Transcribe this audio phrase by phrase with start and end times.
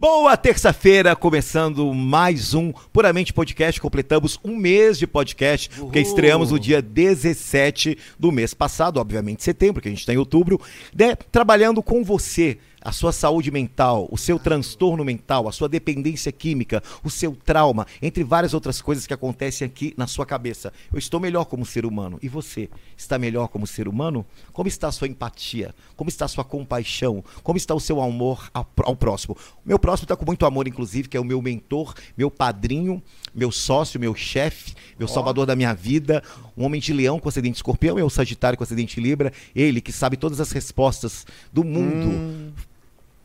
[0.00, 3.80] Boa terça-feira, começando mais um Puramente Podcast.
[3.80, 5.86] Completamos um mês de podcast, Uhul.
[5.86, 10.16] porque estreamos no dia 17 do mês passado, obviamente setembro, que a gente está em
[10.16, 10.60] outubro,
[10.96, 16.30] né, trabalhando com você a sua saúde mental, o seu transtorno mental, a sua dependência
[16.30, 20.72] química, o seu trauma, entre várias outras coisas que acontecem aqui na sua cabeça.
[20.92, 22.18] Eu estou melhor como ser humano.
[22.22, 22.68] E você?
[22.96, 24.24] Está melhor como ser humano?
[24.52, 25.74] Como está a sua empatia?
[25.96, 27.24] Como está a sua compaixão?
[27.42, 29.36] Como está o seu amor ao, próximo?
[29.64, 33.02] O meu próximo está com muito amor, inclusive, que é o meu mentor, meu padrinho,
[33.34, 35.10] meu sócio, meu chefe, meu oh.
[35.10, 36.22] salvador da minha vida,
[36.58, 40.16] um homem de leão com acidente escorpião, eu sagitário com acidente libra, ele que sabe
[40.16, 42.08] todas as respostas do mundo.
[42.08, 42.52] Hum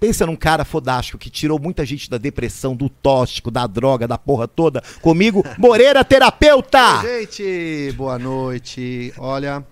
[0.03, 4.17] Pensa num cara fodástico que tirou muita gente da depressão, do tóxico, da droga, da
[4.17, 4.83] porra toda.
[5.01, 7.01] Comigo, Moreira Terapeuta!
[7.01, 9.13] Gente, boa noite.
[9.17, 9.65] Olha,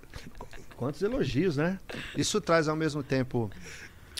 [0.74, 1.78] quantos elogios, né?
[2.16, 3.50] Isso traz ao mesmo tempo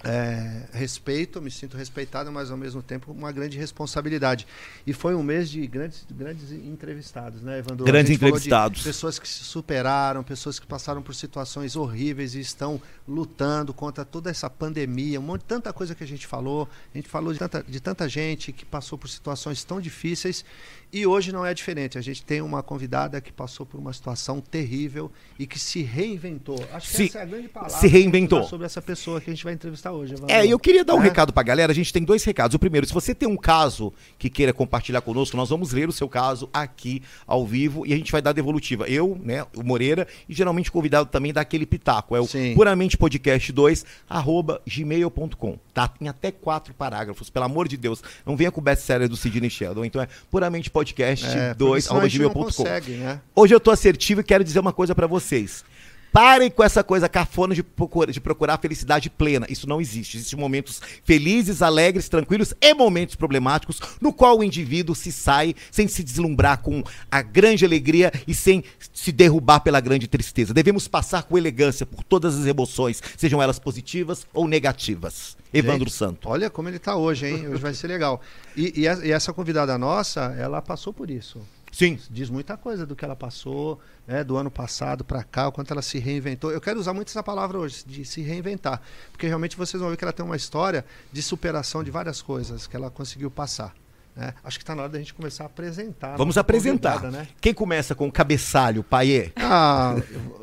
[0.05, 4.47] é, respeito, me sinto respeitado, mas ao mesmo tempo uma grande responsabilidade.
[4.87, 7.85] E foi um mês de grandes, grandes entrevistados, né, Evandro?
[7.85, 8.83] Grandes entrevistados.
[8.83, 14.31] pessoas que se superaram, pessoas que passaram por situações horríveis e estão lutando contra toda
[14.31, 16.69] essa pandemia, um monte, tanta coisa que a gente falou.
[16.93, 20.45] A gente falou de tanta, de tanta gente que passou por situações tão difíceis
[20.93, 21.97] e hoje não é diferente.
[21.97, 26.63] A gente tem uma convidada que passou por uma situação terrível e que se reinventou.
[26.71, 28.45] Acho que se, essa é a grande palavra se reinventou.
[28.45, 30.13] sobre essa pessoa que a gente vai entrevistar hoje.
[30.13, 30.35] Evandro.
[30.35, 31.05] É, eu queria dar um é?
[31.05, 31.73] recado pra galera.
[31.73, 32.55] A gente tem dois recados.
[32.55, 35.93] O primeiro, se você tem um caso que queira compartilhar conosco, nós vamos ler o
[35.93, 38.87] seu caso aqui ao vivo e a gente vai dar devolutiva.
[38.87, 42.15] Eu, né, o Moreira, e geralmente o convidado também dá aquele pitaco.
[42.15, 42.55] É o Sim.
[42.55, 45.59] puramente podcast 2 arroba gmail.com.
[45.73, 45.89] Tá?
[45.89, 48.03] Tem até quatro parágrafos, pelo amor de Deus.
[48.27, 49.87] Não venha com o best-seller do Sidney Sheldon.
[49.87, 52.65] Então é puramente podcast podcast é, 2 gmail.com.
[52.65, 53.21] Né?
[53.35, 55.65] Hoje eu tô assertivo e quero dizer uma coisa para vocês.
[56.13, 59.47] Parem com essa coisa cafona de procurar, de procurar felicidade plena.
[59.49, 60.19] Isso não existe.
[60.19, 65.89] Existem momentos felizes, alegres, tranquilos e momentos problemáticos no qual o indivíduo se sai sem
[65.89, 68.63] se deslumbrar com a grande alegria e sem
[68.93, 70.53] se derrubar pela grande tristeza.
[70.53, 75.37] Devemos passar com elegância por todas as emoções, sejam elas positivas ou negativas.
[75.53, 76.29] Evandro Gente, Santo.
[76.29, 77.49] Olha como ele está hoje, hein?
[77.49, 78.21] Hoje vai ser legal.
[78.57, 81.41] E, e, e essa convidada nossa, ela passou por isso.
[81.73, 81.99] Sim.
[82.11, 85.73] Diz muita coisa do que ela passou, né, do ano passado para cá, o quanto
[85.73, 86.53] ela se reinventou.
[86.53, 89.97] Eu quero usar muito essa palavra hoje, de se reinventar, porque realmente vocês vão ver
[89.97, 93.75] que ela tem uma história de superação de várias coisas que ela conseguiu passar.
[94.15, 94.35] Né?
[94.45, 96.17] Acho que está na hora da gente começar a apresentar.
[96.17, 97.11] Vamos apresentar.
[97.11, 97.27] Né?
[97.41, 99.33] Quem começa com o cabeçalho, Paiê?
[99.37, 99.97] Ah,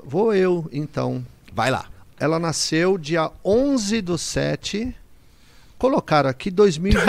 [0.04, 1.24] vou eu, então.
[1.54, 1.86] Vai lá.
[2.20, 4.96] Ela nasceu dia 11 do 7
[5.80, 7.08] Colocaram aqui 2021.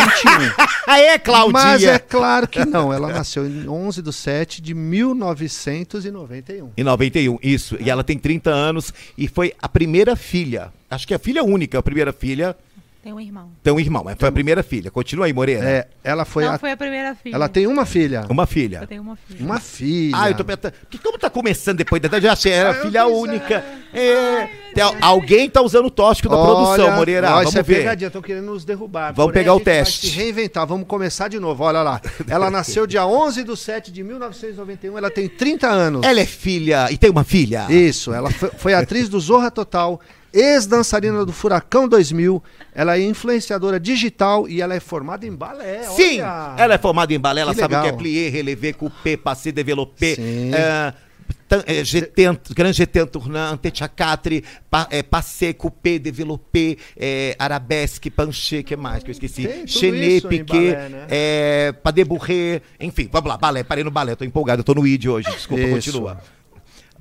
[0.94, 1.53] é, Claudinha!
[1.53, 2.92] Mas é claro que não.
[2.92, 6.70] Ela nasceu em 11 de 7 de 1991.
[6.76, 7.76] Em 91, isso.
[7.81, 10.72] E ela tem 30 anos e foi a primeira filha.
[10.88, 12.56] Acho que é a filha única, a primeira filha
[13.03, 13.50] tem um irmão.
[13.62, 14.91] Tem um irmão, mas foi a primeira filha.
[14.91, 15.65] Continua aí, Moreira.
[15.65, 16.59] É, ela foi Não, a...
[16.59, 17.34] foi a primeira filha.
[17.34, 18.27] Ela tem uma filha.
[18.28, 18.81] Uma filha.
[18.83, 19.44] Eu tenho uma filha.
[19.44, 20.16] Uma filha.
[20.19, 20.75] Ah, eu tô pensando.
[21.03, 22.21] Como tá começando depois da.
[22.21, 23.65] Já achei, era ah, filha única.
[23.94, 24.49] É.
[24.75, 27.31] Tem, alguém tá usando o tóxico da Olha, produção, Moreira.
[27.31, 27.78] Vamos é ver.
[27.78, 29.15] pegadinha, estão querendo nos derrubar.
[29.15, 30.06] Vamos Porém, pegar o teste.
[30.06, 31.65] Vai se reinventar, vamos começar de novo.
[31.65, 32.03] Olha lá.
[32.28, 36.06] Ela nasceu dia 11 de 7 de 1991, ela tem 30 anos.
[36.06, 37.67] Ela é filha e tem uma filha.
[37.71, 39.99] Isso, ela foi, foi atriz do Zorra Total
[40.32, 42.42] ex-dançarina do Furacão 2000.
[42.74, 45.82] Ela é influenciadora digital e ela é formada em balé.
[45.84, 46.54] Sim, olha.
[46.58, 47.41] ela é formada em balé.
[47.41, 50.16] Ela que sabe o que é plié, relevé, coupé, passé, développé.
[50.52, 50.92] É,
[51.66, 51.82] é,
[52.54, 59.10] Grand Jeté Tournant, Techacatre, pa, é, Passé, Coupé, Développé, é, Arabesque, Panché, que mais que
[59.10, 59.48] eu esqueci?
[59.66, 61.06] Chené, Piquet, né?
[61.10, 61.74] é,
[62.80, 65.72] enfim, vamos lá, balé, parei no balé, tô empolgado, tô no ID hoje, desculpa, Isso.
[65.72, 66.20] continua.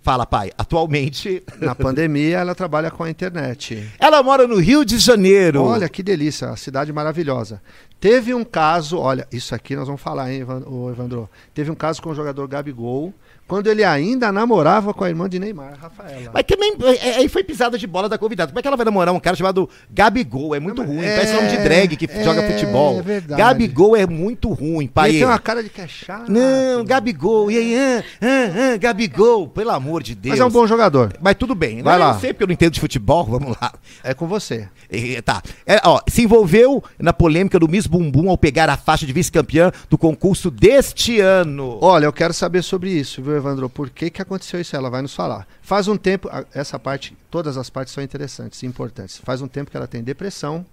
[0.01, 0.51] Fala, pai.
[0.57, 1.43] Atualmente.
[1.59, 3.89] Na pandemia, ela trabalha com a internet.
[3.99, 5.63] Ela mora no Rio de Janeiro.
[5.63, 7.61] Olha que delícia, cidade maravilhosa.
[7.99, 11.29] Teve um caso, olha, isso aqui nós vamos falar, hein, Evandro?
[11.53, 13.13] Teve um caso com o jogador Gabigol
[13.49, 16.29] quando ele ainda namorava com a irmã de Neymar, Rafaela.
[16.31, 18.51] Mas também, é, é, aí foi pisada de bola da convidada.
[18.51, 20.53] Como é que ela vai namorar um cara chamado Gabigol?
[20.53, 21.03] É muito ruim.
[21.03, 22.99] É, parece nome de drag que é, joga futebol.
[22.99, 23.41] É verdade.
[23.41, 25.09] Gabigol é muito ruim, pai.
[25.09, 26.31] Ele tem uma cara de que é chato.
[26.31, 27.49] Não, Gabigol.
[27.49, 29.47] E aí, ah, ah, ah, Gabigol.
[29.47, 30.33] Pelo amor de Deus.
[30.33, 31.11] Mas é um bom jogador.
[31.19, 31.81] Mas tudo bem.
[31.81, 32.13] Vai lá.
[32.13, 33.25] Eu sei porque eu não entendo de futebol.
[33.39, 33.73] Vamos lá.
[34.03, 34.69] É com você.
[34.91, 35.41] É, tá.
[35.65, 39.71] É, ó, se envolveu na polêmica do Miss Bumbum ao pegar a faixa de vice-campeã
[39.89, 41.79] do concurso deste ano.
[41.81, 43.69] Olha, eu quero saber sobre isso, viu, Evandro?
[43.69, 44.75] Por que, que aconteceu isso?
[44.75, 45.47] Ela vai nos falar.
[45.69, 49.21] Faz um tempo, essa parte, todas as partes são interessantes e importantes.
[49.23, 50.65] Faz um tempo que ela tem depressão,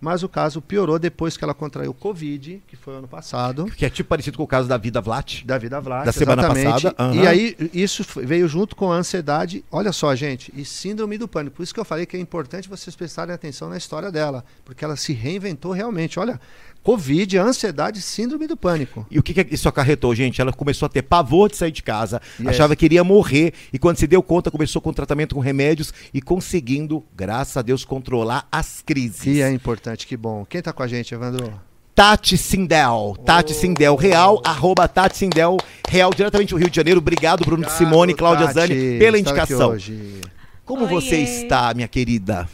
[0.00, 3.64] mas o caso piorou depois que ela contraiu Covid, que foi ano passado.
[3.64, 5.42] Que é tipo parecido com o caso da Vida Vlat.
[5.44, 6.82] Da Vida Vlat, da semana exatamente.
[6.84, 7.02] passada.
[7.02, 7.24] Uhum.
[7.24, 11.56] E aí isso veio junto com a ansiedade, olha só, gente, e síndrome do pânico.
[11.56, 14.84] Por isso que eu falei que é importante vocês prestarem atenção na história dela, porque
[14.84, 16.20] ela se reinventou realmente.
[16.20, 16.40] Olha,
[16.84, 19.06] Covid, ansiedade, síndrome do pânico.
[19.10, 20.38] E o que, que isso acarretou, gente?
[20.42, 22.48] Ela começou a ter pavor de sair de casa, Yes.
[22.48, 26.20] achava que iria morrer, e quando se deu conta, começou com tratamento com remédios e
[26.20, 29.22] conseguindo, graças a Deus, controlar as crises.
[29.22, 30.44] Que é importante, que bom.
[30.44, 31.52] Quem tá com a gente, Evandro?
[31.94, 33.16] Tati Sindel.
[33.24, 35.56] Tati Sindel Real, arroba Tati Sindel
[35.88, 36.98] Real, diretamente do Rio de Janeiro.
[36.98, 39.70] Obrigado, Bruno Simone e Cláudia Tati, Zani, pela indicação.
[39.70, 40.20] hoje.
[40.64, 40.90] Como Oiê.
[40.94, 42.48] você está, minha querida?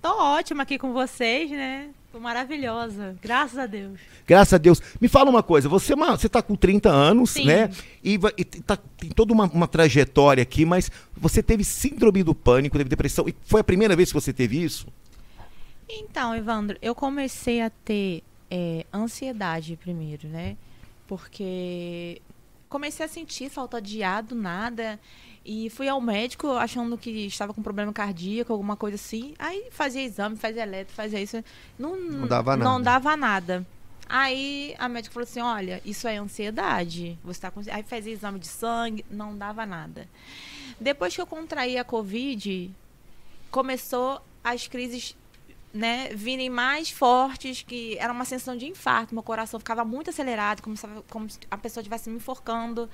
[0.00, 1.88] Tô ótima aqui com vocês, né?
[2.12, 3.16] Tô maravilhosa.
[3.22, 4.00] Graças a Deus.
[4.26, 4.82] Graças a Deus.
[5.00, 7.46] Me fala uma coisa, você, você tá com 30 anos, Sim.
[7.46, 7.70] né?
[8.02, 12.76] E, e tá, tem toda uma, uma trajetória aqui, mas você teve síndrome do pânico,
[12.76, 13.28] teve depressão.
[13.28, 14.88] E foi a primeira vez que você teve isso?
[15.88, 20.56] Então, Evandro, eu comecei a ter é, ansiedade primeiro, né?
[21.06, 22.20] Porque
[22.68, 24.98] comecei a sentir falta de ar do nada.
[25.44, 29.34] E fui ao médico achando que estava com problema cardíaco, alguma coisa assim.
[29.38, 31.42] Aí fazia exame, fazia eletro, fazia isso.
[31.78, 32.84] Não, Não dava Não nada.
[32.84, 33.66] dava nada.
[34.08, 37.18] Aí a médica falou assim: olha, isso é ansiedade.
[37.24, 37.60] Você tá com.
[37.70, 40.06] Aí fazia exame de sangue, não dava nada.
[40.78, 42.70] Depois que eu contraí a Covid,
[43.50, 45.16] começou as crises
[45.72, 50.62] né, virem mais fortes, que era uma sensação de infarto, meu coração ficava muito acelerado,
[50.62, 52.88] como, se- como se a pessoa estivesse me enforcando.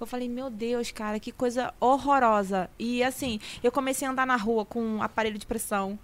[0.00, 2.68] Eu falei, meu Deus, cara, que coisa horrorosa.
[2.78, 5.98] E assim, eu comecei a andar na rua com um aparelho de pressão,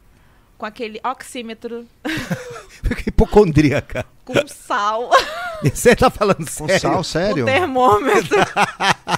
[0.58, 1.86] com aquele oxímetro,
[3.06, 4.04] Hipocondríaca.
[4.24, 5.10] com sal,
[5.62, 6.80] Você tá falando Com sério?
[6.80, 7.44] sal, com sério?
[7.44, 8.36] termômetro.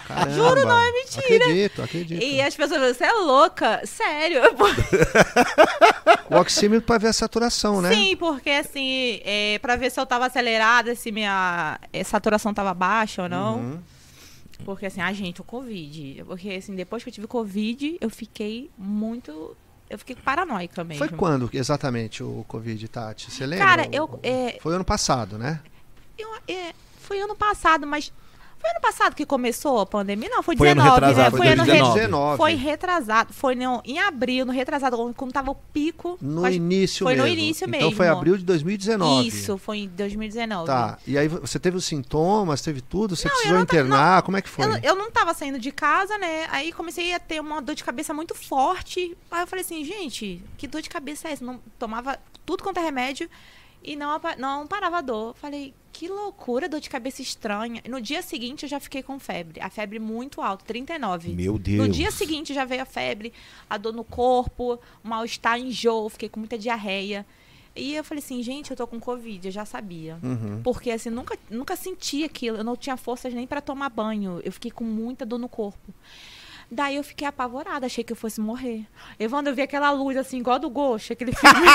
[0.06, 0.30] Caramba.
[0.30, 1.24] Juro, não é mentira.
[1.44, 2.22] Acredito, acredito.
[2.22, 3.80] E as pessoas falam, você é louca?
[3.86, 4.42] Sério?
[6.30, 7.92] O oxímetro para ver a saturação, né?
[7.94, 12.72] Sim, porque assim, é, pra ver se eu tava acelerada, se minha eh, saturação tava
[12.74, 13.56] baixa ou não.
[13.58, 13.78] Uhum.
[14.64, 16.24] Porque assim, a gente, o Covid.
[16.26, 19.54] Porque assim, depois que eu tive Covid, eu fiquei muito.
[19.94, 21.06] Eu fiquei paranoica mesmo.
[21.06, 23.30] Foi quando exatamente o Covid, Tati?
[23.30, 23.64] Você lembra?
[23.64, 24.18] Cara, eu.
[24.24, 25.60] é, Foi ano passado, né?
[26.18, 28.12] eu é, foi ano passado, mas.
[28.64, 30.28] Foi ano passado que começou a pandemia?
[30.30, 31.30] Não, foi Foi ano 19, retrasado, né?
[31.30, 32.30] foi Foi ano 2019.
[32.30, 33.32] re- Foi retrasado.
[33.34, 36.16] Foi no, em abril, no retrasado, quando tava o pico.
[36.20, 37.38] No com as- início foi no mesmo.
[37.38, 38.16] início Então foi mesmo.
[38.18, 39.28] abril de 2019.
[39.28, 40.66] Isso, foi em 2019.
[40.66, 40.96] Tá.
[41.06, 43.14] E aí você teve os sintomas, teve tudo?
[43.14, 44.22] Você Não, precisou não internar?
[44.22, 44.64] Como é que foi?
[44.64, 46.46] Eu, eu não tava saindo de casa, né?
[46.50, 49.14] Aí comecei a ter uma dor de cabeça muito forte.
[49.30, 51.44] Aí eu falei assim, gente, que dor de cabeça é essa?
[51.44, 53.28] Não tomava tudo quanto é remédio
[53.82, 55.34] e não, não parava a dor.
[55.34, 57.80] Falei, que loucura, dor de cabeça estranha.
[57.88, 59.60] No dia seguinte eu já fiquei com febre.
[59.60, 61.32] A febre muito alta, 39.
[61.32, 61.78] Meu Deus.
[61.78, 63.32] No dia seguinte já veio a febre,
[63.70, 67.24] a dor no corpo, mal-estar, enjoo, fiquei com muita diarreia.
[67.76, 70.18] E eu falei assim, gente, eu tô com Covid, eu já sabia.
[70.20, 70.60] Uhum.
[70.64, 72.56] Porque assim, nunca, nunca senti aquilo.
[72.56, 74.40] Eu não tinha forças nem pra tomar banho.
[74.44, 75.94] Eu fiquei com muita dor no corpo.
[76.70, 78.86] Daí eu fiquei apavorada, achei que eu fosse morrer.
[79.18, 81.66] Evandro, eu vi aquela luz assim, igual do Ghost, aquele filme.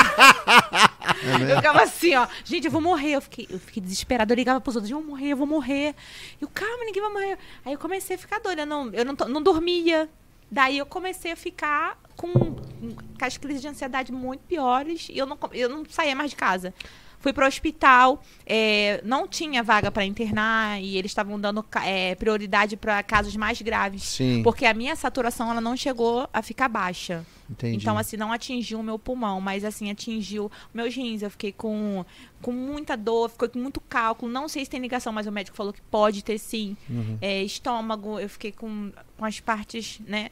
[1.22, 1.50] É mesmo?
[1.50, 3.12] eu ficava assim, ó, gente, eu vou morrer.
[3.12, 5.94] Eu fiquei, eu fiquei desesperada, eu ligava pros outros, eu vou morrer, eu vou morrer.
[6.40, 7.38] E o calma, ninguém vai morrer.
[7.64, 10.08] Aí eu comecei a ficar doida, eu não, eu não, não dormia.
[10.50, 15.24] Daí eu comecei a ficar com, com as crises de ansiedade muito piores e eu
[15.26, 16.74] não, eu não saía mais de casa.
[17.20, 22.14] Fui para o hospital, é, não tinha vaga para internar e eles estavam dando é,
[22.14, 24.02] prioridade para casos mais graves.
[24.02, 27.24] Sim, Porque a minha saturação ela não chegou a ficar baixa.
[27.48, 27.76] entendi.
[27.76, 31.20] Então, assim, não atingiu o meu pulmão, mas assim, atingiu meus rins.
[31.20, 32.04] Eu fiquei com,
[32.40, 34.32] com muita dor, fiquei com muito cálculo.
[34.32, 36.74] Não sei se tem ligação, mas o médico falou que pode ter sim.
[36.88, 37.18] Uhum.
[37.20, 40.30] É, estômago, eu fiquei com, com as partes, né?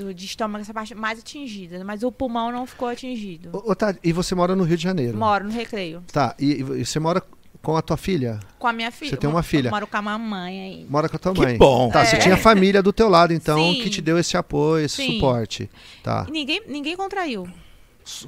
[0.00, 1.84] Do, de estômago, essa parte mais atingida.
[1.84, 3.50] Mas o pulmão não ficou atingido.
[3.52, 5.18] Ô, ô, Tati, e você mora no Rio de Janeiro?
[5.18, 6.02] Moro no recreio.
[6.10, 7.22] Tá, e, e você mora
[7.62, 8.40] com a tua filha?
[8.58, 9.10] Com a minha filha.
[9.10, 9.68] Você tem uma filha?
[9.68, 10.86] eu Moro com a mamãe aí.
[10.88, 11.58] Mora com a tua Que mãe.
[11.58, 11.90] bom.
[11.90, 12.18] Tá, você É.
[12.18, 13.82] tinha família do teu lado, então, Sim.
[13.82, 15.12] que te deu esse apoio, esse Sim.
[15.14, 15.70] suporte.
[16.02, 16.24] Tá.
[16.28, 17.46] E ninguém, ninguém contraiu.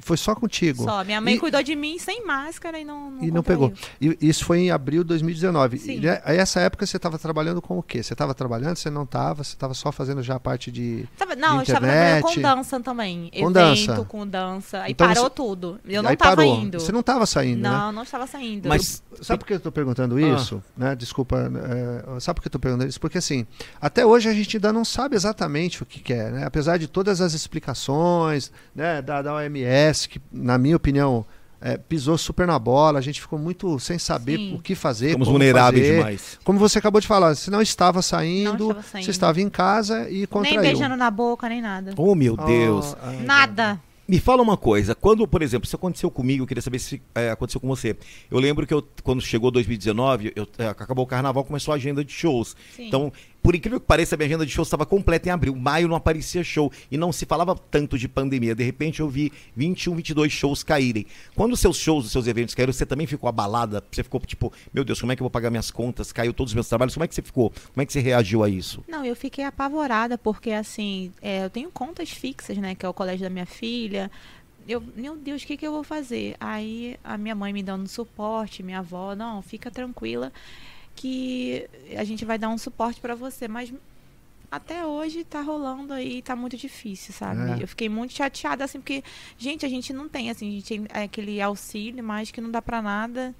[0.01, 0.83] Foi só contigo.
[0.83, 1.03] Só.
[1.03, 3.11] Minha mãe E- cuidou de mim sem máscara e não.
[3.11, 3.71] não E não pegou.
[4.01, 5.77] E isso foi em abril de 2019.
[5.77, 5.99] Sim.
[5.99, 8.01] E aí, essa época você estava trabalhando com o quê?
[8.03, 9.43] Você estava trabalhando, você não estava?
[9.43, 11.05] Você estava só fazendo já a parte de.
[11.17, 12.55] Tava- não, de eu estava trabalhando com internet.
[12.55, 13.29] dança também.
[13.31, 14.05] Com Evento, dança.
[14.05, 14.81] com dança.
[14.83, 15.79] Aí Então parou você- tudo.
[15.85, 16.79] Eu não estava indo.
[16.79, 17.69] Você não estava saindo, né?
[17.69, 18.69] Não, não estava saindo.
[18.69, 20.21] Mas Sabe por que eu estou perguntando Ah.
[20.21, 20.61] isso?
[20.75, 20.95] Né?
[20.95, 21.37] Desculpa.
[21.55, 22.99] é, sabe por que eu estou perguntando isso?
[22.99, 23.45] Porque assim,
[23.79, 26.45] até hoje a gente ainda não sabe exatamente o que, que é, né?
[26.45, 29.65] Apesar de todas as explicações né, da, da OMS,
[30.09, 31.25] que na minha opinião
[31.61, 34.55] é, pisou super na bola, a gente ficou muito sem saber Sim.
[34.55, 35.07] o que fazer.
[35.07, 35.97] estamos como vulneráveis fazer.
[35.97, 36.39] demais.
[36.43, 39.05] Como você acabou de falar, você não estava saindo, Não estava saindo.
[39.05, 40.61] você estava em casa e nem contraiu.
[40.61, 41.93] beijando na boca, nem nada.
[41.97, 42.95] Oh, meu Oh, Deus.
[43.01, 43.81] ai, Nada.
[44.05, 47.31] Me fala uma coisa, quando, por exemplo, isso aconteceu comigo, eu queria saber se é,
[47.31, 47.95] aconteceu com você.
[48.29, 52.03] Eu lembro que eu, quando chegou 2019, eu, é, acabou o carnaval, começou a agenda
[52.03, 52.53] de shows.
[52.75, 52.87] Sim.
[52.89, 53.13] Então,
[53.43, 55.53] por incrível que pareça, a minha agenda de shows estava completa em abril.
[55.53, 58.55] Maio não aparecia show e não se falava tanto de pandemia.
[58.55, 61.05] De repente eu vi 21, 22 shows caírem.
[61.35, 63.83] Quando os seus shows, os seus eventos caíram, você também ficou abalada?
[63.91, 66.13] Você ficou tipo, meu Deus, como é que eu vou pagar minhas contas?
[66.13, 66.93] Caiu todos os meus trabalhos.
[66.93, 67.49] Como é que você ficou?
[67.49, 68.81] Como é que você reagiu a isso?
[68.87, 72.93] Não, eu fiquei apavorada porque assim, é, eu tenho contas fixas, né, que é o
[72.93, 74.09] colégio da minha filha.
[74.65, 76.37] Eu, meu Deus, o que, que eu vou fazer?
[76.39, 80.31] Aí a minha mãe me dando suporte, minha avó, não, fica tranquila
[80.95, 83.73] que a gente vai dar um suporte para você, mas
[84.53, 87.59] até hoje tá rolando aí, tá muito difícil, sabe?
[87.59, 87.63] É.
[87.63, 89.03] Eu fiquei muito chateada, assim, porque,
[89.37, 92.61] gente, a gente não tem, assim, a gente tem aquele auxílio, mas que não dá
[92.61, 93.33] para nada.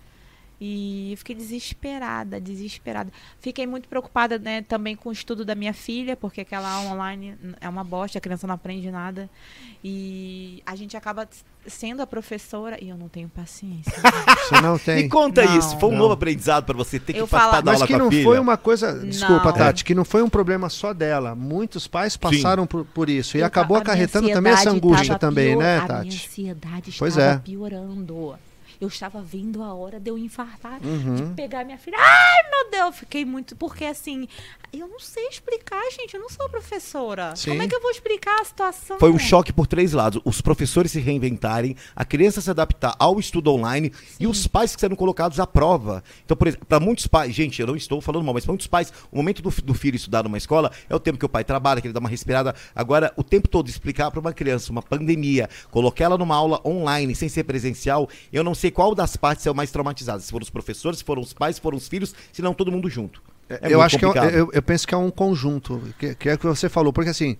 [0.66, 3.12] E eu fiquei desesperada, desesperada.
[3.42, 7.68] Fiquei muito preocupada, né, também com o estudo da minha filha, porque aquela online é
[7.68, 9.30] uma bosta, a criança não aprende nada.
[9.84, 11.28] E a gente acaba
[11.68, 13.92] sendo a professora e eu não tenho paciência.
[14.48, 15.04] Você não tem.
[15.04, 16.00] Me conta não, isso, foi um não.
[16.00, 19.00] novo aprendizado para você ter que participar da Mas aula que não foi uma coisa,
[19.06, 19.54] desculpa, não.
[19.54, 21.36] Tati, que não foi um problema só dela.
[21.36, 25.80] Muitos pais passaram por, por, isso e eu, acabou acarretando também essa angústia também, né,
[25.80, 25.94] pior, né, Tati?
[25.94, 27.40] A minha ansiedade pois estava é.
[27.40, 28.34] piorando
[28.84, 31.16] eu estava vendo a hora de eu infartar, uhum.
[31.16, 31.98] de pegar minha filha.
[32.00, 33.56] Ai, meu Deus, fiquei muito.
[33.56, 34.28] Porque assim,
[34.80, 36.16] eu não sei explicar, gente.
[36.16, 37.36] Eu não sou professora.
[37.36, 37.52] Sim.
[37.52, 39.00] Como é que eu vou explicar a situação?
[39.00, 43.20] Foi um choque por três lados: os professores se reinventarem, a criança se adaptar ao
[43.20, 44.16] estudo online Sim.
[44.22, 46.04] e os pais que serão colocados à prova.
[46.26, 48.68] Então, por exemplo, para muitos pais, gente, eu não estou falando mal, mas para muitos
[48.68, 51.44] pais, o momento do, do, filho estudar numa escola é o tempo que o pai
[51.44, 52.56] trabalha, que ele dá uma respirada.
[52.76, 57.16] Agora, o tempo todo explicar para uma criança uma pandemia, colocar ela numa aula online
[57.16, 60.22] sem ser presencial, eu não sei qual das partes é o mais traumatizado.
[60.22, 62.72] Se foram os professores, se foram os pais, se foram os filhos, se não todo
[62.72, 63.33] mundo junto.
[63.50, 64.30] É eu acho complicado.
[64.30, 66.70] que é, eu, eu, penso que é um conjunto, que, que é o que você
[66.70, 67.38] falou, porque assim,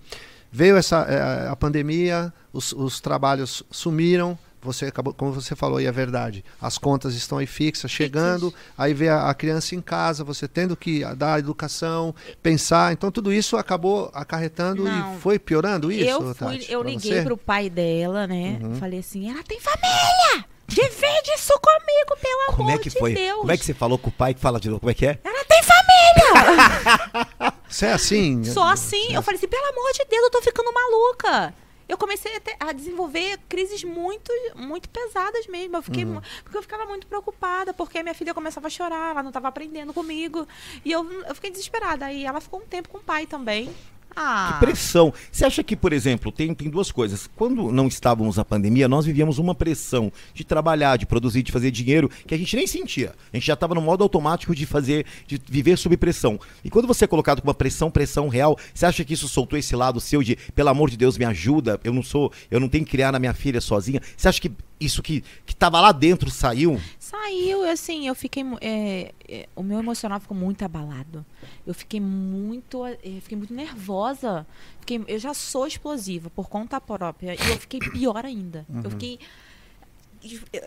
[0.50, 5.86] veio essa é, a pandemia, os, os trabalhos sumiram, você acabou, como você falou, e
[5.86, 6.44] é verdade.
[6.60, 10.74] As contas estão aí fixas, chegando, aí vê a, a, criança em casa, você tendo
[10.74, 12.92] que dar educação, pensar.
[12.92, 16.08] Então tudo isso acabou acarretando Não, e foi piorando isso.
[16.08, 18.58] Eu, fui, Tati, eu liguei para o pai dela, né?
[18.62, 18.74] Uhum.
[18.76, 20.46] Falei assim, ela tem família!
[20.66, 23.10] Divide isso comigo, pelo Como amor é que foi?
[23.12, 23.40] de Deus.
[23.40, 24.34] Como é que você falou com o pai?
[24.34, 25.18] Fala de novo, como é que é?
[25.22, 25.93] Ela tem família!
[27.68, 28.44] Você é assim?
[28.44, 29.14] Só assim.
[29.14, 31.54] Eu falei assim, pelo amor de Deus, eu tô ficando maluca.
[31.88, 35.76] Eu comecei a, ter, a desenvolver crises muito, muito pesadas mesmo.
[35.76, 36.20] Eu fiquei, uhum.
[36.42, 39.92] Porque eu ficava muito preocupada, porque minha filha começava a chorar, ela não estava aprendendo
[39.92, 40.48] comigo.
[40.84, 42.06] E eu, eu fiquei desesperada.
[42.06, 43.74] Aí ela ficou um tempo com o pai também.
[44.16, 44.52] Ah.
[44.52, 45.12] Que pressão.
[45.30, 47.28] Você acha que, por exemplo, tem, tem duas coisas.
[47.36, 51.70] Quando não estávamos na pandemia, nós vivíamos uma pressão de trabalhar, de produzir, de fazer
[51.70, 53.14] dinheiro, que a gente nem sentia.
[53.32, 56.38] A gente já estava no modo automático de fazer, de viver sob pressão.
[56.64, 59.58] E quando você é colocado com uma pressão, pressão real, você acha que isso soltou
[59.58, 62.68] esse lado seu de, pelo amor de Deus, me ajuda, eu não sou, eu não
[62.68, 64.00] tenho que criar na minha filha sozinha?
[64.16, 66.80] Você acha que isso que, que tava lá dentro saiu?
[67.14, 68.42] Saiu, assim, eu fiquei.
[68.60, 71.24] É, é, o meu emocional ficou muito abalado.
[71.64, 72.84] Eu fiquei muito.
[72.84, 74.44] É, fiquei muito nervosa.
[74.80, 77.34] Fiquei, eu já sou explosiva por conta própria.
[77.34, 78.66] E eu fiquei pior ainda.
[78.68, 78.80] Uhum.
[78.82, 79.20] Eu fiquei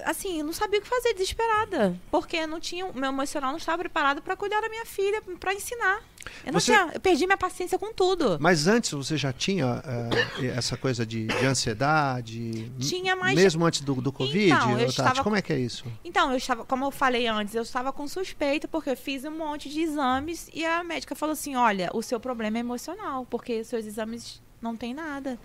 [0.05, 1.99] assim, eu não sabia o que fazer, desesperada.
[2.11, 5.53] Porque não tinha, o meu emocional não estava preparado para cuidar da minha filha, para
[5.53, 6.01] ensinar.
[6.45, 6.73] Eu, não você...
[6.73, 8.37] tinha, eu perdi minha paciência com tudo.
[8.39, 12.71] Mas antes você já tinha uh, essa coisa de, de, ansiedade?
[12.79, 13.35] Tinha mais.
[13.35, 14.51] Mesmo antes do, do Covid?
[14.51, 15.23] Então, eu estava...
[15.23, 15.85] Como é que é isso?
[16.03, 19.31] Então, eu estava, como eu falei antes, eu estava com suspeita, porque eu fiz um
[19.31, 23.63] monte de exames e a médica falou assim: olha, o seu problema é emocional, porque
[23.63, 25.39] seus exames não tem nada.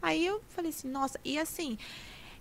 [0.00, 1.76] Aí eu falei assim, nossa, e assim,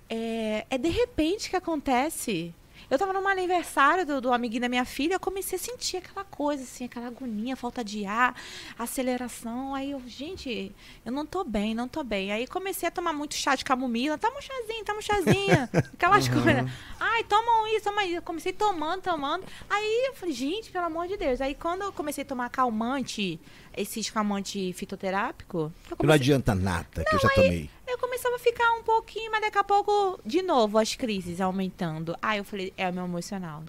[0.10, 2.54] é, é de repente que acontece.
[2.90, 6.24] Eu tava num aniversário do, do amiguinho da minha filha, eu comecei a sentir aquela
[6.24, 8.34] coisa, assim, aquela agonia, falta de ar,
[8.80, 9.76] aceleração.
[9.76, 10.72] Aí eu, gente,
[11.06, 12.32] eu não tô bem, não tô bem.
[12.32, 14.18] Aí comecei a tomar muito chá de camomila.
[14.18, 15.70] Toma um chazinho, toma um chazinho.
[15.94, 16.42] Aquelas uhum.
[16.42, 16.72] coisas.
[16.98, 18.16] Ai, tomam isso, toma isso.
[18.16, 19.44] Eu comecei tomando, tomando.
[19.70, 21.42] Aí eu falei, gente, pelo amor de Deus.
[21.42, 23.38] Aí quando eu comecei a tomar calmante,
[23.76, 25.74] esse calmante fitoterápico.
[25.90, 26.08] Comecei...
[26.08, 27.70] Não adianta nada, que eu já tomei.
[27.88, 32.18] Eu começava a ficar um pouquinho, mas daqui a pouco, de novo, as crises aumentando.
[32.22, 33.64] Aí eu falei, é o meu emocional.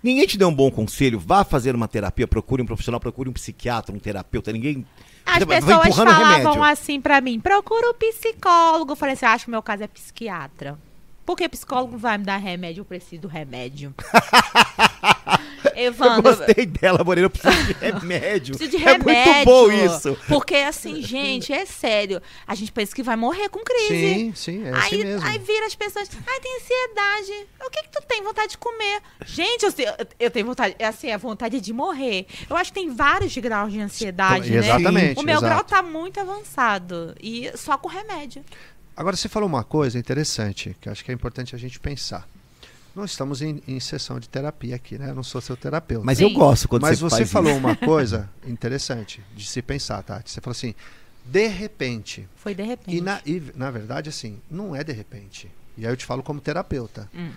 [0.00, 1.18] Ninguém te deu um bom conselho?
[1.18, 4.52] Vá fazer uma terapia, procure um profissional, procure um psiquiatra, um terapeuta.
[4.52, 4.86] Ninguém.
[5.26, 8.92] As pessoas falavam assim para mim, procura um psicólogo.
[8.92, 10.78] Eu falei assim, acho que o meu caso é psiquiatra.
[11.26, 13.92] Porque psicólogo vai me dar remédio, eu preciso do remédio.
[15.76, 16.30] Evandro.
[16.30, 18.56] Eu gostei dela, Morena, eu preciso de remédio.
[18.56, 19.10] preciso de remédio.
[19.10, 20.18] É muito bom isso.
[20.28, 22.20] Porque, assim, gente, é sério.
[22.46, 23.88] A gente pensa que vai morrer com crise.
[23.88, 25.26] Sim, sim, é assim aí, mesmo.
[25.26, 27.46] Aí vira as pessoas, ai, tem ansiedade.
[27.66, 29.00] O que que tu tem vontade de comer?
[29.24, 29.72] Gente, eu,
[30.18, 32.26] eu tenho vontade, é assim, a vontade de morrer.
[32.48, 34.58] Eu acho que tem vários graus de ansiedade, né?
[34.58, 35.20] Exatamente.
[35.20, 35.46] O meu exato.
[35.46, 37.14] grau tá muito avançado.
[37.20, 38.44] E só com remédio.
[38.96, 42.26] Agora, você falou uma coisa interessante, que acho que é importante a gente pensar.
[42.98, 45.10] Não estamos em, em sessão de terapia aqui, né?
[45.10, 46.04] Eu não sou seu terapeuta.
[46.04, 46.24] Mas Sim.
[46.24, 47.60] eu gosto quando Mas você, você falou isso.
[47.60, 50.30] uma coisa interessante de se pensar, Tati.
[50.30, 50.74] Você falou assim,
[51.24, 52.28] de repente.
[52.36, 52.96] Foi de repente.
[52.96, 55.50] E na, e, na verdade, assim, não é de repente.
[55.76, 57.08] E aí eu te falo como terapeuta.
[57.14, 57.30] Hum.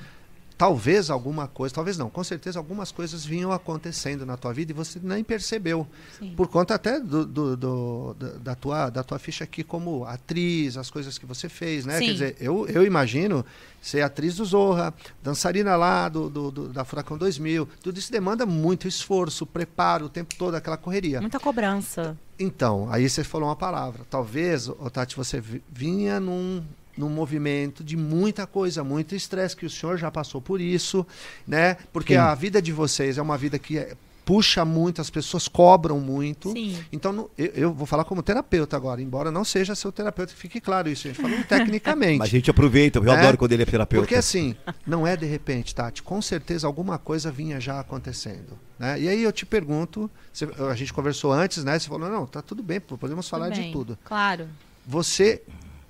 [0.62, 4.76] Talvez alguma coisa, talvez não, com certeza algumas coisas vinham acontecendo na tua vida e
[4.76, 5.88] você nem percebeu.
[6.20, 6.36] Sim.
[6.38, 10.92] Por conta até do, do- do- da, tua, da tua ficha aqui como atriz, as
[10.92, 11.98] coisas que você fez, né?
[11.98, 12.06] Sim.
[12.06, 13.44] Quer dizer, eu, eu imagino
[13.82, 17.68] ser atriz do Zorra, dançarina lá do, do- do- da Furacão 2000.
[17.82, 21.20] Tudo isso demanda muito esforço, preparo, o tempo todo, aquela correria.
[21.22, 22.16] Muita cobrança.
[22.38, 24.04] Então, aí você falou uma palavra.
[24.12, 26.64] Talvez, Tati, você vi- vinha num,
[26.98, 31.06] num movimento de muita coisa, muito estresse, que o senhor já passou por isso,
[31.48, 31.78] né?
[31.94, 32.20] Porque Sim.
[32.20, 36.52] a vida de vocês é uma vida que é- puxa muito, as pessoas cobram muito.
[36.52, 36.78] Sim.
[36.92, 40.40] Então, não- eu, eu vou falar como terapeuta agora, embora não seja seu terapeuta, que
[40.40, 41.20] fique claro isso, gente.
[41.20, 42.20] Falando tecnicamente.
[42.20, 44.04] Mas a gente aproveita, eu É, adoro quando ele é terapeuta.
[44.06, 44.56] Porque assim,
[44.86, 46.04] não é de repente, Tati.
[46.04, 48.58] Com certeza alguma coisa vinha já acontecendo.
[48.78, 49.02] Né?
[49.02, 51.78] E aí eu te pergunto, você- a gente conversou antes, né?
[51.80, 53.72] Você falou, não, tá tudo bem, podemos falar Tudo de bem.
[53.74, 53.98] tudo.
[54.06, 54.48] Claro.
[54.86, 55.42] Você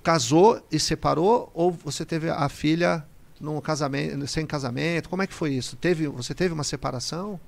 [0.02, 3.04] casou e separou ou você teve a filha
[3.40, 5.08] num casamento, sem casamento?
[5.08, 5.76] Como é que foi isso?
[5.76, 7.40] Teve, você teve uma separação?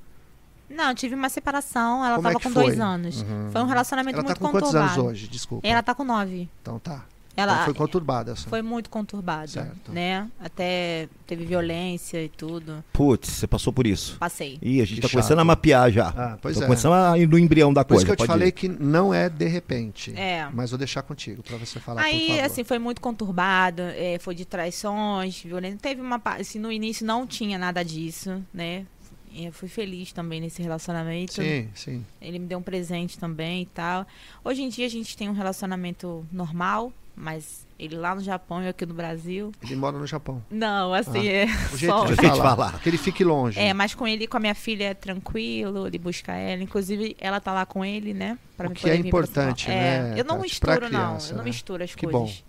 [0.68, 2.52] Não, eu tive uma separação, ela Como é com foi?
[2.64, 3.20] dois anos.
[3.22, 3.50] Uhum.
[3.52, 5.00] Foi um relacionamento Ela tá muito com quantos conturbado.
[5.00, 5.28] anos hoje?
[5.28, 5.66] Desculpa.
[5.66, 6.48] Ela tá com nove.
[6.62, 7.04] Então tá.
[7.36, 8.48] Ela Então foi conturbada essa.
[8.48, 9.90] foi muito conturbada, Certo.
[9.92, 10.30] né?
[10.40, 12.84] Até teve violência e tudo.
[12.92, 14.16] Putz, você passou por isso.
[14.18, 14.58] Passei.
[14.62, 15.12] Ih, a gente Que tá chato.
[15.18, 16.08] começando a mapear já.
[16.16, 16.66] Ah, pois Tô é.
[16.66, 18.02] começando a ir no embrião da Por coisa.
[18.04, 18.52] isso que eu te falei ir.
[18.52, 20.14] que não é de repente.
[20.16, 20.48] É.
[20.52, 22.44] Mas vou deixar contigo para você falar, por Aí, favor.
[22.44, 25.78] assim, foi muito conturbado, é, foi de traições, violência.
[25.82, 28.86] Teve uma parte, assim, no início não tinha nada disso, né?
[29.32, 31.32] E Eu fui feliz também nesse relacionamento.
[31.32, 32.04] Sim, sim.
[32.22, 34.06] Ele me deu um presente também e tal.
[34.44, 38.66] Hoje em dia a gente tem um relacionamento normal, mas ele lá no Japão e
[38.66, 39.52] eu aqui no Brasil.
[39.62, 40.42] Ele mora no Japão.
[40.50, 41.32] Não, assim, Ah.
[41.32, 41.44] é.
[41.72, 42.80] O jeito só- de falar, falar.
[42.80, 43.58] Que ele fique longe.
[43.58, 46.62] É, mas com ele e com a minha filha é tranquilo, ele busca ela.
[46.62, 48.38] Inclusive, ela tá lá com ele, né?
[48.56, 49.80] Pra O que poder é importante, Paulo.
[49.80, 50.42] né, É, eu não Tati?
[50.48, 50.88] Misturo, não.
[50.88, 51.50] criança, Eu não né?
[51.50, 52.44] misturo as Que coisas.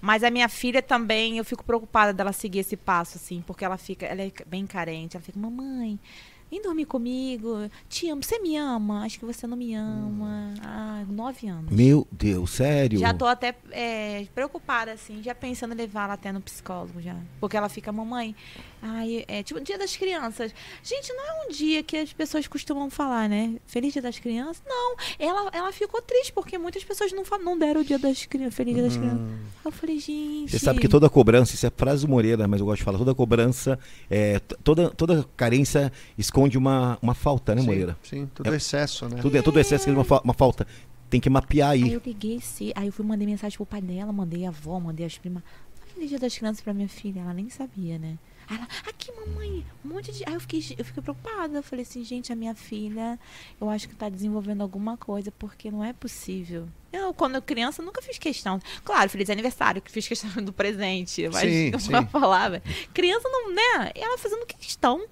[0.00, 3.78] Mas a minha filha também, eu fico preocupada dela seguir esse passo, assim, porque ela
[3.78, 5.16] fica, ela é bem carente.
[5.16, 5.98] Ela fica, mamãe,
[6.54, 7.68] vem dormir comigo.
[7.88, 9.04] Te amo, você me ama?
[9.04, 10.54] Acho que você não me ama.
[10.62, 11.74] Ah, nove anos.
[11.74, 12.98] Meu Deus, sério?
[12.98, 17.16] Já tô até é, preocupada, assim, já pensando em levar ela até no psicólogo já.
[17.40, 18.36] Porque ela fica, mamãe,
[18.86, 20.52] ai, é tipo dia das crianças.
[20.82, 23.56] Gente, não é um dia que as pessoas costumam falar, né?
[23.66, 24.62] Feliz dia das crianças?
[24.66, 28.54] Não, ela, ela ficou triste porque muitas pessoas não, não deram o dia das crianças,
[28.54, 29.20] feliz dia das crianças.
[29.20, 30.50] Hum, Eu falei, gente.
[30.50, 32.98] Você sabe que toda cobrança, isso é frase do Moreira, mas eu gosto de falar,
[32.98, 33.78] toda cobrança,
[34.10, 37.96] é, toda, toda carência esconde uma, uma falta, né, sim, Moreira?
[38.02, 39.16] Sim, tudo É- excesso, né?
[39.22, 40.66] Tudo, é- todo excesso é uma, uma falta.
[41.08, 41.92] Tem que mapear Aí aí.
[41.92, 45.06] eu liguei, se, aí eu fui mandei mensagem pro pai dela, mandei a avó, mandei
[45.06, 45.42] as primas.
[45.94, 48.18] Feliz dia das crianças pra minha filha, ela nem sabia, né?
[48.48, 50.24] Aí ela, aqui, mamãe, um monte de.
[50.26, 51.58] Aí eu fiquei, eu fiquei preocupada.
[51.58, 53.18] Eu falei assim, gente, a minha filha,
[53.60, 56.66] eu acho que tá desenvolvendo alguma coisa, porque não é possível.
[56.92, 58.60] Eu, quando eu criança, nunca fiz questão.
[58.84, 61.28] Claro, feliz aniversário, que fiz questão do presente.
[61.28, 61.90] Mas Sim, eu sim.
[61.90, 62.62] velho.
[62.92, 63.90] Criança não, né?
[63.94, 65.04] Ela fazendo questão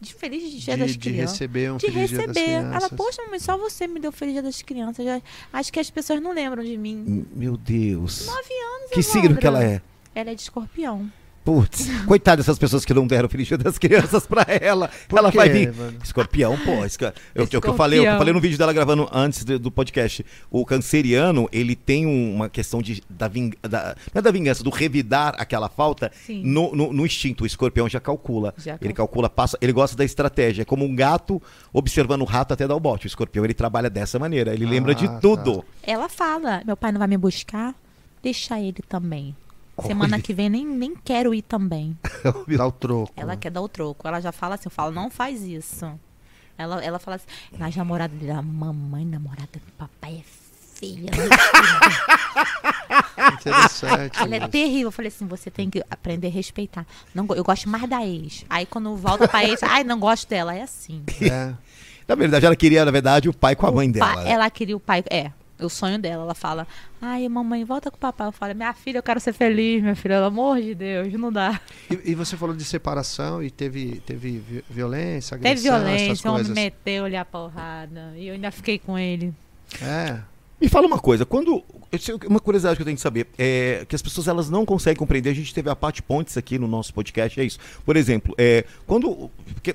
[0.00, 2.44] de feliz dia das De, de crianças receber um de feliz dia das receber.
[2.46, 2.82] crianças.
[2.82, 5.04] Ela, poxa, mas só você me deu Feliz Dia das Crianças.
[5.04, 5.20] Já-
[5.52, 7.26] acho que as pessoas não lembram de mim.
[7.34, 8.24] Meu Deus.
[8.26, 9.20] Nove anos, Que Evandra.
[9.22, 9.82] signo que ela é?
[10.14, 11.10] Ela é de escorpião.
[11.48, 14.90] Putz, coitada dessas pessoas que não deram o feliz dia das crianças pra ela.
[15.08, 15.72] Por ela quê, vai vir.
[15.74, 15.96] mano?
[16.04, 16.84] Escorpião, pô.
[16.84, 19.70] esca- Eu, o que eu falei, eu falei no vídeo dela gravando antes do, do
[19.70, 20.26] podcast.
[20.50, 24.62] O canceriano, ele tem um- uma questão de, da, ving, da Não é da vingança,
[24.62, 26.12] do revidar aquela falta
[26.44, 27.44] no, no, no instinto.
[27.44, 28.52] O escorpião já calcula.
[28.58, 29.56] Já ele calcula, passa.
[29.62, 30.62] Ele gosta da estratégia.
[30.62, 31.40] É como um gato
[31.72, 33.06] observando o rato até dar o bote.
[33.06, 34.52] O escorpião, ele trabalha dessa maneira.
[34.52, 35.64] Ele lembra de Ah, tudo.
[35.82, 37.74] Ela fala: meu pai não vai me buscar,
[38.22, 39.34] deixa ele também.
[39.86, 41.96] Semana que vem nem, nem quero ir também.
[42.56, 43.12] Dá o troco.
[43.16, 44.06] Ela quer dar o troco.
[44.06, 45.88] Ela já fala assim: eu falo, não faz isso.
[46.56, 47.26] Ela, ela fala assim:
[47.58, 50.22] nas namoradas dela, mamãe, namorada do papai é
[50.78, 51.10] feia.
[51.10, 51.24] não
[53.34, 54.18] Interessante.
[54.20, 54.48] Ela é isso.
[54.48, 54.88] terrível.
[54.88, 56.86] Eu falei assim, você tem que aprender a respeitar.
[57.14, 58.44] Não, eu gosto mais da ex.
[58.48, 60.54] Aí quando volta pra ex, ai, não gosto dela.
[60.54, 61.02] É assim.
[61.20, 61.54] É.
[62.06, 64.26] Na verdade, ela queria, na verdade, o pai com a O mãe dela.
[64.26, 65.04] Ela queria o pai.
[65.10, 66.22] É, o sonho dela.
[66.24, 66.66] Ela fala,
[67.00, 68.28] ai, mamãe, volta com o papai.
[68.28, 70.16] Eu falo, minha filha, eu quero ser feliz, minha filha.
[70.16, 71.60] Pelo amor de Deus, não dá.
[71.90, 76.30] E, e você falou de separação e teve, teve vi- violência, Teve agressão, essas violência,
[76.30, 78.12] um homem meteu-lhe a porrada.
[78.16, 79.34] E eu ainda fiquei com ele.
[79.82, 80.18] É.
[80.60, 81.62] Me fala uma coisa, quando.
[82.28, 85.30] Uma curiosidade que eu tenho que saber, é que as pessoas elas não conseguem compreender.
[85.30, 87.58] A gente teve a Paty Pontes aqui no nosso podcast, é isso.
[87.84, 89.30] Por exemplo, é, quando.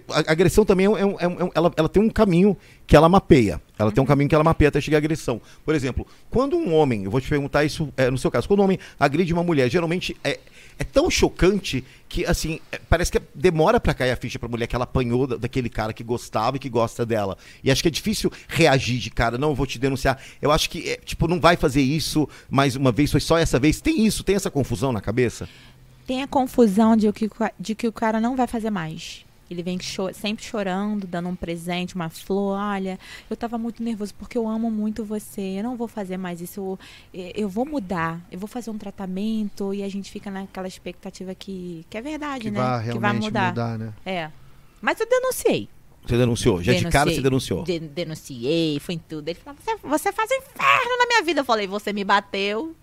[0.10, 3.60] A agressão também é é é um- ela, ela tem um caminho que ela mapeia.
[3.80, 5.42] Ela tem um caminho que ela mapeia até chegar à agressão.
[5.66, 8.60] Por exemplo, quando um homem, eu vou te perguntar isso é, no seu caso, quando
[8.60, 10.38] um homem agride uma mulher, geralmente é,
[10.80, 14.68] é tão chocante que, assim, é- parece que demora pra cair a ficha pra mulher
[14.68, 17.38] que ela apanhou da- daquele cara que gostava e que gosta dela.
[17.64, 20.22] E acho que é difícil reagir de cara, não, vou te denunciar.
[20.42, 23.58] Eu acho que, é, tipo, não vai fazer isso mais uma vez, foi só essa
[23.60, 23.82] vez.
[23.82, 25.48] Tem isso, tem essa confusão na cabeça?
[26.06, 29.26] Tem a confusão de que, de que o cara não vai fazer mais.
[29.54, 32.58] Ele vem cho- sempre chorando, dando um presente, uma flor.
[32.60, 35.42] Olha, eu tava muito nervoso porque eu amo muito você.
[35.60, 36.60] Eu não vou fazer mais isso.
[36.60, 36.80] Eu,
[37.14, 38.20] eh, eu vou mudar.
[38.32, 39.74] Eu vou fazer um tratamento.
[39.74, 42.60] E a gente fica naquela expectativa que, que é verdade, Que né?
[42.60, 43.50] vai que vai mudar.
[43.50, 43.94] mudar, né?
[44.06, 44.30] É.
[44.82, 45.70] Mas eu denunciei.
[46.06, 46.62] Você denunciou?
[46.62, 47.16] Já de cara Denunciei.
[47.16, 47.64] você denunciou.
[47.64, 49.30] De- denunciei, foi em tudo.
[49.30, 51.40] Ele falou: você, você faz um inferno na minha vida.
[51.42, 52.76] Eu falei: você me bateu.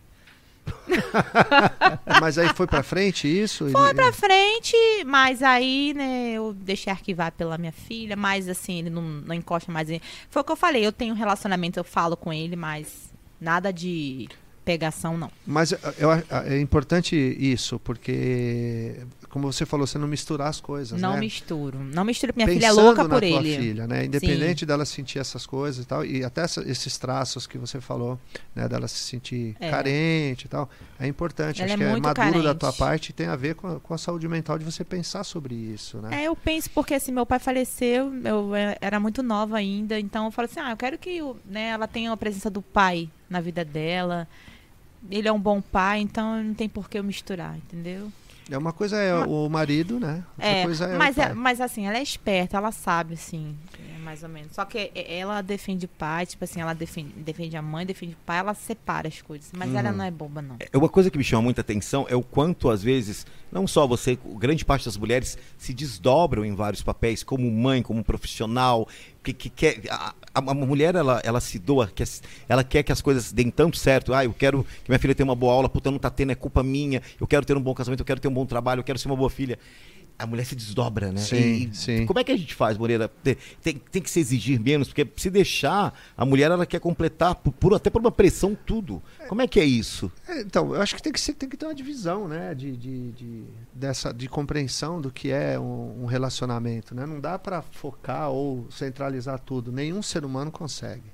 [2.20, 3.68] Mas aí foi pra frente isso?
[3.70, 8.90] Foi pra frente, mas aí, né, eu deixei arquivar pela minha filha, mas assim, ele
[8.90, 9.88] não, não encosta mais.
[9.90, 13.10] em- Foi o que eu falei, eu tenho um relacionamento, eu falo com ele, mas
[13.40, 14.28] nada de
[14.64, 15.30] pegação, não.
[15.46, 16.12] Mas eu-
[16.44, 18.96] é importante isso, porque,
[19.30, 21.20] como você falou, você não misturar as coisas, não né?
[21.20, 21.78] misturo.
[21.78, 23.56] Não misturo, minha filha é Pensando louca na por tua ele.
[23.56, 24.04] filha, né?
[24.04, 28.18] Independente dela sentir essas coisas e tal, e até essa- esses traços que você falou,
[28.54, 28.68] né?
[28.68, 29.70] Dela se sentir É.
[29.70, 31.62] carente e tal, é importante.
[31.62, 32.58] Ela Acho é que é maduro da carente.
[32.58, 35.22] tua parte e tem a ver com a, com a saúde mental de você pensar
[35.24, 36.22] sobre isso, né?
[36.22, 40.24] É, eu penso porque assim, meu pai faleceu, eu eh, era muito nova ainda, então
[40.24, 43.40] eu falo assim, ah, eu quero que né, ela tenha a presença do pai na
[43.40, 44.26] vida dela.
[45.10, 48.12] Ele é um bom pai, então não tem por que eu misturar, entendeu?
[48.50, 50.24] É uma coisa é o marido, né?
[50.36, 53.56] Outra É, coisa é mas, é- mas assim, ela é esperta, ela sabe, assim,
[54.10, 54.52] mais ou menos.
[54.56, 58.16] Só que ela defende o pai, tipo assim, ela defende, defende a mãe, defende o
[58.26, 59.52] pai, ela separa as coisas.
[59.56, 59.96] Mas ela Uhum.
[59.98, 60.56] não é boba, não.
[60.58, 63.86] É uma coisa que me chama muita atenção é o quanto, às vezes, não só
[63.86, 68.88] você, grande parte das mulheres se desdobram em vários papéis, como mãe, como profissional,
[69.22, 69.80] que, que quer.
[69.88, 72.08] A, a- a mulher, ela, ela se doa, quer,
[72.48, 74.12] ela quer que as coisas deem tanto certo.
[74.12, 76.34] Ah, eu quero que minha filha tenha uma boa aula, puta, não tá tendo, é
[76.34, 77.00] culpa minha.
[77.20, 79.06] Eu quero ter um bom casamento, eu quero ter um bom trabalho, eu quero ser
[79.08, 79.56] uma boa filha.
[80.22, 81.20] A mulher se desdobra, né?
[81.20, 82.06] Sim, E- sim.
[82.06, 83.08] Como é que a gente faz, Moreira?
[83.08, 83.36] Tem,
[83.90, 87.74] tem, que se exigir menos, porque se deixar, a mulher ela quer completar, por, por-
[87.74, 89.02] até por uma pressão, tudo.
[89.28, 90.12] Como é que é isso?
[90.28, 92.54] É, então, eu acho que tem que, ser, tem que ter uma divisão, né?
[92.54, 97.06] De, de, de- dessa, de compreensão do que é um, um relacionamento, né?
[97.06, 99.72] Não dá para focar ou centralizar tudo.
[99.72, 101.04] Nenhum ser humano consegue.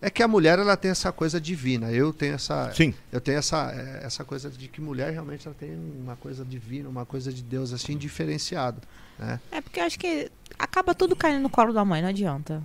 [0.00, 1.90] É que a mulher ela tem essa coisa divina.
[1.90, 2.94] Eu tenho essa, Sim.
[3.10, 6.88] eu tenho essa, eh, essa coisa de que mulher realmente ela tem uma coisa divina,
[6.88, 8.80] uma coisa de Deus assim diferenciado,
[9.18, 9.40] né?
[9.50, 12.62] É porque eu acho que acaba tudo caindo no colo da mãe, não adianta.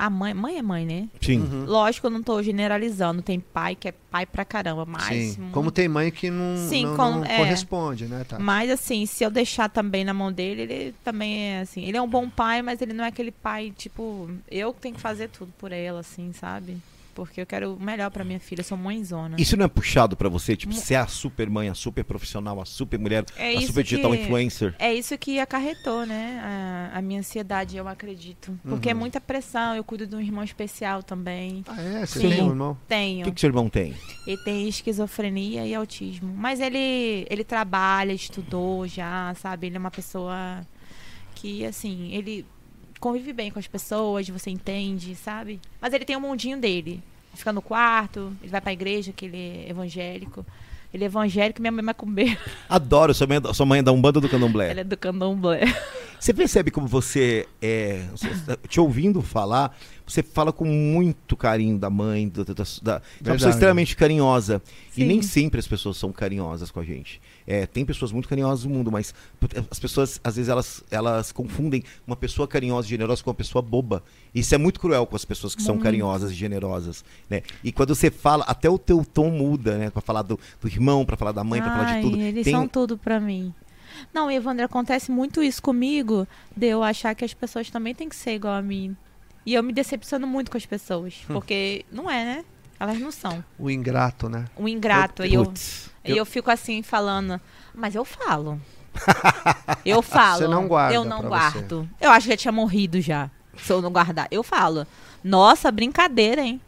[0.00, 1.08] A mãe, mãe é mãe, né?
[1.20, 1.40] Sim.
[1.40, 1.64] Uhum.
[1.66, 3.20] Lógico, eu não tô generalizando.
[3.20, 5.04] Tem pai que é pai pra caramba, mas.
[5.04, 5.40] Sim.
[5.42, 7.36] muito- Como tem mãe que não, Sim, não, como- não é.
[7.36, 8.24] corresponde, né?
[8.24, 8.38] Tá?
[8.38, 11.84] Mas assim, se eu deixar também na mão dele, ele também é assim.
[11.84, 14.94] Ele é um bom pai, mas ele não é aquele pai, tipo, eu que tenho
[14.94, 16.76] que fazer tudo por ela, assim, sabe?
[17.26, 19.36] Porque eu quero o melhor pra minha filha, eu sou mãezona.
[19.38, 22.64] Isso não é puxado pra você, tipo, ser a super mãe, a super profissional, a
[22.64, 24.74] super mulher, É a super digital que- influencer?
[24.78, 26.40] É isso que acarretou, né?
[26.94, 28.58] A, a minha ansiedade, eu acredito.
[28.66, 29.00] Porque é Uhum.
[29.00, 29.74] muita pressão.
[29.76, 31.62] Eu cuido de um irmão especial também.
[31.68, 32.06] Ah, é?
[32.06, 32.28] Você Sim.
[32.30, 32.72] tem um irmão?
[32.72, 33.24] O Tenho.
[33.24, 33.94] que, que seu irmão tem?
[34.26, 36.32] Ele tem esquizofrenia e autismo.
[36.36, 39.66] Mas ele, ele trabalha, estudou já, sabe?
[39.66, 40.66] Ele é uma pessoa
[41.34, 42.44] que, assim, ele
[42.98, 45.58] convive bem com as pessoas, você entende, sabe?
[45.80, 47.02] Mas ele tem um mundinho dele.
[47.34, 50.44] Fica no quarto, ele vai pra igreja, que ele é evangélico.
[50.92, 52.36] Ele é evangélico e minha mãe é macumbeira.
[52.68, 54.70] Adoro, sua mãe, é da- sua mãe é da Umbanda do Candomblé.
[54.70, 55.60] Ela é do candomblé.
[56.20, 58.04] Você percebe como você é.
[58.68, 59.74] Te ouvindo falar,
[60.06, 62.92] você fala com muito carinho da mãe, da, da, você é
[63.24, 64.60] uma pessoa extremamente carinhosa.
[64.90, 65.06] E Sim.
[65.06, 67.22] nem sempre as pessoas são carinhosas com a gente.
[67.46, 69.14] É, tem pessoas muito carinhosas no mundo, mas
[69.70, 73.62] as pessoas, às vezes, elas, elas confundem uma pessoa carinhosa e generosa com uma pessoa
[73.62, 74.02] boba.
[74.34, 75.84] Isso é muito cruel com as pessoas que são Muito.
[75.84, 77.02] carinhosas e generosas.
[77.30, 77.42] Né?
[77.64, 79.90] E quando você fala, até o teu tom muda, né?
[79.90, 82.20] Pra falar do, do irmão, pra falar da mãe, pra falar de tudo.
[82.20, 83.54] Eles Tem- são tudo pra mim.
[84.12, 88.16] Não, Evandro, acontece muito isso comigo, de eu achar que as pessoas também têm que
[88.16, 88.96] ser igual a mim.
[89.44, 91.34] E eu me decepciono muito com as pessoas, Hum.
[91.34, 92.44] porque não é, né?
[92.78, 93.44] Elas não são.
[93.58, 94.46] O ingrato, né?
[94.56, 95.24] Um ingrato.
[95.24, 97.40] E eu, Putz, e eu fico assim falando,
[97.74, 98.60] mas eu falo.
[99.84, 100.38] Eu falo.
[100.38, 101.88] Você não guarda Eu não guardo.
[102.00, 103.30] Eu acho que já tinha morrido já.
[103.56, 104.26] Se eu não guardar.
[104.30, 104.84] Eu falo.
[105.22, 106.60] Nossa, brincadeira, hein?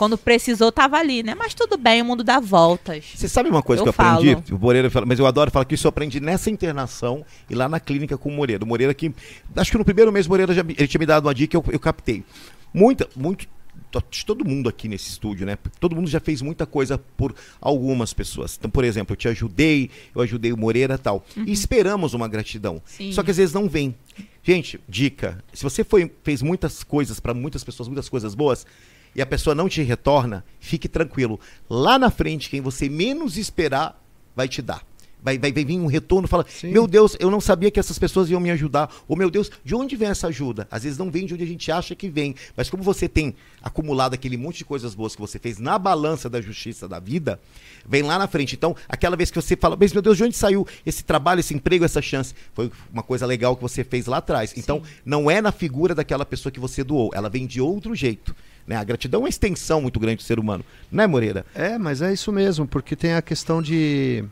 [0.00, 1.34] Quando precisou, tava ali, né?
[1.34, 3.04] Mas tudo bem, o mundo dá voltas.
[3.14, 4.34] Você sabe uma coisa Eu que eu aprendi?
[4.34, 4.56] falo.
[4.58, 7.68] O Moreira fala, mas eu adoro falar que isso eu aprendi nessa internação e lá
[7.68, 8.64] na clínica com o Moreira.
[8.64, 9.12] O Moreira que.
[9.54, 11.56] Acho que no primeiro mês o Moreira já, ele tinha me dado uma dica que
[11.68, 12.24] eu, eu captei.
[12.72, 13.46] Muita, muito.
[13.90, 15.58] to- Todo mundo aqui nesse estúdio, né?
[15.78, 18.56] Todo mundo já fez muita coisa por algumas pessoas.
[18.58, 21.22] Então, por exemplo, eu te ajudei, eu ajudei o Moreira e tal.
[21.36, 22.76] E esperamos uma gratidão.
[22.76, 22.80] Uhum.
[22.86, 23.12] Sim.
[23.12, 23.94] Só que às vezes não vem.
[24.42, 28.66] Gente, dica: se você foi, fez muitas coisas para muitas pessoas, muitas coisas boas,
[29.14, 31.38] e a pessoa não te retorna, fique tranquilo.
[31.68, 34.00] Lá na frente, quem você menos esperar
[34.34, 34.84] vai te dar.
[35.22, 36.70] vai, vai, vai vir um retorno, fala, Sim.
[36.70, 38.90] meu Deus, eu não sabia que essas pessoas iam me ajudar.
[39.06, 40.66] Ou, meu Deus, de onde vem essa ajuda?
[40.70, 42.34] Às vezes não vem de onde a gente acha que vem.
[42.56, 46.30] Mas como você tem acumulado aquele monte de coisas boas que você fez na balança
[46.30, 47.38] da justiça da vida,
[47.86, 48.54] vem lá na frente.
[48.54, 51.52] Então, aquela vez que você fala, mas meu Deus, de onde saiu esse trabalho, esse
[51.52, 52.34] emprego, essa chance?
[52.54, 54.54] Foi uma coisa legal que você fez lá atrás.
[54.56, 58.34] Então, não é na figura daquela pessoa que você doou, ela vem de outro jeito.
[58.70, 58.76] Né?
[58.76, 60.64] A gratidão é uma extensão muito grande do ser humano.
[60.92, 61.44] Né, Moreira?
[61.52, 64.24] É, mas é isso mesmo, porque tem a questão de,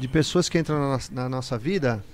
[0.00, 2.04] de pessoas que entram na, nossa- na nossa vida,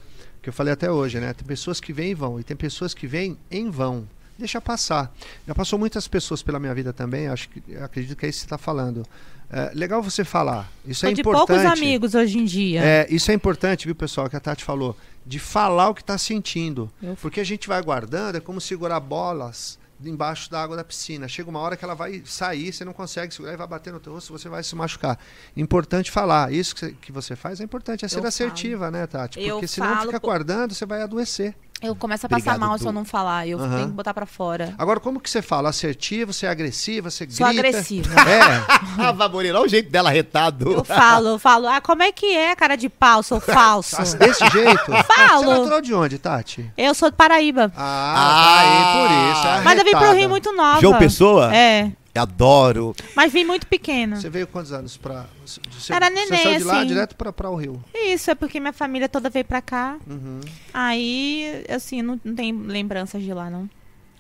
[0.43, 1.33] que eu falei até hoje, né?
[1.33, 4.07] Tem pessoas que vêm e vão, e tem pessoas que vêm em vão.
[4.39, 5.11] Deixa passar.
[5.49, 8.43] Já passou muitas pessoas pela minha vida também, acho que acredito que é isso que
[8.43, 9.07] você está falando.
[9.51, 10.71] É, legal você falar.
[10.87, 11.47] Isso Tô é de importante.
[11.47, 12.83] poucos amigos hoje em dia.
[12.85, 16.19] É, isso é importante, viu, pessoal, que a Tati falou, de falar o que está
[16.19, 16.91] sentindo.
[17.03, 21.29] Eu- Porque a gente vai guardando, é como segurar bolas embaixo da água da piscina.
[21.29, 24.01] Chega uma hora que ela vai sair, você não consegue segurar e vai bater no
[24.01, 25.19] teu rosto, você vai se machucar.
[25.57, 26.53] Importante falar.
[26.53, 29.41] Isso que você, que você faz é importante, é ser Eu assertiva, né, Tati?
[29.41, 31.55] Porque se não falo fica guardando, você vai adoecer.
[31.83, 33.47] Eu começo a passar Obrigado, mal se eu não falar.
[33.49, 33.75] Eu Aham.
[33.77, 34.73] tenho que botar pra fora.
[34.79, 35.69] Agora, como que você fala?
[35.69, 37.67] Assertivo, você é agressiva, você Sou grita?
[37.69, 38.15] agressiva.
[38.21, 38.63] É,
[39.03, 40.71] Ah, vá, Moreira, olha o jeito dela retado.
[40.73, 43.97] Eu falo, eu falo, ah, como é que é, cara de pau, sou falso.
[43.97, 44.93] Tá desse jeito?
[45.07, 45.43] Falo.
[45.45, 46.71] Você é natural de onde, Tati?
[46.77, 47.73] Eu sou de Paraíba.
[47.77, 49.47] Ah, Ah, aí, por isso.
[49.49, 50.19] é Mas eu vim pro arretada.
[50.19, 50.81] Rio muito nova.
[50.81, 51.55] João Pessoa?
[51.55, 52.95] É, Adoro.
[53.17, 54.17] mas vim muito pequena.
[54.21, 54.99] Você veio quantos anos.
[55.45, 56.87] Você, Era você neném, saiu de lá assim.
[56.87, 57.83] direto pra, pra o Rio.
[57.95, 59.97] Isso, é porque minha família toda veio pra cá.
[60.07, 60.41] Uhum.
[60.75, 63.69] Aí, assim, não, não tem lembranças de lá, não.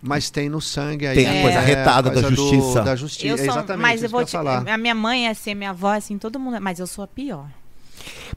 [0.01, 1.15] Mas tem no sangue aí.
[1.17, 2.81] Tem a coisa arretada da coisa do- justiça.
[2.83, 3.27] da justiça.
[3.27, 3.83] Eu sou, Exatamente.
[3.83, 4.67] mas eu vou te, falar.
[4.69, 7.05] a minha mãe é assim, minha avó é assim, todo mundo, é- mas eu sou
[7.05, 7.47] a pior.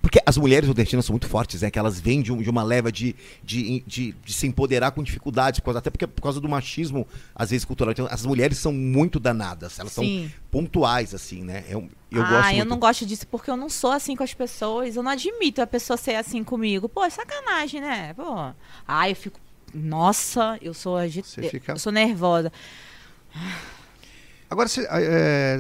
[0.02, 1.72] Porque as mulheres nordestinas são muito fortes, né?
[1.72, 5.02] Que elas vêm de, um- de uma leva de, de, de, de se empoderar com
[5.04, 7.92] dificuldades, por causa- até porque por causa do machismo, às vezes, cultural.
[7.92, 10.30] Então, as mulheres são muito danadas, elas Sim.
[10.30, 11.64] são pontuais, assim, né?
[11.70, 12.70] Eu, eu ah, gosto eu muito.
[12.70, 14.96] não gosto disso porque eu não sou assim com as pessoas.
[14.96, 16.88] Eu não admito a pessoa ser assim comigo.
[16.88, 18.14] Pô, é sacanagem, né?
[18.14, 18.52] Pô.
[18.88, 19.40] Ah, eu fico.
[19.74, 21.28] Nossa, eu sou agit...
[21.28, 22.50] Você fica- Eu sou nervosa.
[24.50, 24.88] Agora, você, é,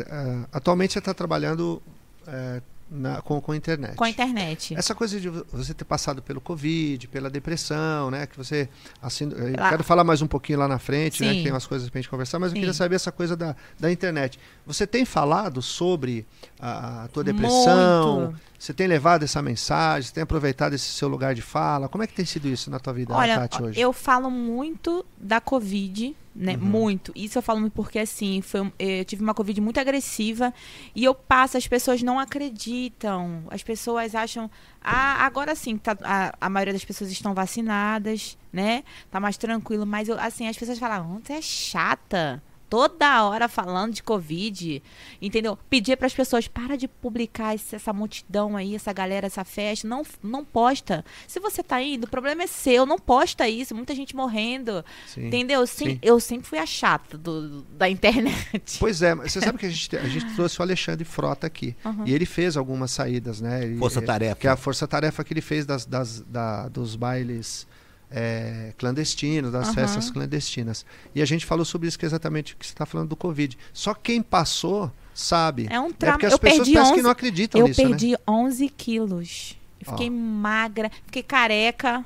[0.08, 1.82] é, atualmente você está trabalhando
[2.28, 3.96] é, na- com, com a internet.
[3.96, 4.76] Com a internet.
[4.76, 8.28] Essa coisa de você ter passado pelo Covid, pela depressão, né?
[8.28, 8.70] Que você.
[9.02, 11.30] Assim, eu Lá- quero falar mais um pouquinho lá na frente, né?
[11.32, 11.38] Sim.
[11.38, 12.60] Que tem umas coisas pra gente conversar, mas eu Sim.
[12.60, 14.40] queria saber essa coisa da, da internet.
[14.66, 16.26] Você tem falado sobre
[16.60, 18.22] a, a tua depressão?
[18.26, 18.40] Muito.
[18.58, 20.08] Você tem levado essa mensagem?
[20.08, 21.88] Você tem aproveitado esse seu lugar de fala?
[21.90, 23.80] Como é que tem sido isso na tua vida, Olha, Tati, hoje?
[23.80, 26.54] eu falo muito da Covid, né?
[26.54, 26.60] Uhum.
[26.68, 27.12] Muito.
[27.16, 30.54] Isso eu falo muito porque, assim, foi, um- eu tive uma Covid muito agressiva
[30.94, 33.44] e eu passo, as pessoas não acreditam.
[33.50, 34.50] As pessoas acham.
[34.82, 38.84] Ah, agora sim, tá, a, a maioria das pessoas estão vacinadas, né?
[39.10, 39.86] Tá mais tranquilo.
[39.86, 42.44] Mas, eu, assim, as pessoas falam, você é chata.
[42.70, 44.82] Toda hora falando de Covid,
[45.22, 45.58] entendeu?
[45.70, 49.88] Pedir para as pessoas, para de publicar esse- essa multidão aí, essa galera, essa festa.
[49.88, 51.06] Não, não posta.
[51.28, 52.86] Se você tá indo, o problema é seu.
[52.86, 53.76] Não posta isso.
[53.76, 54.84] Muita gente morrendo.
[55.08, 55.28] Sim.
[55.28, 55.62] Entendeu?
[55.62, 56.00] Eu, sem- sim.
[56.02, 58.78] eu sempre fui a chata do, da internet.
[58.80, 61.76] Pois é, mas você sabe que a gente, a gente trouxe o Alexandre Frota aqui.
[61.86, 62.04] Uhum.
[62.06, 63.64] E ele fez algumas saídas, né?
[63.64, 64.36] Ele- Força-tarefa.
[64.36, 67.68] Que é a força-tarefa que ele fez das, das- da- dos bailes
[68.12, 69.74] é, clandestinos, das Aham.
[69.74, 70.86] festas clandestinas.
[71.14, 73.16] E a gente falou sobre isso, que é exatamente o que você está falando do
[73.16, 73.58] Covid.
[73.74, 75.68] Só quem passou sabe.
[75.70, 76.14] É um É trauma.
[76.14, 77.88] porque as eu pessoas perdi parecem 11, que não acreditam eu nisso, né?
[77.90, 79.58] perdi 11 quilos.
[79.80, 80.12] Eu fiquei Ó.
[80.14, 82.06] magra, fiquei careca.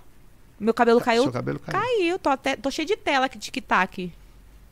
[0.59, 1.79] Meu cabelo caiu Seu cabelo caiu.
[1.79, 4.12] Caiu, tô, até, tô cheio de tela aqui, tic-tac.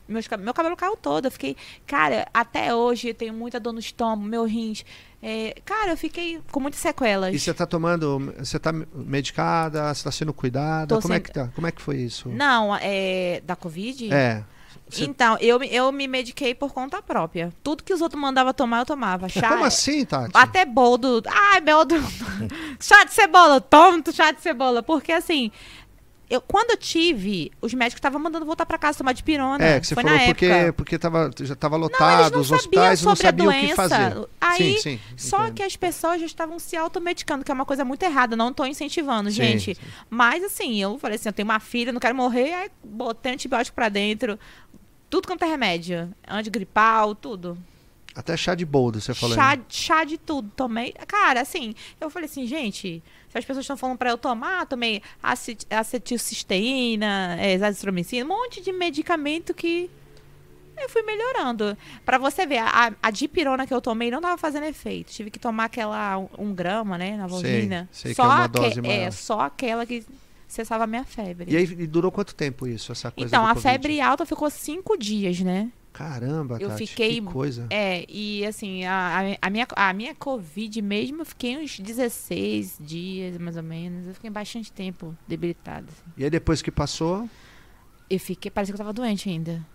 [0.08, 1.26] Meus, meu cabelo caiu todo.
[1.26, 1.56] Eu fiquei.
[1.86, 4.84] Cara, até hoje eu tenho muita dor no estômago, meu rins.
[5.22, 7.34] É, cara, eu fiquei com muitas sequelas.
[7.34, 8.34] E você está tomando.
[8.38, 9.84] Você está medicada?
[9.94, 10.96] Você está sendo cuidada?
[10.96, 11.50] Tô Como é que tá?
[11.56, 12.30] Como é que foi isso?
[12.30, 13.42] Não, é.
[13.46, 14.14] Da Covid?
[14.14, 14.44] É.
[14.90, 17.52] Você- Então, eu, me- eu me mediquei por conta própria.
[17.62, 19.28] Tudo que os outros mandavam tomar, eu tomava.
[19.28, 20.32] Chá, Como assim, Tati?
[20.34, 21.22] Até boldo.
[21.28, 21.96] Ai, boldo.
[22.80, 23.60] chá de cebola.
[23.60, 24.82] Toma tu chá de cebola.
[24.82, 25.52] Porque assim.
[26.30, 29.64] Eu, quando eu tive, os médicos estavam mandando voltar pra casa tomar de pirona.
[29.64, 30.74] É, que você Foi falou na porque, época.
[30.74, 33.76] porque tava, já estava lotado, não os hospitais não sobre a sabiam o que doença.
[33.76, 34.28] fazer.
[34.42, 35.00] Aí, sim, sim.
[35.16, 35.54] Só entendo.
[35.54, 38.36] que as pessoas já estavam se automedicando, que é uma coisa muito errada.
[38.36, 39.78] Não tô incentivando, Sim, gente.
[40.10, 43.74] Mas assim, eu falei assim, eu tenho uma filha, não quero morrer, aí botei antibiótico
[43.74, 44.38] pra dentro.
[45.10, 46.14] Tudo quanto é remédio.
[46.28, 47.58] Antigripal, tudo.
[48.14, 49.36] Até chá de boldo, você falou.
[49.36, 49.64] Chá, né?
[49.70, 50.92] chá de tudo, tomei.
[51.08, 55.02] Cara, assim, eu falei assim, gente, se as pessoas estão falando pra eu tomar, tomei
[55.22, 59.90] acet acetilcisteína, é, azitromicina, um monte de medicamento que
[60.78, 61.78] eu fui melhorando.
[62.06, 65.12] Pra você ver, a, a dipirona que eu tomei não tava fazendo efeito.
[65.12, 67.90] Tive que tomar aquela um, um grama, né, na vagina.
[67.92, 69.12] sei que é uma dose é, maior.
[69.12, 70.06] só aquela que
[70.48, 71.52] cessava a minha febre.
[71.52, 73.62] E aí e durou quanto tempo isso, essa coisa então, a Covid?
[73.64, 75.70] febre alta ficou cinco dias, né?
[75.98, 77.66] Caramba, Eu Tati, fiquei- que coisa.
[77.72, 83.38] É, e assim, a, a- minha, a minha Covid mesmo, eu fiquei uns 16 dias,
[83.40, 84.08] mais ou menos.
[84.08, 85.88] Eu fiquei bastante tempo debilitada.
[85.90, 86.12] assim.
[86.16, 87.28] E aí depois que passou,
[88.10, 89.66] Eu fiquei, parecia que eu tava doente ainda.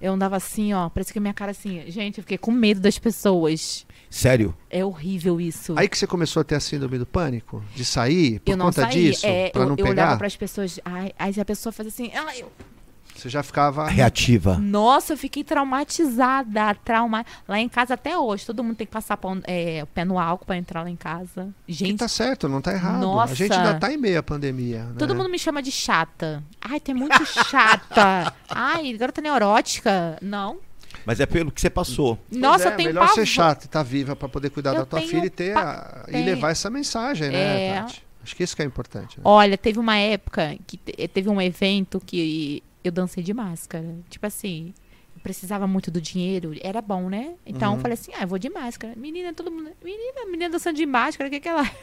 [0.00, 1.82] Eu andava assim, ó, parecia que a minha cara assim.
[1.90, 3.86] Gente, eu fiquei com medo das pessoas.
[4.08, 4.56] Sério?
[4.70, 5.74] É horrível isso.
[5.78, 7.62] aí que você começou a ter a síndrome do pânico?
[7.74, 8.92] De sair por eu não conta saí.
[9.10, 9.26] disso?
[9.26, 10.16] é, pra eu, não eu olhava pegar?
[10.18, 10.78] pras pessoas.
[10.84, 12.10] Ai, aí a pessoa faz assim.
[12.12, 12.50] Ela, eu,
[13.20, 13.86] Você já ficava.
[13.88, 14.56] Reativa.
[14.58, 16.74] Nossa, eu fiquei traumatizada.
[16.84, 17.24] Trauma...
[17.46, 20.18] Lá em casa até hoje, todo mundo tem que passar pão- é, o pé no
[20.18, 21.48] álcool pra entrar lá em casa.
[21.66, 22.96] Que Gente, tá certo, não tá errado.
[22.96, 23.34] A Nossa.
[23.34, 24.84] gente ainda tá em meio à pandemia.
[24.84, 24.94] né?
[24.98, 26.42] todo mundo me chama de chata.
[26.60, 28.32] Ai, tu é muito chata.
[28.48, 30.16] Ai, garota neurótica.
[30.22, 30.58] Não.
[31.04, 32.18] Mas é pelo que você passou.
[32.28, 33.14] Pois Nossa, é, eu tenho melhor pavor.
[33.14, 36.04] ser chato e estar viva pra poder cuidar Eu da tua filha e ter a-
[36.08, 37.74] e tem- levar essa mensagem, né, É.
[37.80, 38.02] Tati?
[38.22, 39.16] Acho que isso que é importante.
[39.16, 39.22] né?
[39.24, 43.86] Olha, teve uma época que te- teve um evento que eu dancei de máscara.
[44.08, 44.72] Tipo assim,
[45.16, 47.34] eu precisava muito do dinheiro, era bom, né?
[47.46, 47.76] Então Uhum.
[47.76, 48.94] eu falei assim: ah, eu vou de máscara.
[48.96, 49.70] Menina, todo mundo.
[49.84, 51.68] Menina, menina dançando de máscara, o que que ela.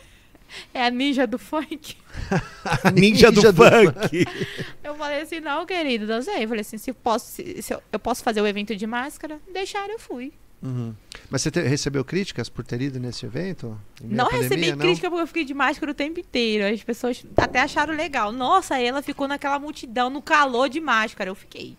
[0.74, 1.98] É a ninja do funk?
[2.96, 4.26] Ninja, do, Ninja do funk.
[4.82, 6.42] Eu falei assim, não, querido, dancei.
[6.46, 8.88] Eu falei assim, se, eu posso, se, se eu, eu posso fazer o evento de
[8.88, 10.32] máscara, deixaram, eu fui.
[10.62, 10.94] Uhum.
[11.30, 13.78] Mas você te- recebeu críticas por ter ido nesse evento?
[14.02, 14.78] Não pandemia, recebi não?
[14.80, 16.74] crítica porque eu fiquei de máscara o tempo inteiro.
[16.74, 18.32] As pessoas até acharam legal.
[18.32, 21.30] Nossa, ela ficou naquela multidão, no calor de máscara.
[21.30, 21.78] Eu fiquei.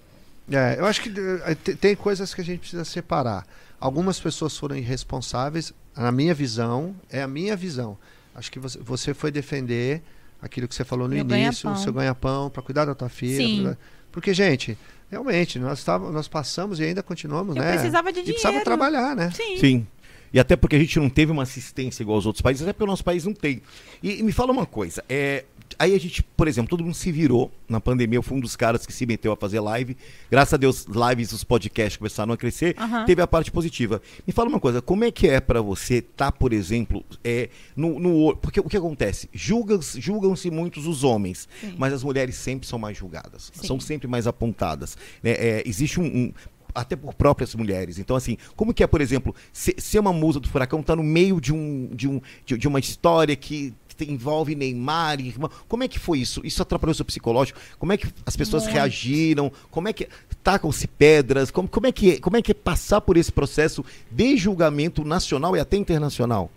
[0.51, 1.13] É, eu acho que
[1.45, 3.45] eh, te- tem coisas que a gente precisa separar.
[3.81, 7.99] Algumas pessoas foram irresponsáveis, na minha visão, é a minha visão.
[8.35, 10.03] Acho que você, você foi defender
[10.41, 11.77] aquilo que você falou no Meu início, o ganha-pão.
[11.83, 13.37] seu ganha-pão, para cuidar da tua filha.
[13.37, 13.47] Sim.
[13.63, 13.79] pra cuidar-
[14.13, 14.79] Porque, gente,
[15.11, 17.73] realmente, nós, tava, nós passamos e ainda continuamos, Eu né?
[17.73, 18.65] precisava de e precisava dinheiro.
[18.65, 19.31] trabalhar, né?
[19.35, 19.57] Sim.
[19.59, 19.87] Sim.
[20.33, 22.85] E até porque a gente não teve uma assistência igual aos outros países, até porque
[22.85, 23.63] o nosso país não tem.
[24.03, 25.45] E, e me fala uma coisa, é,
[25.79, 28.57] aí a gente, por exemplo, todo mundo se virou na pandemia, eu fui um dos
[28.57, 29.97] caras que se meteu a fazer live.
[30.31, 33.05] Graças a Deus, lives, os podcasts começaram a crescer, Aham.
[33.05, 34.01] teve a parte positiva.
[34.27, 37.99] Me fala uma coisa, como é que é pra você estar, por exemplo, é, no,
[37.99, 39.29] no porque o que acontece?
[39.33, 41.75] Julgam-se julgam-se muitos os homens, Sim.
[41.79, 43.67] mas as mulheres sempre são mais julgadas, Sim.
[43.67, 44.97] são sempre mais apontadas.
[45.23, 45.31] né?
[45.33, 46.33] É, existe um, um-
[46.75, 47.99] até por próprias mulheres.
[47.99, 51.03] Então, assim, como que é, por exemplo, se- ser uma musa do furacão tá no
[51.03, 55.51] meio de, um, de, um, de, de uma história que envolve Neymar irmão.
[55.67, 56.41] Como é que foi isso?
[56.45, 57.59] Isso atrapalhou o seu psicológico?
[57.79, 58.75] Como é que as pessoas Muito.
[58.75, 59.53] reagiram?
[59.71, 60.09] Como é que
[60.43, 61.51] tacam-se pedras?
[61.51, 65.57] Como, como, é que, como é que é passar por esse processo de julgamento nacional
[65.57, 66.51] e até internacional?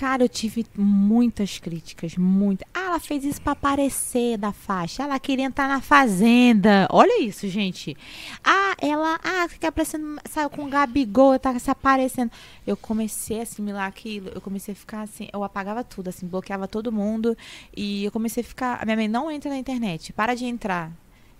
[0.00, 2.66] Cara, eu tive muitas críticas, muitas.
[2.72, 5.02] Ah, ela fez isso pra aparecer da faixa.
[5.02, 6.88] Ela queria entrar na fazenda.
[6.90, 7.94] Olha isso, gente.
[8.42, 12.30] Ah, ela, ah, fica aparecendo, saiu com o Gabigol, tá se aparecendo.
[12.66, 16.66] Eu comecei a assimilar aquilo, eu comecei a ficar assim, eu apagava tudo, assim, bloqueava
[16.66, 17.36] todo mundo.
[17.76, 20.90] E eu comecei a ficar, a minha mãe não entra na internet, para de entrar.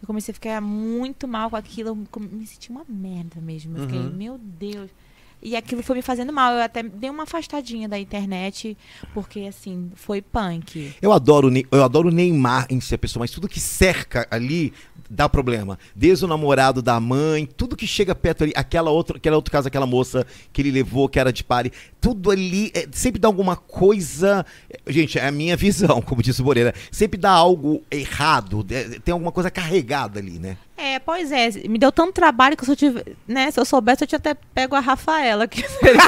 [0.03, 3.79] Eu comecei a ficar muito mal com aquilo, eu me senti uma merda mesmo.
[3.79, 4.11] Eu fiquei, Uhum.
[4.13, 4.91] meu Deus.
[5.43, 6.53] E aquilo foi me fazendo mal.
[6.53, 8.77] Eu até dei uma afastadinha da internet,
[9.15, 10.93] porque assim, foi punk.
[11.01, 14.73] Eu adoro, eu adoro Neymar em si, a pessoa, mas tudo que cerca ali
[15.11, 15.77] dá problema.
[15.95, 19.67] Desde o namorado da mãe, tudo que chega perto ali, aquela outra, aquela outro caso,
[19.67, 23.57] aquela moça que ele levou, que era de pare, tudo ali é, sempre dá alguma
[23.57, 24.47] coisa.
[24.69, 26.73] é, Gente, é a minha visão, como disse o Moreira.
[26.93, 30.57] Sempre dá algo errado, é, tem alguma coisa carregada ali, né?
[30.83, 34.03] É, pois é, me deu tanto trabalho que se eu tive, né, se eu soubesse,
[34.03, 36.01] eu tinha até pego a Rafaela, que seria-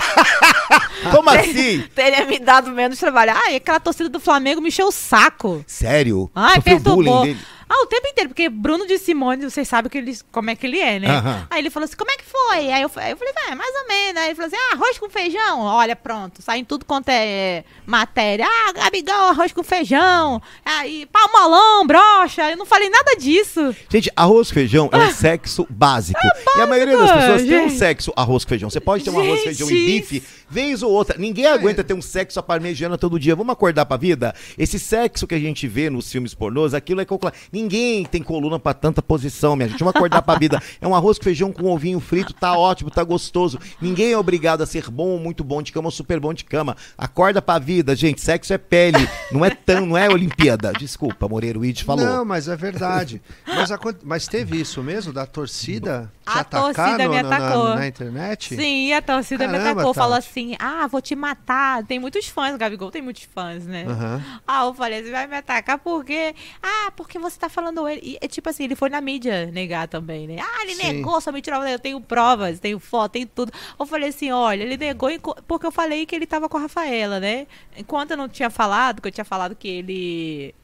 [1.10, 1.84] Como assim?
[1.94, 3.32] teria me dado menos trabalho.
[3.34, 5.62] Ai, aquela torcida do Flamengo me encheu o saco.
[5.66, 6.30] Sério?
[6.34, 7.04] Ai, Sofreu perturbou.
[7.20, 7.46] bullying dele?
[7.74, 10.66] Ah, o tempo inteiro, porque Bruno de Simone, vocês sabem que ele, como é que
[10.66, 11.08] ele é, né?
[11.08, 11.46] Aham.
[11.48, 12.70] Aí ele falou assim, como é que foi?
[12.70, 14.20] Aí eu, aí eu falei, vai, mais ou menos.
[14.20, 15.60] Aí ele falou assim, ah, arroz com feijão.
[15.60, 18.46] Olha, pronto, sai em tudo quanto é matéria.
[18.46, 20.42] Ah, Gabigol, arroz com feijão.
[20.62, 22.50] Aí, palmolão, brocha.
[22.50, 23.74] Eu não falei nada disso.
[23.88, 26.20] Gente, arroz com feijão é um sexo básico.
[26.54, 27.78] E a maioria das pessoas tem um gente.
[27.78, 28.68] sexo arroz com feijão.
[28.68, 29.86] Você pode ter um arroz feijão e Gente.
[29.86, 31.16] bife, vez ou outra.
[31.16, 33.34] Ninguém aguenta ter um sexo à parmegiana todo dia.
[33.34, 34.34] Vamos acordar pra vida?
[34.58, 37.34] Esse sexo que a gente vê nos filmes pornôs, aquilo é calculado.
[37.50, 39.78] Ninguém tem coluna pra tanta posição, minha gente.
[39.78, 40.62] Vamos acordar pra vida.
[40.80, 43.58] É um arroz com feijão com ovinho frito, tá ótimo, tá gostoso.
[43.80, 46.44] Ninguém é obrigado a ser bom ou muito bom de cama ou super bom de
[46.44, 46.76] cama.
[46.96, 48.20] Acorda pra vida, gente.
[48.20, 49.08] Sexo é pele.
[49.30, 50.72] Não é tão, não é Olimpíada.
[50.72, 52.04] Desculpa, Moreira Witt falou.
[52.04, 53.20] Não, mas é verdade.
[53.46, 57.28] mas, acon- mas teve isso mesmo da torcida te A atacar torcida no- me na-
[57.28, 57.74] na- atacou.
[57.74, 58.54] Na, internet?
[58.56, 59.94] Sim, a torcida me Caramba, atacou.
[59.94, 60.28] Falou Tati.
[60.28, 61.84] assim, ah, vou te matar.
[61.84, 63.84] Tem muitos fãs, Gabigol tem muitos fãs, né?
[63.88, 64.22] Aham.
[64.46, 66.34] Ah, eu falei, você vai me atacar porque.
[66.62, 68.00] Ah, porque você tá falando ele.
[68.02, 70.36] E, é tipo assim, ele foi na mídia negar também, né?
[70.40, 70.92] Ah, ele Sim.
[70.94, 71.62] negou, só me tirou.
[71.66, 73.52] Eu tenho provas, tenho foto, tenho tudo.
[73.78, 75.10] Eu falei assim: olha, ele negou
[75.46, 77.46] porque eu falei que ele tava com a Rafaela, né?
[77.76, 80.54] Enquanto eu não tinha falado, que eu tinha falado que ele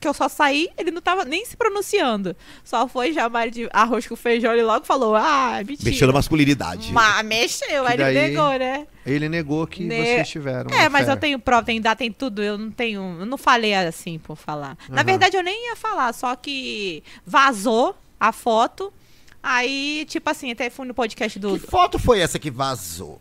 [0.00, 2.36] que eu só saí, ele não tava nem se pronunciando.
[2.64, 5.90] Só foi chamar de arroz com feijão e logo falou, ah, mentira.
[5.90, 6.92] Mexeu na masculinidade.
[6.92, 8.86] Mas mexeu, aí daí- ele negou, né?
[9.04, 10.70] Ele negou que Ne- vocês tiveram.
[10.70, 11.12] É, mas fé.
[11.12, 12.42] eu tenho prova, tem data, tem tudo.
[12.42, 13.16] Eu não tenho.
[13.20, 14.76] Eu não falei assim por falar.
[14.88, 15.04] Na Aham.
[15.04, 18.92] verdade, eu nem ia falar, só que vazou a foto.
[19.42, 23.20] Aí, tipo assim, até fui no podcast do, Que foto foi essa que vazou?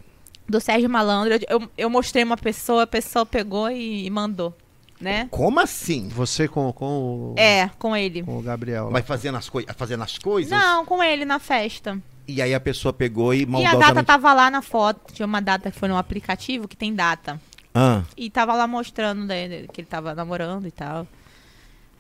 [0.50, 1.38] do Sérgio Malandro.
[1.50, 4.56] Eu, eu mostrei uma pessoa, a pessoa pegou e, e mandou,
[5.00, 5.28] né?
[5.32, 6.08] Como assim?
[6.10, 8.24] Você com, com, o, É, com ele.
[8.24, 8.86] com o Gabriel.
[8.86, 8.92] lá.
[8.92, 10.52] Vai fazendo as, coi fazendo as coisas?
[10.52, 12.02] Não, com ele na festa.
[12.28, 13.88] E aí a pessoa pegou e E a maldosamente...
[13.94, 15.14] data tava lá na foto.
[15.14, 17.40] Tinha uma data que foi no aplicativo que tem data.
[17.74, 21.08] Ah, E tava lá mostrando né, que ele tava namorando e tal.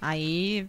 [0.02, 0.68] Aí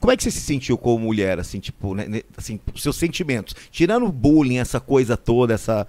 [0.00, 2.96] como é que você se sentiu como mulher, assim, tipo, né, né, assim, os seus
[2.96, 3.54] sentimentos?
[3.70, 5.86] Tirando o bullying, essa coisa toda, essa...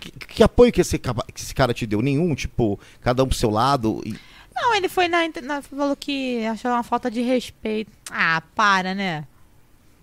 [0.00, 2.02] que, que apoio que esse, que esse cara te deu?
[2.02, 2.34] Nenhum?
[2.34, 4.02] Tipo, cada um pro seu lado?
[4.04, 4.16] E-
[4.60, 7.90] Não, ele foi na, na- falou que achou uma falta de respeito.
[8.10, 9.24] Ah, para, né?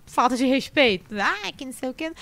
[0.06, 1.14] Falta de respeito.
[1.18, 2.12] Ah, que não sei o quê.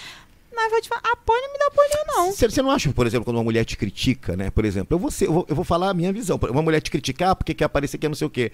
[0.57, 2.33] Mas vou te falar, apoio não me dá apoio não.
[2.33, 4.51] Você não acha, por exemplo, quando uma mulher te critica, né?
[4.51, 6.39] Por exemplo, eu vou, ser- eu vou, eu vou falar a minha visão.
[6.49, 8.53] Uma mulher te criticar porque quer aparecer que é não sei o quê.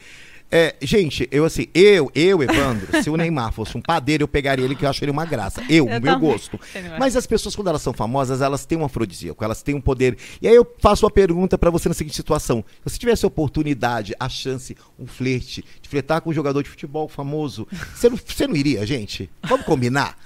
[0.52, 4.64] É, gente, eu assim, eu, eu, Evandro, se o Neymar fosse um padeiro, eu pegaria
[4.64, 5.62] ele que eu acho ele uma graça.
[5.68, 6.58] Eu, Eu o meu gosto.
[6.70, 6.98] Entendeu?
[6.98, 10.16] Mas as pessoas, quando elas são famosas, elas têm um afrodisíaco, elas têm um poder.
[10.42, 13.28] E aí eu faço uma pergunta pra você na seguinte situação: se você tivesse a
[13.28, 18.16] oportunidade, a chance, um flerte, de flertar com um jogador de futebol famoso, você não,
[18.16, 19.30] você não iria, gente?
[19.44, 20.16] Vamos combinar?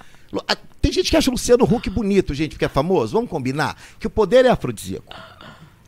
[0.47, 3.13] A- Tem gente que acha o Luciano Huck bonito, gente, porque é famoso.
[3.13, 3.77] Vamos combinar?
[3.99, 5.13] Que o poder é afrodisíaco.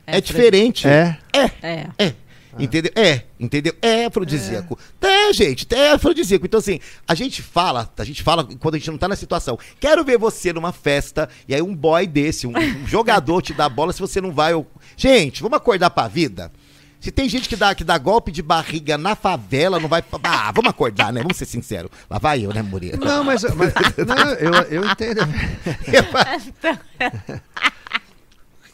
[0.06, 0.88] É, diferente.
[0.88, 1.18] É.
[1.34, 1.52] É.
[1.68, 1.88] É.
[1.98, 2.14] É.
[2.60, 2.92] Entendeu?
[2.96, 3.74] É, entendeu?
[3.82, 4.78] É afrodisíaco.
[5.02, 5.34] É.
[5.34, 6.46] gente, é afrodisíaco.
[6.46, 9.58] Então, assim, a gente fala, a gente fala quando a gente não tá na situação.
[9.80, 13.70] Quero ver você numa festa, e aí um boy desse, um, um jogador te dá
[13.70, 14.54] bola, se você não vai.
[14.54, 14.66] Eu...
[14.96, 16.52] Gente, vamos acordar pra vida.
[17.00, 20.04] Se tem gente que dá, que dá golpe de barriga na favela, não vai.
[20.24, 21.22] Ah, vamos acordar, né?
[21.22, 21.92] Vamos ser sinceros.
[22.10, 23.06] Lá vai eu, né, Murilo?
[23.06, 23.74] Não, mas, mas-
[24.06, 25.22] não, eu, eu entendo.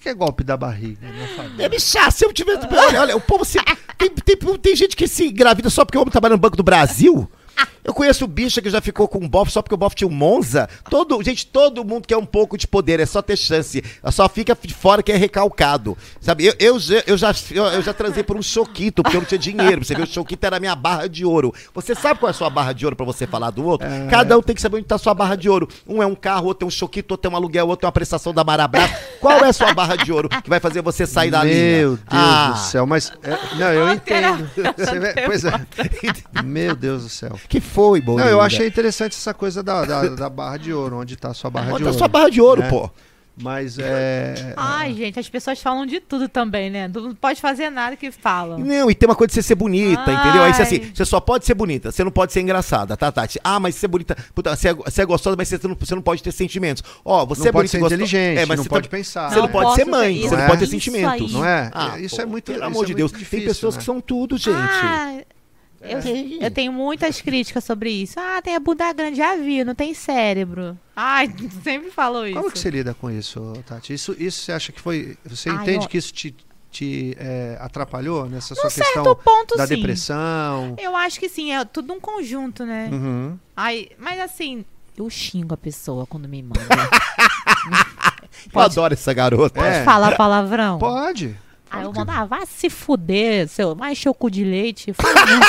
[0.03, 1.07] Que é golpe da barriga?
[1.33, 1.63] favela?
[1.63, 2.67] É bichar, se eu tivesse.
[2.69, 3.57] Olha, olha, o povo se.
[3.97, 6.63] Tem, tem, tem gente que se engravida só porque o homem trabalha no Banco do
[6.63, 7.29] Brasil.
[7.83, 10.11] Eu conheço bicha que já ficou com um bofe só porque o bofe tinha um
[10.11, 10.69] Monza.
[10.89, 13.83] Todo, gente, todo mundo quer um pouco de poder, é só ter chance.
[14.09, 15.97] Só fica de fora que é recalcado.
[16.21, 19.21] Sabe, eu, eu, já- eu, já, eu, eu já transei por um choquito, porque eu
[19.21, 19.83] não tinha dinheiro.
[19.83, 21.53] Você viu, o choquito era a minha barra de ouro.
[21.75, 23.85] Você sabe qual é a sua barra de ouro pra você falar do outro?
[24.09, 25.67] Cada um tem que saber onde tá a sua barra de ouro.
[25.85, 27.91] Um é um carro, outro é um choquito, outro é um aluguel, outro é uma
[27.91, 28.89] prestação da Marabras.
[29.19, 31.55] Qual é a sua barra de ouro que vai fazer você sair da linha?
[31.79, 32.51] Meu Deus Ah.
[32.51, 33.11] do céu, mas.
[33.23, 34.49] é, não, eu entendo.
[34.77, 35.51] Você pois é.
[36.43, 37.37] Meu Deus do céu.
[37.47, 38.17] Que foi, bom.
[38.17, 41.33] Não, eu achei interessante essa coisa da, da, da barra de ouro, onde tá a
[41.33, 41.97] sua barra Onde de tá ouro.
[41.97, 42.69] sua barra de ouro, né?
[42.69, 42.89] pô?
[43.35, 44.53] Mas é.
[44.55, 46.87] Ai, gente, as pessoas falam de tudo também, né?
[46.87, 48.59] Não pode fazer nada que falam.
[48.59, 50.13] Não, e tem uma coisa de você ser bonita, Ai.
[50.13, 50.43] entendeu?
[50.43, 53.39] Aí você assim, você só pode ser bonita, você não pode ser engraçada, tá, Tati?
[53.43, 55.95] Ah, mas você é bonita, puta, você é, você é gostosa, mas você não, você
[55.95, 56.83] não pode ter sentimentos.
[57.03, 58.97] Ó, você Não é pode bonita ser gostosa- inteligente, é, mas não você pode tam-
[58.99, 59.29] pensar.
[59.29, 60.29] Você não, Não pode ser mãe, isso.
[60.29, 60.47] você não É.
[60.47, 61.27] pode ter Isso sentimentos.
[61.27, 61.33] aí.
[61.33, 61.71] Não é?
[61.73, 62.51] Ah, isso pô, é muito.
[62.51, 63.79] Pelo amor é de Deus, difícil, tem pessoas né?
[63.79, 64.53] que são tudo, gente.
[64.55, 65.21] Ah,
[65.83, 65.99] eu,
[66.41, 68.19] eu tenho muitas críticas sobre isso.
[68.19, 70.77] Ah, tem a bunda grande, já vi, não tem cérebro.
[70.95, 71.27] Ai,
[71.63, 72.37] sempre falou isso.
[72.39, 73.93] Como que você lida com isso, Tati?
[73.93, 75.17] Isso, isso você acha que foi.
[75.25, 76.35] Você Ai, entende eu- que isso te,
[76.71, 79.75] te é, atrapalhou nessa sua Num certo questão ponto, da sim.
[79.75, 80.75] depressão?
[80.79, 82.89] Eu acho que sim, é tudo um conjunto, né?
[82.91, 83.37] Uhum.
[83.55, 84.63] Ai, mas assim,
[84.97, 86.59] eu xingo a pessoa quando me manda.
[88.45, 89.61] Eu Pode- adoro essa garota.
[89.61, 89.83] Pode É.
[89.83, 90.77] falar palavrão?
[90.77, 91.37] Pode.
[91.73, 94.93] Aí eu mando, ah, vai se fuder, seu, vai encher o cu de leite.
[94.93, 95.45] Fala muito,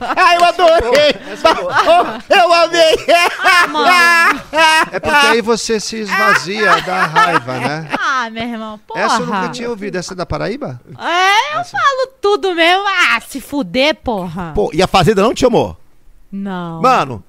[0.00, 1.14] Ah, eu adorei!
[1.48, 2.96] Oh, eu amei!
[3.70, 3.88] mano.
[4.90, 7.88] É porque aí você se esvazia da raiva, né?
[7.98, 9.00] Ah, meu irmão, porra.
[9.00, 9.96] Essa eu nunca tinha ouvido.
[9.96, 10.80] Essa é da Paraíba?
[10.98, 12.84] É, eu falo tudo mesmo.
[12.86, 14.52] Ah, se fuder, porra.
[14.54, 15.76] Pô, e a Fazenda não te chamou?
[16.30, 16.82] Não.
[16.82, 17.24] Mano,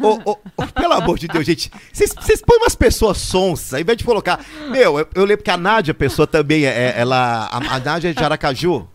[0.00, 0.36] ô, ô,
[0.74, 1.70] pelo amor de Deus, gente.
[1.92, 4.40] Vocês põem umas pessoas sonsas, ao invés de colocar.
[4.70, 7.46] Meu, eu, eu lembro que a Nádia, a pessoa também, é- ela.
[7.50, 8.88] A, a Nádia é de Aracaju.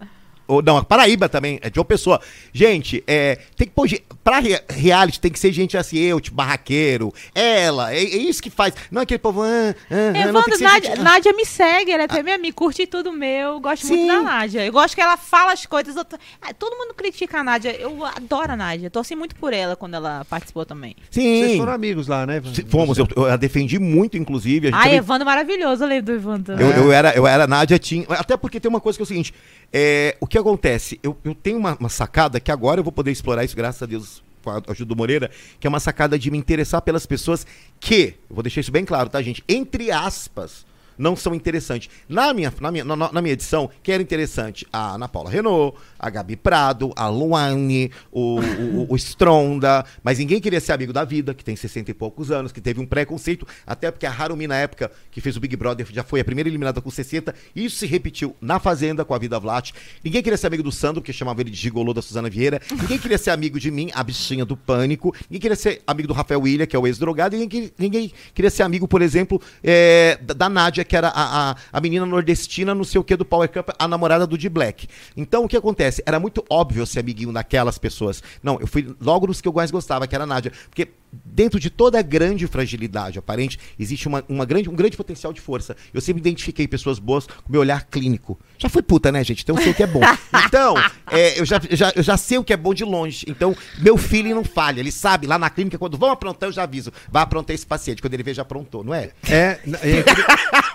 [0.47, 2.19] Ou não, a Paraíba também, é de uma pessoa.
[2.53, 3.87] Gente, é, tem que pôr.
[4.23, 7.13] Pra rea- reality tem que ser gente assim, eu, tipo, barraqueiro.
[7.33, 8.73] Ela, é, é isso que faz.
[8.91, 9.41] Não aquele povo.
[9.43, 12.05] Ah, ah, ah, não, tem Evandro, que ser Nádia, gente- Nádia me segue, ela é
[12.05, 13.53] até minha amiga, curte tudo meu.
[13.53, 13.95] eu Gosto Sim.
[14.05, 14.65] muito da Nádia.
[14.65, 15.95] Eu gosto que ela fala as coisas.
[15.95, 17.71] tô- Ah, todo mundo critica a Nádia.
[17.79, 18.89] Eu adoro a Nádia.
[18.89, 20.95] Torci muito por ela quando ela participou também.
[21.09, 21.57] Vocês Sim.
[21.57, 22.37] foram amigos lá, né?
[22.37, 22.65] Evandro?
[22.69, 24.67] Fomos, eu, eu a defendi muito, inclusive.
[24.67, 26.53] A gente Ai, também- Evandro maravilhoso, eu lembro do Evandro.
[26.59, 28.05] Eu, eu era, eu era Nádia Tim.
[28.09, 29.33] Até porque tem uma coisa que é o seguinte:
[29.73, 30.99] é, o que acontece?
[31.01, 33.85] Eu, eu tenho uma, uma sacada que agora eu vou poder explorar isso, graças a
[33.85, 37.45] Deus, com a ajuda do Moreira, que é uma sacada de me interessar pelas pessoas
[37.79, 39.43] que, eu vou deixar isso bem claro, tá, gente?
[39.47, 40.65] Entre aspas,
[40.97, 41.89] não são interessantes.
[42.07, 44.65] Na minha, na minha, na, na minha edição, quem era interessante?
[44.71, 50.39] A Ana Paula Renault, a Gabi Prado, a Luane, o, o, o Stronda, mas ninguém
[50.39, 53.47] queria ser amigo da vida, que tem 60 e poucos anos, que teve um preconceito,
[53.65, 56.47] até porque a Harumi, na época que fez o Big Brother, já foi a primeira
[56.47, 59.71] eliminada com 60, isso se repetiu na Fazenda com a Vida Vlat.
[60.03, 62.61] Ninguém queria ser amigo do Sandro, que chamava ele de gigolô da Suzana Vieira.
[62.71, 65.13] Ninguém queria ser amigo de mim, a bichinha do pânico.
[65.29, 67.35] Ninguém queria ser amigo do Rafael William, que é o ex-drogado.
[67.35, 71.55] Ninguém, ninguém queria ser amigo, por exemplo, é, da, da Nádia, que era a, a,
[71.71, 74.87] a, menina nordestina, não sei o que, do Power Cup, a namorada do D Black.
[75.15, 75.94] Então, o que acontece?
[76.05, 78.23] Era muito óbvio ser amiguinho daquelas pessoas.
[78.41, 80.51] Não, eu fui logo nos que eu mais gostava, que era a Nádia.
[80.69, 80.89] Porque
[81.23, 85.41] dentro de toda a grande fragilidade aparente, existe uma, uma grande, um grande potencial de
[85.41, 85.75] força.
[85.93, 88.37] Eu sempre identifiquei pessoas boas com meu olhar clínico.
[88.57, 89.43] Já fui puta, né, gente?
[89.43, 90.01] Então eu sei o que é bom.
[90.45, 90.75] Então,
[91.11, 93.25] é, eu, já, já, eu já sei o que é bom de longe.
[93.27, 94.79] Então, meu feeling não falha.
[94.79, 96.91] Ele sabe, lá na clínica, quando vão aprontar, eu já aviso.
[97.11, 98.01] Vai aprontar esse paciente.
[98.01, 99.11] Quando ele vê, já aprontou, não é?
[99.27, 99.59] É,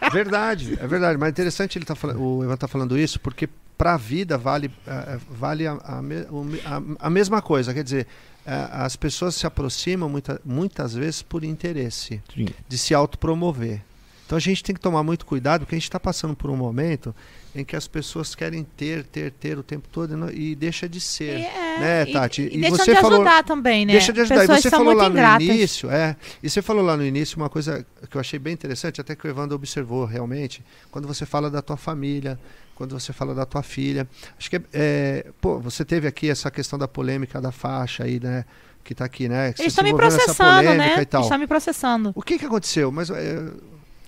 [0.02, 1.18] é verdade, é verdade.
[1.18, 3.48] Mas é interessante ele tá falando, o Evan tá falando isso, porque
[3.80, 7.72] para a vida vale, uh, vale a, a, a, a mesma coisa.
[7.72, 8.06] Quer dizer,
[8.44, 12.48] as pessoas se aproximam muita, muitas vezes por interesse Sim.
[12.68, 13.80] de se autopromover.
[14.26, 16.56] Então a gente tem que tomar muito cuidado, porque a gente está passando por um
[16.56, 17.14] momento
[17.54, 21.40] em que as pessoas querem ter, ter, ter o tempo todo e deixa de ser,
[21.40, 22.42] é, né, Tati?
[22.42, 23.92] E, e, e você de falou, ajudar também, né?
[23.92, 24.40] Deixa de ajudar.
[24.40, 25.48] Pessoas e você falou lá ingratas.
[25.48, 26.16] no início, é.
[26.42, 29.26] E você falou lá no início uma coisa que eu achei bem interessante, até que
[29.26, 32.38] o Evandro observou realmente, quando você fala da tua família,
[32.80, 34.08] quando você fala da tua filha.
[34.38, 38.18] Acho que é, é pô, você teve aqui essa questão da polêmica da faixa aí,
[38.18, 38.46] né?
[38.82, 39.48] Que está aqui, né?
[39.58, 40.94] Eles estão me processando, né?
[40.94, 42.12] Eles estão me processando.
[42.14, 42.90] O que, que aconteceu?
[42.90, 43.50] Mas é...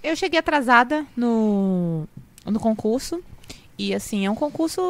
[0.02, 2.08] eu cheguei atrasada no,
[2.46, 3.22] no concurso.
[3.78, 4.80] E assim, é um concurso.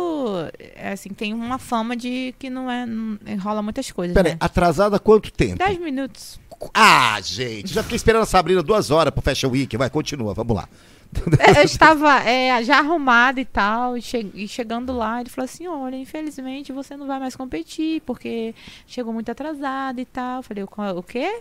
[0.77, 2.87] É, assim, tem uma fama de que não é.
[2.87, 4.15] Não, enrola muitas coisas.
[4.15, 4.39] Peraí, né?
[4.39, 5.59] atrasada quanto tempo?
[5.59, 6.39] Dez minutos.
[6.73, 9.77] Ah, gente, já fiquei esperando a Sabrina duas horas pro Fashion Week.
[9.77, 10.69] Vai, continua, vamos lá.
[11.39, 15.45] É, eu estava é, já arrumada e tal, e, che e, chegando lá, ele falou
[15.45, 18.55] assim: Olha, infelizmente você não vai mais competir, porque
[18.87, 20.39] chegou muito atrasada e tal.
[20.39, 21.41] Eu falei: O quê?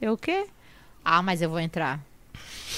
[0.00, 0.46] Eu o quê?
[1.04, 2.00] Ah, mas eu vou entrar.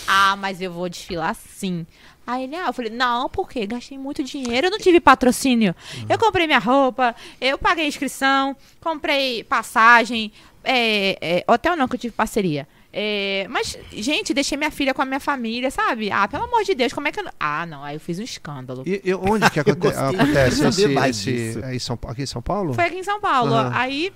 [0.07, 1.87] Ah, mas eu vou desfilar sim.
[2.27, 5.75] Aí ele, ah, eu falei, não, porque gastei muito dinheiro, eu não tive patrocínio.
[5.95, 6.07] Uhum.
[6.09, 12.01] Eu comprei minha roupa, eu paguei inscrição, comprei passagem, é, é, hotel não, que eu
[12.01, 12.69] tive parceria.
[12.93, 16.11] É, mas, gente, deixei minha filha com a minha família, sabe?
[16.11, 17.25] Ah, pelo amor de Deus, como é que eu.
[17.39, 18.83] Ah, não, aí eu fiz um escândalo.
[18.85, 22.75] E, e onde que aconte acontece esse, esse é em São, aqui em São Paulo?
[22.75, 23.55] Foi aqui em São Paulo.
[23.55, 23.71] Uhum.
[23.73, 24.13] Aí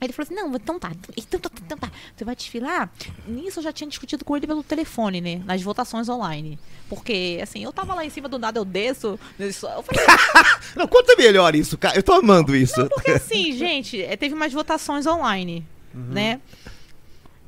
[0.00, 1.90] ele falou assim: não, então tá, então tá, então tá.
[2.14, 2.90] Você vai desfilar?
[3.26, 5.42] Nisso eu já tinha discutido com ele pelo telefone, né?
[5.44, 6.58] Nas votações online.
[6.88, 9.18] Porque, assim, eu tava lá em cima do nada, eu desço.
[9.38, 10.04] Eu falei,
[10.76, 11.96] não, conta melhor isso, cara.
[11.96, 12.80] Eu tô amando isso.
[12.80, 16.02] Não, porque assim, gente, é, teve umas votações online, uhum.
[16.10, 16.40] né?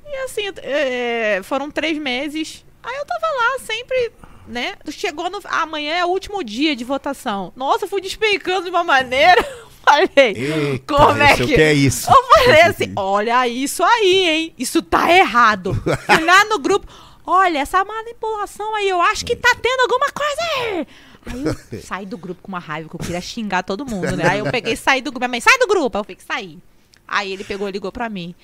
[0.06, 2.64] E assim, é, foram três meses.
[2.82, 4.12] Aí eu tava lá sempre,
[4.46, 4.74] né?
[4.90, 5.40] Chegou no.
[5.44, 7.52] Amanhã é o último dia de votação.
[7.56, 9.44] Nossa, fui despeicando de uma maneira.
[9.82, 11.46] Falei, Eita, como é que...
[11.46, 12.10] que é isso?
[12.10, 14.54] Eu falei assim, olha isso aí, hein?
[14.58, 15.74] Isso tá errado.
[16.06, 16.92] Fui lá no grupo,
[17.24, 20.86] olha, essa manipulação aí, eu acho que tá tendo alguma coisa aí.
[21.26, 24.26] Aí eu saí do grupo com uma raiva, que eu queria xingar todo mundo, né?
[24.28, 25.20] Aí eu peguei e saí do grupo.
[25.20, 25.96] Minha mãe, sai do grupo.
[25.96, 26.58] Aí eu fiquei, sair.
[27.06, 28.34] Aí ele pegou e ligou pra mim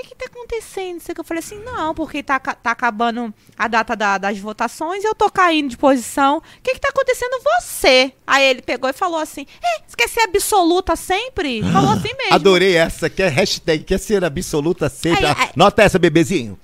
[0.00, 1.00] o que tá acontecendo?
[1.02, 5.06] Que eu falei assim, não, porque tá, tá acabando a data da, das votações e
[5.06, 6.38] eu tô caindo de posição.
[6.38, 8.12] O que que tá acontecendo você?
[8.26, 11.62] Aí ele pegou e falou assim, é, você quer ser absoluta sempre?
[11.72, 12.34] Falou assim mesmo.
[12.34, 15.26] Adorei essa, que é hashtag, quer ser absoluta sempre.
[15.26, 16.58] Aí, aí, Nota essa, bebezinho.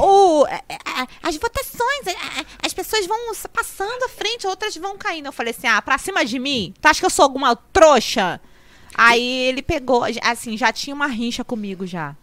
[0.00, 0.78] O, o, é, é,
[1.22, 2.16] as votações, é,
[2.64, 3.18] as pessoas vão
[3.52, 5.26] passando à frente, outras vão caindo.
[5.26, 6.74] Eu falei assim, ah, pra cima de mim?
[6.80, 8.40] Tu acha que eu sou alguma trouxa?
[8.94, 12.14] Aí ele pegou, assim, já tinha uma rincha comigo já.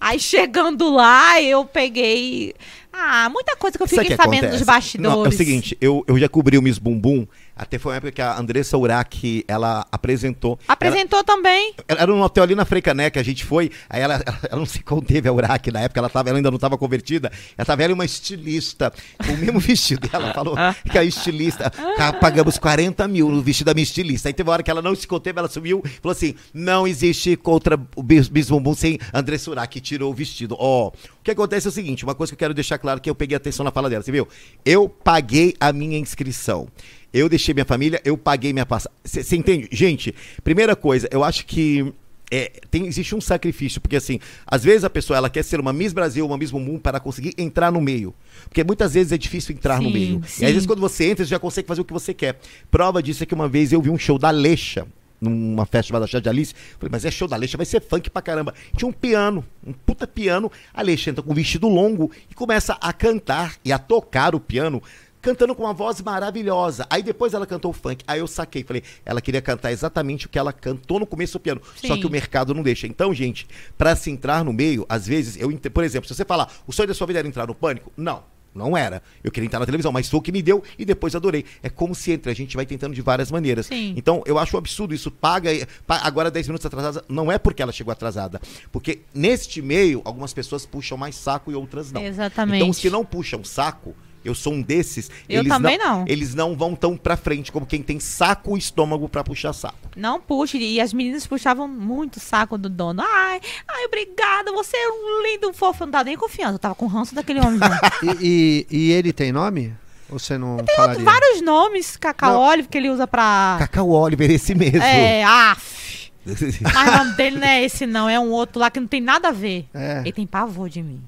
[0.00, 2.54] Aí chegando lá, eu peguei.
[3.00, 4.58] Ah, muita coisa que eu fiquei sabendo acontece?
[4.58, 5.16] dos bastidores.
[5.16, 7.28] Não, é o seguinte, eu, eu já cobri o Miss Bumbum
[7.58, 10.56] até foi uma época que a Andressa Urach, ela apresentou.
[10.68, 11.74] Apresentou ela, também.
[11.88, 13.72] Ela era num hotel ali na Freicané que a gente foi.
[13.90, 16.52] Aí ela, ela, ela não se conteve a Urach na época, ela, tava, ela ainda
[16.52, 17.32] não estava convertida.
[17.56, 18.92] Ela tava ela uma estilista,
[19.26, 20.08] com o mesmo vestido.
[20.12, 20.54] ela falou
[20.88, 21.72] que a estilista,
[22.20, 24.28] pagamos 40 mil no vestido da minha estilista.
[24.28, 26.86] Aí teve uma hora que ela não se conteve, ela subiu e falou assim: não
[26.86, 30.54] existe contra o Bis Bumbum sem Andressa Urach, que tirou o vestido.
[30.56, 30.92] Ó, oh, o
[31.24, 33.36] que acontece é o seguinte: uma coisa que eu quero deixar claro que eu peguei
[33.36, 34.26] atenção na fala dela, você viu?
[34.64, 36.68] Eu paguei a minha inscrição.
[37.12, 38.96] Eu deixei minha família, eu paguei minha passagem.
[39.04, 39.68] Você entende?
[39.72, 40.14] Gente,
[40.44, 41.92] primeira coisa, eu acho que
[42.30, 45.72] é, tem, existe um sacrifício, porque assim, às vezes a pessoa ela quer ser uma
[45.72, 48.14] Miss Brasil, uma Miss Mundo para conseguir entrar no meio.
[48.44, 50.20] Porque muitas vezes é difícil entrar sim, no meio.
[50.26, 50.42] Sim.
[50.42, 52.38] E às vezes quando você entra, você já consegue fazer o que você quer.
[52.70, 54.86] Prova disso é que uma vez eu vi um show da Lecha
[55.20, 56.54] numa festa chamada Chá de Alice.
[56.78, 58.54] Falei, mas é show da Alexia, vai ser funk pra caramba.
[58.76, 60.50] Tinha um piano, um puta piano.
[60.72, 64.40] A Alexia entra com um vestido longo e começa a cantar e a tocar o
[64.40, 64.82] piano
[65.20, 66.86] cantando com uma voz maravilhosa.
[66.88, 68.04] Aí depois ela cantou funk.
[68.06, 71.40] Aí eu saquei, falei, ela queria cantar exatamente o que ela cantou no começo do
[71.40, 71.60] piano.
[71.76, 71.88] Sim.
[71.88, 72.86] Só que o mercado não deixa.
[72.86, 73.46] Então, gente,
[73.76, 76.88] para se entrar no meio, às vezes, eu, por exemplo, se você falar, o sonho
[76.88, 77.92] da sua vida era entrar no pânico?
[77.96, 78.22] Não.
[78.58, 79.02] Não era.
[79.22, 81.44] Eu queria entrar na televisão, mas foi o que me deu e depois adorei.
[81.62, 83.66] É como se entre, a gente vai tentando de várias maneiras.
[83.66, 83.94] Sim.
[83.96, 85.10] Então, eu acho um absurdo isso.
[85.10, 85.50] Paga,
[85.88, 87.04] agora 10 minutos atrasada.
[87.08, 88.40] Não é porque ela chegou atrasada.
[88.70, 92.02] Porque neste meio, algumas pessoas puxam mais saco e outras não.
[92.02, 92.62] Exatamente.
[92.62, 93.94] Então, se não puxam saco,
[94.24, 95.10] eu sou um desses.
[95.28, 98.56] Eu eles também não, não, Eles não vão tão pra frente como quem tem saco
[98.56, 99.76] e estômago para puxar saco.
[99.96, 100.58] Não puxe.
[100.58, 103.02] E as meninas puxavam muito o saco do dono.
[103.02, 105.82] Ai, ai, obrigada, você é um lindo fofo.
[105.82, 107.60] Eu não tava nem confiando, eu tava com ranço daquele homem.
[108.20, 109.74] e, e, e, ele tem nome?
[110.10, 111.04] Ou você não tem falaria?
[111.04, 113.56] vários nomes, Cacau Olive, que ele usa pra...
[113.58, 114.82] Cacau Olive, esse mesmo.
[114.82, 116.10] É, af.
[116.28, 119.00] Mas o nome dele não é esse não, é um outro lá que não tem
[119.00, 119.66] nada a ver.
[119.72, 120.00] É.
[120.00, 121.02] Ele tem pavor de mim.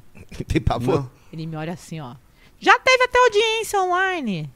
[0.46, 0.96] tem pavor?
[0.96, 1.10] Não.
[1.32, 2.14] Ele me olha assim, ó.
[2.60, 4.50] Já teve até audiência online.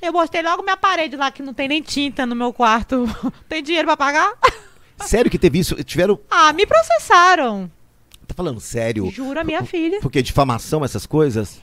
[0.00, 3.04] Eu botei logo minha parede lá que não tem nem tinta no meu quarto.
[3.48, 4.32] tem dinheiro para pagar?
[5.04, 5.74] Sério que teve isso?
[5.84, 6.18] Tiveram.
[6.30, 7.70] Ah, me processaram.
[8.26, 9.10] Tá falando sério?
[9.10, 10.00] Jura, minha filha.
[10.00, 11.60] Porque difamação, essas coisas?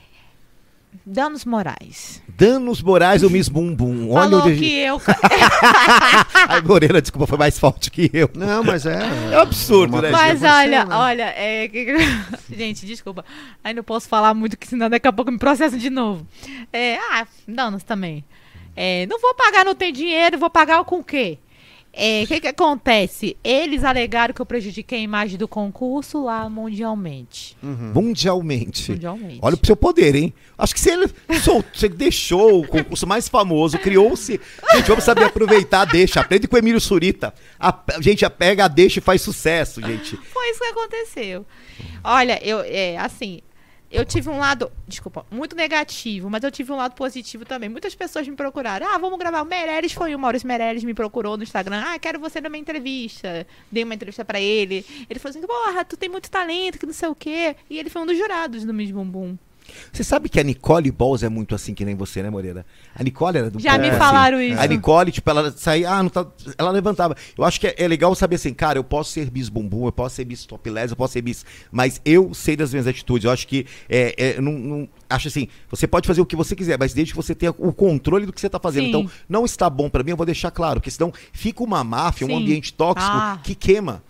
[1.04, 2.22] Danos morais.
[2.28, 4.10] Danos morais o Miss Bumbum.
[4.10, 4.58] Olha Falou onde...
[4.58, 5.00] que eu...
[6.48, 8.30] Ai, Moreira, desculpa, foi mais forte que eu.
[8.34, 8.98] Não, mas é...
[9.32, 10.10] É um absurdo, né?
[10.10, 10.94] Mas olha, né?
[10.94, 11.70] olha, é...
[12.50, 13.24] gente, desculpa.
[13.62, 16.26] Aí não posso falar muito, que senão daqui a pouco me processam de novo.
[16.72, 18.24] É, ah, danos também.
[18.76, 21.38] É, não vou pagar, não tem dinheiro, vou pagar com o quê?
[21.96, 23.36] O é, que, que acontece?
[23.44, 27.56] Eles alegaram que eu prejudiquei a imagem do concurso lá mundialmente.
[27.62, 27.92] Uhum.
[27.94, 28.90] Mundialmente.
[28.90, 29.38] Mundialmente.
[29.40, 30.34] Olha pro seu poder, hein?
[30.58, 31.08] Acho que se ele
[31.40, 34.40] soltou, você deixou o concurso mais famoso, criou-se.
[34.74, 36.20] Gente, vamos saber aproveitar, deixa.
[36.20, 37.32] Aprende com o Emílio Surita.
[37.60, 40.16] A, a gente pega, deixa e faz sucesso, gente.
[40.16, 41.46] Foi isso que aconteceu.
[42.02, 43.40] Olha, eu, é, assim,
[43.94, 47.68] eu tive um lado, desculpa, muito negativo, mas eu tive um lado positivo também.
[47.68, 48.88] Muitas pessoas me procuraram.
[48.88, 49.42] Ah, vamos gravar.
[49.42, 51.82] O Meirelles foi o Maurício Meirelles me procurou no Instagram.
[51.86, 53.46] Ah, quero você numa entrevista.
[53.70, 54.84] Dei uma entrevista para ele.
[55.08, 57.54] Ele falou assim: porra, tu tem muito talento, que não sei o quê.
[57.70, 59.38] E ele foi um dos jurados do Miss Bumbum.
[59.92, 62.66] Você sabe que a Nicole Balls é muito assim que nem você, né, Moreira?
[62.94, 64.52] A Nicole era do Já me falaram assim.
[64.52, 64.60] isso.
[64.60, 66.26] A Nicole, tipo, ela saía, ah, não tá.
[66.58, 67.16] Ela levantava.
[67.36, 69.92] Eu acho que é, é legal saber assim, cara, eu posso ser bis bumbum, eu
[69.92, 71.44] posso ser bis topless, eu posso ser bis.
[71.70, 73.24] Mas eu sei das minhas atitudes.
[73.24, 76.54] Eu acho que é, é não, não, acho assim, você pode fazer o que você
[76.54, 78.84] quiser, mas desde que você tenha o controle do que você está fazendo.
[78.84, 78.88] Sim.
[78.88, 82.26] Então, não está bom para mim, eu vou deixar claro, porque senão fica uma máfia,
[82.26, 82.32] Sim.
[82.32, 83.38] um ambiente tóxico ah.
[83.42, 84.02] que queima.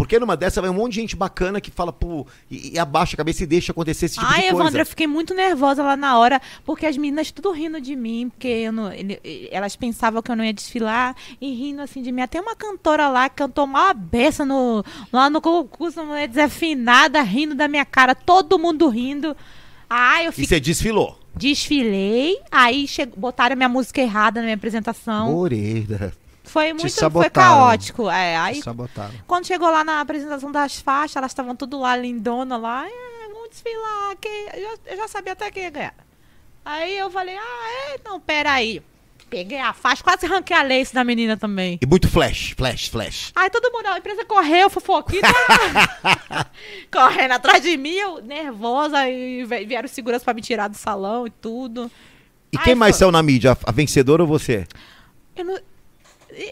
[0.00, 3.14] Porque numa dessa vai um monte de gente bacana que fala, pô, e, e abaixa
[3.14, 4.56] a cabeça e deixa acontecer esse tipo Ai, de coisa.
[4.56, 7.94] Ai, Evandra, eu fiquei muito nervosa lá na hora, porque as meninas tudo rindo de
[7.94, 8.90] mim, porque eu não,
[9.50, 12.22] elas pensavam que eu não ia desfilar e rindo assim de mim.
[12.22, 14.82] Até uma cantora lá que cantou mal a beça no,
[15.12, 19.36] lá no concurso, mulher desafinada, rindo da minha cara, todo mundo rindo.
[19.90, 20.44] Ai, eu fiquei...
[20.44, 21.20] E você desfilou?
[21.36, 23.04] Desfilei, aí che...
[23.04, 25.30] botaram a minha música errada na minha apresentação.
[25.30, 26.10] Moreira.
[26.50, 28.10] Foi muito foi caótico.
[28.10, 29.14] É, aí, sabotaram.
[29.24, 32.84] quando chegou lá na apresentação das faixas, elas estavam tudo lá, lindona lá.
[32.88, 34.16] É, vamos desfilar.
[34.20, 34.28] Que...
[34.28, 35.94] Eu, já, eu já sabia até quem ia ganhar.
[36.64, 38.00] Aí eu falei, ah, é?
[38.04, 38.82] Não, peraí.
[39.28, 41.78] Peguei a faixa, quase arranquei a lace da menina também.
[41.80, 43.30] E muito flash, flash, flash.
[43.36, 45.28] Aí todo mundo, a empresa correu, fofoquita,
[46.92, 51.30] correndo atrás de mim, eu nervosa, e vieram segurança pra me tirar do salão e
[51.30, 51.88] tudo.
[52.52, 54.66] E Aí quem mais saiu na mídia, a vencedora ou você?
[55.36, 55.58] Eu não,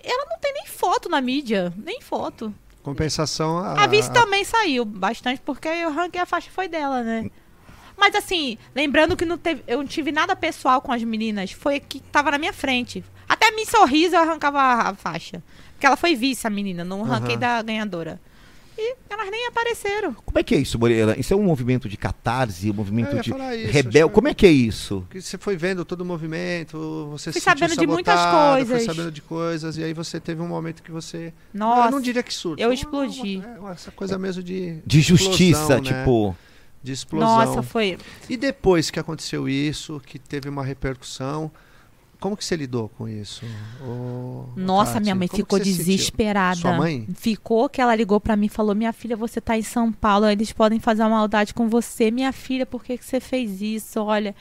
[0.04, 2.54] ela não tem nem foto na mídia, nem foto.
[2.82, 3.58] Compensação.
[3.58, 7.30] A, a Vice também saiu bastante, porque eu ranquei a faixa foi dela, né?
[7.96, 11.80] Mas assim, lembrando que não teve, eu não tive nada pessoal com as meninas, foi
[11.80, 13.04] que tava na minha frente.
[13.28, 15.42] Até me sorriso eu arrancava a, a faixa.
[15.72, 17.40] Porque ela foi vice, a menina, não ranquei uhum.
[17.40, 18.20] da ganhadora
[18.78, 20.14] e elas nem apareceram.
[20.14, 21.18] Como é que é isso, Moreira?
[21.18, 23.32] Isso é um movimento de catarse, um movimento de
[23.66, 24.08] rebel.
[24.08, 25.04] Como é que é isso?
[25.10, 28.84] Que você foi vendo todo o movimento, você Fui sabendo de muitas coisas.
[28.84, 31.34] Foi sabendo de coisas, e aí você teve um momento que você.
[31.52, 31.88] Nossa.
[31.88, 32.62] Eu não diria que surto.
[32.62, 33.42] Eu explodi.
[33.58, 34.80] Uma, essa coisa mesmo de.
[34.86, 35.82] De justiça, né?
[35.82, 36.36] tipo.
[36.80, 37.28] De explosão.
[37.28, 37.98] Nossa, foi.
[38.30, 41.50] E depois que aconteceu isso, que teve uma repercussão.
[42.20, 43.44] Como que você lidou com isso?
[44.56, 45.02] Nossa, Tati?
[45.02, 46.60] minha mãe ficou desesperada.
[46.60, 47.06] Sua mãe?
[47.14, 50.26] Ficou que ela ligou para mim e falou: "Minha filha, você tá em São Paulo,
[50.26, 52.10] eles podem fazer uma maldade com você.
[52.10, 54.00] Minha filha, por que que você fez isso?
[54.00, 54.34] Olha,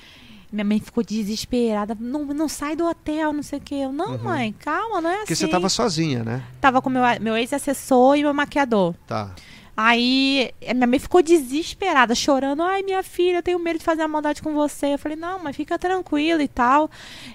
[0.52, 1.96] minha mãe ficou desesperada.
[2.00, 3.76] Não, não sai do hotel, não sei o quê.
[3.76, 4.24] Eu, não, uhum.
[4.24, 5.46] mãe, calma, não é Porque assim.
[5.46, 6.44] você tava sozinha, né?
[6.62, 8.96] Tava com meu, meu ex-assessor e meu maquiador.
[9.06, 9.36] Tá.
[9.80, 12.64] Aí minha mãe ficou desesperada, chorando.
[12.64, 14.96] Ai, minha filha, eu tenho medo de fazer a maldade com você.
[14.96, 16.90] Eu falei, não, mas fica tranquila e tal.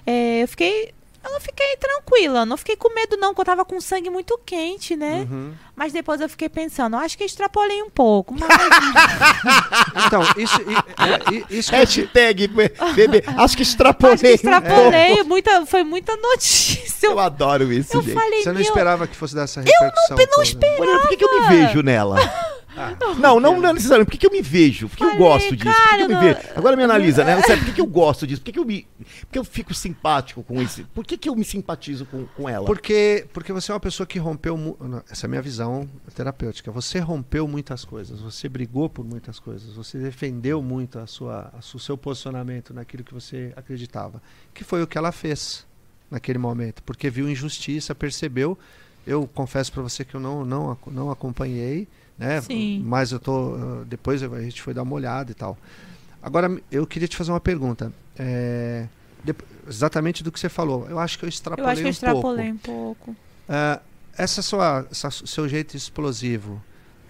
[0.05, 0.93] É, eu fiquei
[1.23, 4.37] Eu não fiquei tranquila, não fiquei com medo, não, porque eu tava com sangue muito
[4.45, 5.25] quente, né?
[5.31, 5.53] Uhum.
[5.75, 8.35] Mas depois eu fiquei pensando, acho que extrapolei um pouco.
[8.37, 8.49] Mas
[10.05, 13.23] Então, isso, i- é, isso que eu- Hashtag bebê.
[13.25, 14.33] Acho que acho que extrapolei.
[14.33, 15.23] extrapolei.
[15.23, 17.07] Muita, foi muita notícia.
[17.07, 18.13] Eu adoro isso, Eu gente.
[18.13, 20.17] falei, você não meu, esperava que fosse dessa repercussão.
[20.17, 20.43] não toda.
[20.43, 20.99] esperava.
[20.99, 22.17] Por que, que eu me vejo nela?
[23.19, 24.05] Não, não, não necessariamente.
[24.07, 24.89] Por que, que eu me vejo?
[24.89, 25.75] Por que eu Falei, gosto disso?
[25.75, 26.39] Por que, que eu me vejo?
[26.55, 27.41] Agora me analisa, né?
[27.41, 28.41] Sério, por que, que eu gosto disso?
[28.41, 28.87] Por que, que eu me.
[29.21, 30.85] Por que eu fico simpático com isso?
[30.93, 32.65] Por que, que eu me simpatizo com, com ela?
[32.65, 34.77] Porque, porque você é uma pessoa que rompeu.
[35.09, 36.71] Essa é a minha visão terapêutica.
[36.71, 41.61] Você rompeu muitas coisas, você brigou por muitas coisas, você defendeu muito a sua, a
[41.61, 44.21] su- o seu posicionamento naquilo que você acreditava.
[44.53, 45.65] Que foi o que ela fez
[46.09, 46.81] naquele momento.
[46.83, 48.57] Porque viu injustiça, percebeu.
[49.05, 51.87] Eu confesso para você que eu não, não, não acompanhei,
[52.17, 52.41] né?
[52.41, 52.81] Sim.
[52.85, 53.55] Mas eu tô.
[53.55, 55.57] ah, Depois eu- a gente foi dar uma olhada e tal.
[56.21, 57.91] Agora, eu queria te fazer uma pergunta.
[58.17, 58.87] É,
[59.23, 60.87] dep- exatamente do que você falou.
[60.89, 62.27] Eu acho que eu Eu extrapolei acho que eu um pouco.
[62.29, 63.15] extrapolei um pouco.
[63.49, 63.79] Ah,
[64.17, 66.61] essa sua, essa seu jeito explosivo,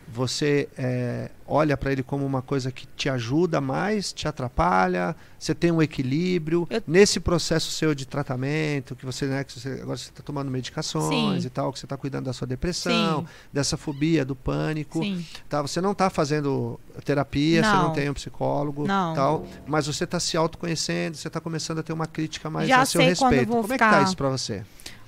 [0.08, 5.16] você é, olha para ele como uma coisa que te ajuda mais, te atrapalha?
[5.40, 9.70] Você tem um equilíbrio Eu- nesse processo seu de tratamento que você, né, que você
[9.82, 11.48] agora você está tomando medicações Sim.
[11.48, 15.26] e tal, que você está cuidando da sua depressão, dessa fobia, do pânico, Sim.
[15.50, 15.62] tá?
[15.62, 17.94] Você não está fazendo terapia, você não Não.
[17.94, 19.14] tem um psicólogo, Não.
[19.14, 22.82] tal, mas você está se autoconhecendo, você está começando a ter uma crítica mais Já
[22.82, 23.48] a seu respeito.
[23.48, 24.64] Como é que tá ficar- isso para você?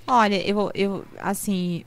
[0.07, 1.83] Olha, eu, eu, assim.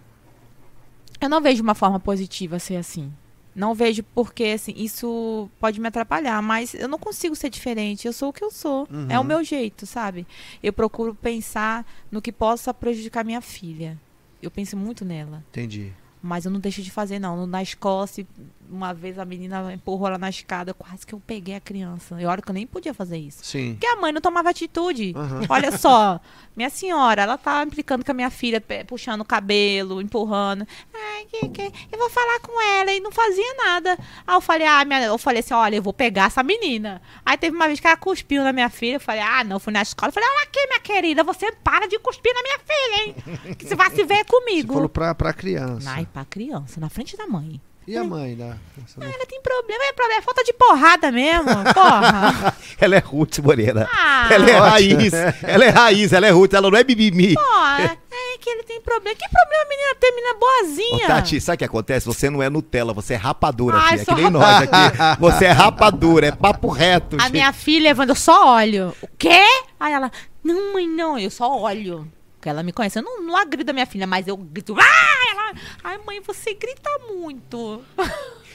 [1.20, 3.12] Eu não vejo uma forma positiva ser assim.
[3.54, 8.06] Não vejo porque, assim, isso pode me atrapalhar, mas eu não consigo ser diferente.
[8.06, 8.86] Eu sou o que eu sou.
[9.08, 9.26] É o Uhum.
[9.26, 10.24] meu jeito, sabe?
[10.62, 13.98] Eu procuro pensar no que possa prejudicar minha filha.
[14.40, 15.44] Eu penso muito nela.
[15.50, 15.92] Entendi.
[16.22, 17.46] Mas eu não deixo de fazer, não.
[17.48, 18.24] Na escola, se
[18.70, 22.20] uma vez a menina empurrou ela na escada, quase que eu peguei a criança.
[22.20, 23.44] E olha que eu nem podia fazer isso.
[23.44, 23.72] Sim.
[23.74, 25.12] Porque a mãe não tomava atitude.
[25.16, 25.42] Aham.
[25.48, 26.20] Olha só,
[26.56, 30.66] minha senhora, ela tá implicando com a minha filha, puxando o cabelo, empurrando.
[30.94, 33.98] Ai, que, que, eu vou falar com ela e não fazia nada.
[34.26, 37.00] Aí eu falei, ah, minha, eu falei assim, olha, eu vou pegar essa menina.
[37.24, 39.72] Aí teve uma vez que ela cuspiu na minha filha, eu falei, ah, não, fui
[39.72, 40.08] na escola.
[40.08, 43.54] Eu falei, olha aqui, minha querida, você para de cuspir na minha filha, hein?
[43.56, 44.74] Que você vai se ver Você comigo.
[44.74, 45.90] falou pra, pra criança.
[45.90, 47.60] Ai, pra criança, na frente da mãe.
[47.88, 48.36] E a mãe
[48.84, 52.54] essa não- Ela tem problema, é problema, é falta de porrada mesmo, porra.
[52.78, 53.88] Ela é Ruth Moreira.
[53.90, 55.12] Ah, Ela é raiz.
[55.42, 57.34] Ela é raiz, ela é Ruth, ela não é mimimi.
[57.34, 57.98] porra.
[58.10, 59.16] É que ele tem problema.
[59.16, 59.94] Que problema, menina?
[59.98, 61.06] Tem menina Ô, boazinha.
[61.06, 62.06] Tati, sabe o que acontece?
[62.06, 63.94] Você não é Nutella, você é rapadura, Ai, filha.
[63.94, 65.20] É que sou nem nós aqui.
[65.20, 67.16] Você é rapadura, é papo reto.
[67.16, 67.32] A gente.
[67.32, 68.94] minha filha, Evandro, eu só olho.
[69.00, 69.42] O quê?
[69.80, 70.10] Aí ela,
[70.44, 72.06] não, mãe, não, eu só olho.
[72.36, 72.98] Porque ela me conhece.
[72.98, 74.76] Eu não, não agrido a minha filha, mas eu grito.
[74.78, 75.17] Ah!
[75.82, 77.82] Ai, mãe, você grita muito.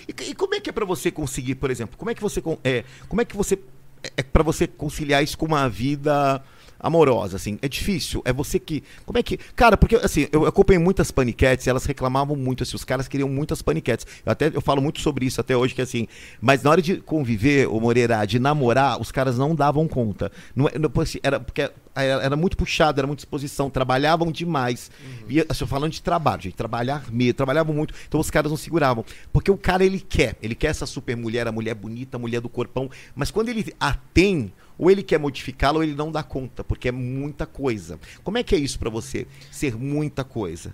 [0.08, 2.44] E, e como é que é pra você conseguir, por exemplo, como é que você
[2.64, 3.58] é, como é que você
[4.04, 6.44] é, é para você conciliar isso com uma vida
[6.84, 7.58] amorosa, assim?
[7.62, 8.22] É difícil?
[8.26, 11.86] É você que como é que, cara, porque assim, eu acompanhei muitas paniquetes, e elas
[11.86, 14.06] reclamavam muito, assim, os caras queriam muitas paniquetes.
[14.26, 16.08] Eu até eu falo muito sobre isso até hoje que assim,
[16.42, 20.32] mas na hora de conviver, o Moreira, de namorar, os caras não davam conta.
[20.56, 21.62] Não, é- não assim, era porque
[21.96, 24.92] era, era muito puxado, era muita exposição, trabalhavam demais.
[25.30, 29.06] E assim, falando de trabalho, gente, trabalhar mesmo, trabalhavam muito, então os caras não seguravam.
[29.32, 32.42] Porque o cara, ele quer, ele quer essa super mulher, a mulher bonita, a mulher
[32.42, 36.24] do corpão, mas quando ele a tem, ou ele quer modificá-la ou ele não dá
[36.24, 38.00] conta, porque é muita coisa.
[38.24, 40.74] Como é que é isso pra você, ser muita coisa?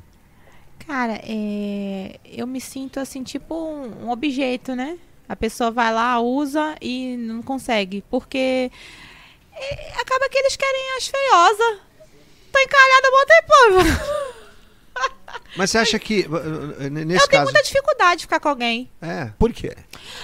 [0.88, 4.98] Cara, é, eu me sinto assim, tipo um, objeto, né?
[5.28, 8.04] A pessoa vai lá, usa e não consegue.
[8.10, 8.72] Porque
[9.54, 11.82] é, acaba que eles querem as feiosas.
[12.52, 14.34] Tô encalhada, bota aí, pô.
[15.56, 16.22] Mas você acha que.
[16.28, 17.52] uh, uh, n- Nesse Eu tenho caso.
[17.52, 18.90] muita dificuldade de ficar com alguém.
[19.02, 19.32] É.
[19.38, 19.76] Por quê?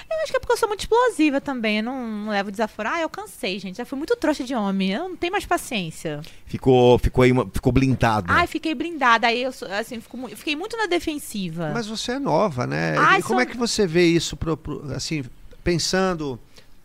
[0.10, 1.78] Eu acho que é porque eu sou muito explosiva também.
[1.78, 2.90] Eu não, não levo desaforo.
[2.90, 3.78] Ah, eu cansei, gente.
[3.78, 4.92] Já fui muito trouxa de homem.
[4.92, 6.22] Eu não tenho mais paciência.
[6.46, 8.28] Ficou, ficou aí, uma- ficou blindado.
[8.30, 9.28] Ai, fiquei blindada.
[9.28, 11.72] Aí eu assim, fico fiquei muito na defensiva.
[11.74, 12.96] Mas você é nova, né?
[12.98, 15.24] Ai, e como sou- é que você vê isso, pro- pro- assim,
[15.64, 16.40] pensando.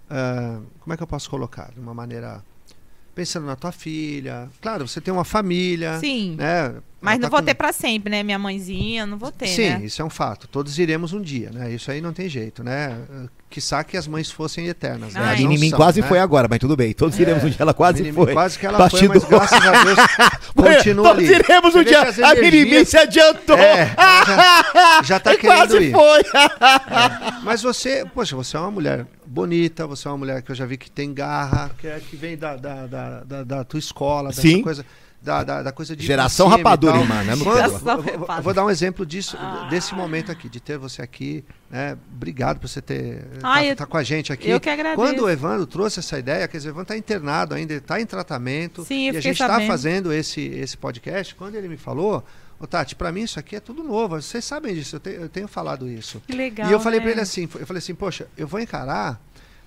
[0.09, 1.71] ah, como é que eu posso colocar?
[1.73, 2.43] De uma maneira.
[3.15, 4.49] Pensando na tua filha.
[4.63, 5.99] Claro, você tem uma família.
[5.99, 6.37] Sim.
[6.39, 6.75] Né?
[7.01, 8.23] Mas Ela não tá vou com- ter pra sempre, né?
[8.23, 9.81] Minha mãezinha, não vou ter, Sim, né?
[9.85, 10.47] isso é um fato.
[10.47, 11.73] Todos iremos um dia, né?
[11.73, 12.95] Isso aí não tem jeito, né?
[13.49, 15.15] Quiçá que as mães fossem eternas.
[15.15, 15.33] né?
[15.33, 16.07] A Minimin são, quase né?
[16.07, 16.93] foi agora, mas tudo bem.
[16.93, 18.33] Todos iremos um dia, ela quase Minimin foi.
[18.35, 19.19] Quase que ela Bastidor.
[19.19, 19.99] foi, mas graças a Deus
[20.55, 21.35] continua Todos ali.
[21.35, 22.13] iremos um dia.
[22.13, 23.57] que A Minimin se adiantou.
[23.59, 25.93] É, já, já tá querendo quase ir.
[25.93, 26.23] foi.
[27.43, 30.67] Mas você, poxa, você é uma mulher bonita, você é uma mulher que eu já
[30.67, 34.31] vi que tem garra, que, é, que vem da, da, da, da- da tua escola,
[34.31, 34.63] dessa Sim.
[34.63, 34.85] coisa.
[35.23, 36.05] da, da, da coisa de.
[36.05, 39.37] Geração rapadura, irmã, né, vou- vou- dar um exemplo disso,
[39.69, 41.45] desse momento aqui, de ter você aqui.
[41.71, 41.97] né?
[42.17, 43.27] Obrigado por você ter.
[43.43, 44.49] Ai, tá, eu- tá com a gente aqui.
[44.49, 44.97] eu que agradeço.
[44.97, 48.07] Quando o Evandro trouxe essa ideia, quer dizer, o Evandro está internado ainda, está em
[48.07, 48.83] tratamento.
[48.85, 51.35] Sim, eu e a gente está fazendo esse, esse podcast.
[51.35, 52.25] Quando ele me falou,
[52.61, 54.21] ô Tati, para mim isso aqui é tudo novo.
[54.21, 56.23] Vocês sabem disso, eu, te- eu tenho falado isso.
[56.27, 56.69] Que legal.
[56.69, 57.11] E eu falei né?
[57.11, 59.21] ele assim, eu falei assim, poxa, eu vou encarar,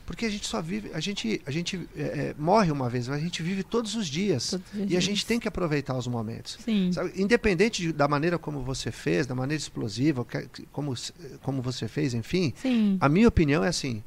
[0.06, 3.18] porque a gente só vive, a gente, a gente é, é, morre uma vez, mas
[3.18, 4.52] a gente vive todos os dias.
[4.52, 5.04] Todos os E a dias.
[5.04, 6.58] gente tem que aproveitar os momentos.
[6.64, 6.92] Sim.
[7.16, 10.94] Independente de- da maneira como você fez, da maneira explosiva, que- como,
[11.42, 12.98] como você fez, enfim, Sim.
[13.00, 14.04] a minha opinião é assim.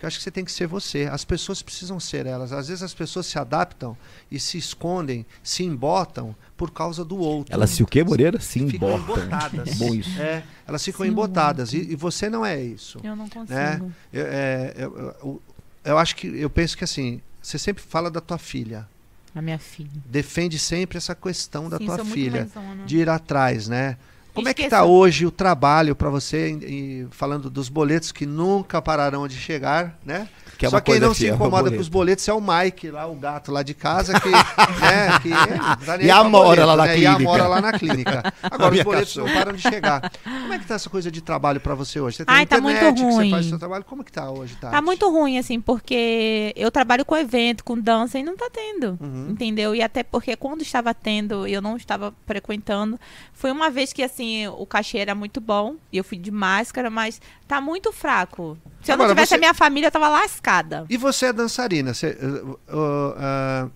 [0.00, 1.04] Que eu acho que você tem que ser você.
[1.12, 2.52] As pessoas precisam ser elas.
[2.52, 3.94] Às vezes as pessoas se adaptam
[4.30, 7.52] e se escondem, se embotam por causa do outro.
[7.54, 8.40] Ela se o quê, Moreira?
[8.40, 9.20] Se ficam embota.
[9.20, 9.74] embotadas.
[9.78, 10.18] Bom isso.
[10.18, 11.72] É, elas ficam Se embotadas.
[11.74, 12.98] E, e você não é isso.
[13.04, 13.52] Eu não consigo.
[13.54, 13.80] Né?
[14.10, 15.42] Eu, é, eu, eu-
[15.84, 18.88] eu acho que eu penso que assim, você sempre fala da tua filha,
[19.34, 19.90] A minha filha.
[20.06, 22.48] defende sempre essa questão da Sim, tua filha,
[22.86, 23.96] de ir atrás, né?
[24.34, 28.24] Como é que está hoje o trabalho para você, em- em- falando dos boletos que
[28.26, 30.28] nunca pararão de chegar, né?
[30.60, 31.76] Que é Só uma quem coisa não se incomoda boleto.
[31.76, 34.28] com os boletos é o Mike, lá, o gato lá de casa, que,
[34.78, 36.98] né, que tá nem E a Mora lá na né?
[36.98, 37.30] E a clínica.
[37.30, 38.34] Mora lá na clínica.
[38.42, 39.26] Agora, os boletos cachorra.
[39.26, 40.12] não param de chegar.
[40.22, 42.18] Como é que tá essa coisa de trabalho para você hoje?
[42.18, 43.30] Você tem Ai, tá internet, muito que você ruim.
[43.30, 43.84] faz o seu trabalho.
[43.84, 44.70] Como é que tá hoje, Tati?
[44.70, 48.98] Tá muito ruim, assim, porque eu trabalho com evento, com dança e não tá tendo.
[49.00, 49.28] Uhum.
[49.30, 49.74] Entendeu?
[49.74, 53.00] E até porque quando estava tendo, eu não estava frequentando.
[53.32, 56.90] Foi uma vez que, assim, o cachê era muito bom e eu fui de máscara,
[56.90, 57.18] mas
[57.50, 58.56] tá muito fraco.
[58.82, 60.86] Se eu Agora, não tivesse você- a minha família, eu tava lascada.
[60.88, 61.92] E você é dançarina.
[61.92, 63.70] Você, uh, uh, uh,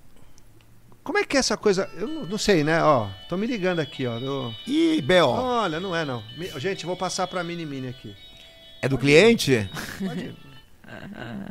[1.02, 1.90] como é que é essa coisa?
[1.96, 2.82] Eu não, não sei, né?
[2.82, 4.18] Ó, tô me ligando aqui, ó.
[4.18, 5.28] Eu- Ih, B.O.
[5.28, 6.22] Olha, não é não.
[6.56, 8.14] Gente, vou passar pra Mini Mini aqui.
[8.80, 9.68] É do cliente?
[9.98, 10.36] Pode ir.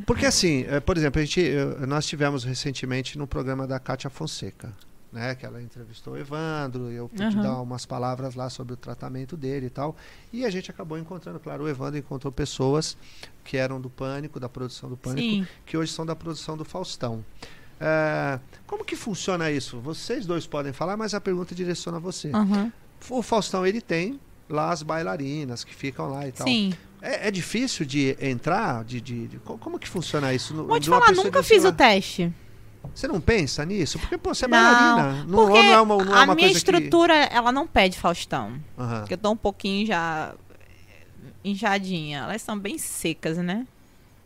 [0.06, 1.42] Porque assim, eh, por exemplo, a gente,
[1.88, 4.72] nós tivemos recentemente no programa da Kátia Fonseca,
[5.14, 5.36] né?
[5.36, 7.42] Que ela entrevistou o Evandro, eu pude Aham.
[7.44, 9.96] dar umas palavras lá sobre o tratamento dele e tal.
[10.34, 12.98] E a gente acabou encontrando, claro, o Evandro encontrou pessoas
[13.44, 15.48] que eram do Pânico, da produção do Pânico, Sim.
[15.66, 17.24] que hoje são da produção do Faustão.
[17.80, 19.80] Eh, como que funciona isso?
[19.80, 22.30] Vocês dois podem falar, mas a pergunta direciona a você.
[22.34, 22.72] Aham.
[23.10, 26.48] O Faustão, ele tem lá as bailarinas que ficam lá e tal.
[26.48, 26.74] Sim.
[27.02, 28.84] É, é difícil de entrar?
[28.86, 30.54] De, de- de- co- como que funciona isso?
[30.64, 32.34] Vou te falar, nunca fiz sei o lá, teste.
[32.94, 33.98] Você não pensa nisso?
[34.00, 35.24] Porque, pô, você é Não, bailarina.
[35.26, 37.98] Não, Porque não é uma, não é a uma minha coisa estrutura, ela não pede
[37.98, 38.54] Faustão.
[38.54, 38.82] que...
[38.82, 39.00] Aham.
[39.00, 40.34] Porque eu tô um pouquinho já
[41.44, 42.20] inchadinha.
[42.20, 43.66] Elas são bem secas, né?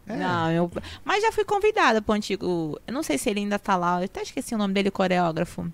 [0.08, 0.16] É.
[0.16, 0.72] Não, eu...
[1.04, 2.80] Mas já fui convidada pro antigo.
[2.88, 4.00] Eu não sei se ele ainda tá lá.
[4.00, 5.70] Eu até esqueci o nome dele, coreógrafo.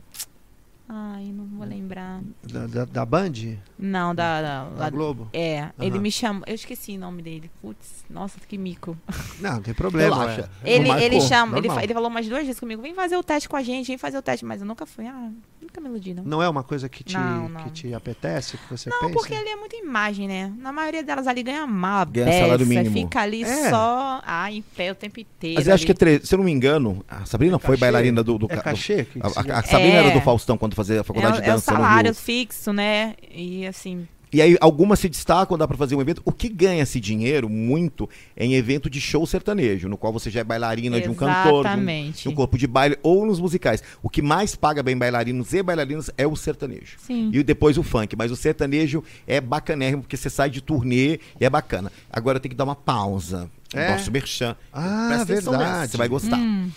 [0.89, 2.21] Ai, não vou lembrar.
[2.43, 3.57] Da, da, da Band?
[3.85, 4.41] Não, da.
[4.41, 5.27] da, Da Globo?
[5.33, 5.99] É, ele Aham.
[6.01, 6.43] me chamou.
[6.47, 7.51] Eu esqueci o nome dele.
[7.61, 8.97] Putz, nossa, que mico.
[9.41, 10.15] Não, não tem problema.
[10.15, 10.49] Relaxa.
[10.63, 10.73] é.
[10.73, 13.57] Ele, ele, chama, ele, ele falou umas duas vezes comigo: vem fazer o teste com
[13.57, 14.45] a gente, vem fazer o teste.
[14.45, 15.05] Mas eu nunca fui.
[15.05, 15.29] Ah,
[15.61, 16.23] nunca me iludi, não.
[16.23, 17.63] Não é uma coisa que te, Não, não.
[17.65, 19.13] Que te apetece, que você Não, pensa?
[19.13, 20.53] porque ali é muita imagem, né?
[20.57, 22.93] Na maioria delas ali ganha mal, Ganha salário mínimo.
[22.95, 23.69] fica ali É.
[23.69, 25.55] só ah, em pé o tempo inteiro.
[25.57, 27.71] Mas eu acho que, é tre- se eu não me engano, a Sabrina É foi
[27.71, 27.79] cachê?
[27.81, 28.37] bailarina do.
[28.37, 29.03] do, É ca- cachê?
[29.13, 30.05] Do- a, a- Sabrina É.
[30.05, 31.71] era do Faustão quando fazia a é, faculdade de é o dança.
[31.71, 32.15] no salário Rio.
[32.21, 33.15] fixo, né?
[33.29, 36.21] E assim, E aí algumas se destacam, dá pra fazer um evento.
[36.25, 40.39] O que ganha-se dinheiro muito é em evento de show sertanejo, no qual você já
[40.39, 42.23] é bailarina de um cantor, de um, Exatamente.
[42.23, 43.83] de um corpo de baile, ou nos musicais.
[44.01, 46.97] O que mais paga bem bailarinos e bailarinas é o sertanejo.
[46.97, 47.29] Sim.
[47.31, 48.15] E depois o funk.
[48.15, 51.91] Mas o sertanejo é bacanérrimo, porque você sai de turnê e é bacana.
[52.11, 53.51] Agora tem que dar uma pausa.
[53.73, 53.91] É?
[53.91, 54.55] Nosso merchan.
[54.71, 55.91] Ah, Presta verdade.
[55.91, 56.37] Você vai gostar.
[56.37, 56.69] Hum,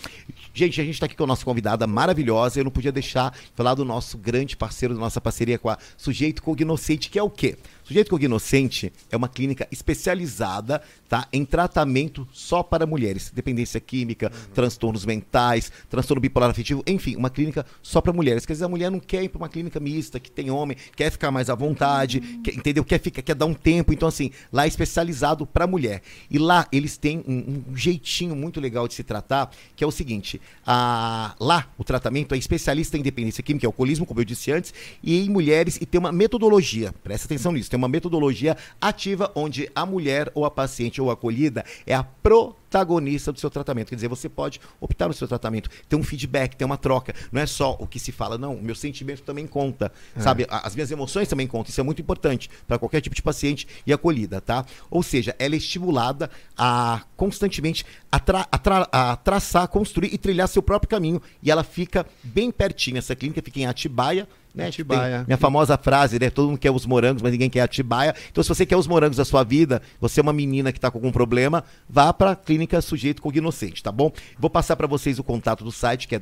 [0.57, 2.59] Gente, a gente está aqui com a nossa convidada maravilhosa.
[2.59, 5.77] Eu não podia deixar de falar do nosso grande parceiro, da nossa parceria com a
[5.95, 7.59] Sujeito Cognoscente, que é o quê?
[7.87, 13.31] Sujeito Cognoscente é uma clínica especializada tá, em tratamento só para mulheres.
[13.33, 18.45] Dependência química, transtornos mentais, transtorno bipolar afetivo, enfim, uma clínica só para mulheres.
[18.45, 21.09] Quer dizer, a mulher não quer ir para uma clínica mista, que tem homem, quer
[21.09, 22.83] ficar mais à vontade, quer- entendeu?
[22.83, 23.93] Quer, ficar, quer dar um tempo.
[23.93, 26.01] Então, assim, lá é especializado para mulher.
[26.29, 29.91] E lá eles têm um, um jeitinho muito legal de se tratar, que é o
[29.91, 34.51] seguinte: a- lá o tratamento é especialista em dependência química, é alcoolismo, como eu disse
[34.51, 39.31] antes, e em mulheres, e tem uma metodologia, presta atenção nisso, tem uma metodologia ativa
[39.35, 43.89] onde a mulher ou a paciente ou a acolhida é a protagonista do seu tratamento.
[43.89, 47.13] Quer dizer, você pode optar no seu tratamento, ter um feedback, ter uma troca.
[47.31, 50.45] Não é só o que se fala, não, o meu sentimento também conta, sabe?
[50.49, 51.69] A- As minhas emoções também contam.
[51.69, 54.65] Isso é muito importante para qualquer tipo de paciente e acolhida, tá?
[54.91, 60.17] Ou seja, ela é estimulada a constantemente a, tra- a tra- a traçar, construir e
[60.17, 61.21] trilhar seu próprio caminho.
[61.41, 62.97] E ela fica bem pertinho.
[62.97, 64.27] Essa clínica fica em Atibaia,
[64.57, 64.67] Né?
[64.67, 65.17] Atibaia.
[65.17, 66.29] Tem minha famosa frase, né?
[66.31, 68.15] Todo mundo quer os morangos, mas ninguém quer Atibaia.
[68.31, 70.89] Então, se você quer os morangos da sua vida, você é uma menina que está
[70.89, 74.11] com algum problema, vá para a clínica Sujeito Cognoscente, tá bom?
[74.39, 76.19] Vou passar para vocês o contato do site, que é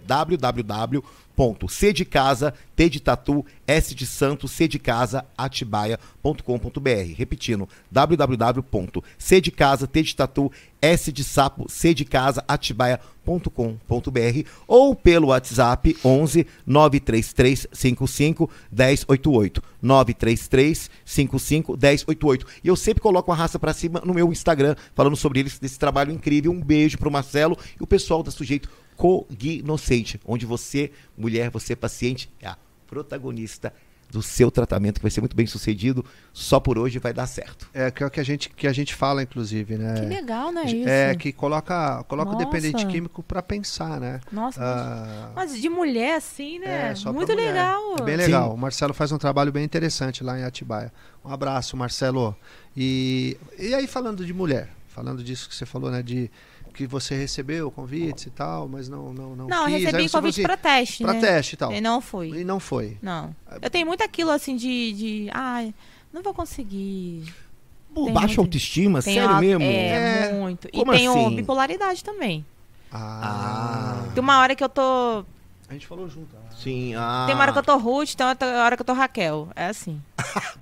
[1.36, 7.14] www.c de casa, T de tatu, S de santo, C de casa, atibaia.com.br.
[7.16, 14.96] Repetindo, www.c de casa, T de tatu, S de sapo, C de casa, atibaia.com.br ou
[14.96, 19.64] pelo WhatsApp 11 933 55 1088.
[19.82, 22.46] 933 55 1088.
[22.64, 25.80] E eu sempre coloco a raça pra cima no meu Instagram, falando sobre eles, desse
[25.80, 26.52] trabalho incrível.
[26.52, 32.30] Um beijo pro Marcelo e o pessoal da Sujeito Cognoscente, onde você, mulher, você paciente,
[32.42, 33.74] é a protagonista
[34.10, 37.68] do seu tratamento, que vai ser muito bem sucedido, só por hoje vai dar certo.
[37.74, 39.96] É que é o que a gente, que a gente fala, inclusive, né?
[39.96, 40.64] Que legal, né?
[40.64, 40.88] Isso.
[40.88, 44.22] É, que coloca, coloca o dependente químico para pensar, né?
[44.32, 46.92] Nossa, Ah, mas de mulher assim, né?
[46.92, 47.96] É, só pra Muito legal.
[48.00, 48.54] É bem legal.
[48.54, 50.94] O Marcelo faz um trabalho bem interessante lá em Atibaia.
[51.24, 52.36] Um abraço, Marcelo.
[52.78, 56.02] E, e aí, falando de mulher, falando disso que você falou, né?
[56.02, 56.30] De
[56.76, 59.86] que você recebeu convites e tal, mas não não não, Não, eu quis.
[59.86, 61.20] Recebi convite assim, pra teste, pra né?
[61.22, 61.72] teste e tal.
[61.74, 62.42] E não fui.
[62.42, 62.98] E não foi.
[63.02, 63.36] Não.
[63.62, 64.94] Eu tenho muito aquilo assim de.
[64.94, 65.74] de ai,
[66.14, 67.34] não vou conseguir.
[67.94, 69.64] Pô, Tem baixa muito- autoestima, Tem sério mesmo?
[69.64, 70.34] É, É.
[70.34, 70.70] muito.
[70.70, 71.36] Como e tenho assim?
[71.38, 72.46] bipolaridade também.
[72.92, 74.04] Ah.
[74.14, 75.26] Tem uma hora que eu tô.
[75.68, 76.28] A gente falou junto.
[76.36, 76.56] ah.
[76.62, 77.24] Sim, ah.
[77.26, 79.50] Tem uma hora que eu tô Ruth, tem outra hora que eu tô Raquel.
[79.56, 80.00] É assim.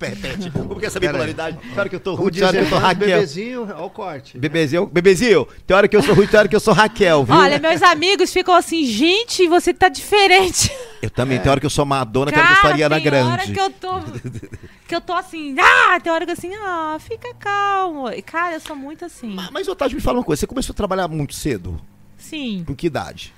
[0.00, 0.50] Repete.
[0.50, 1.58] Como que é essa bipolaridade?
[1.58, 3.08] Tem hora que eu tô Ruth, tem hora que eu tô Raquel.
[3.08, 4.38] bebezinho, olha o corte.
[4.38, 7.34] Bebezinho, bebezinho, tem hora que eu sou Ruth, tem hora que eu sou Raquel, viu?
[7.34, 10.72] Olha, meus amigos ficam assim, gente, você tá diferente.
[11.02, 13.08] Eu também, tem hora que eu sou Madonna, tem hora que eu sou Ariana tem
[13.12, 13.52] hora Grande.
[13.52, 14.00] que eu tô.
[14.88, 18.08] Que eu tô assim, ah, tem hora que assim, ah, fica calmo.
[18.10, 19.28] E, Cara, eu sou muito assim.
[19.34, 21.78] Ma- Mas, Otávio, me fala uma coisa, você começou a trabalhar muito cedo?
[22.16, 22.64] Sim.
[22.66, 23.34] Com que idade?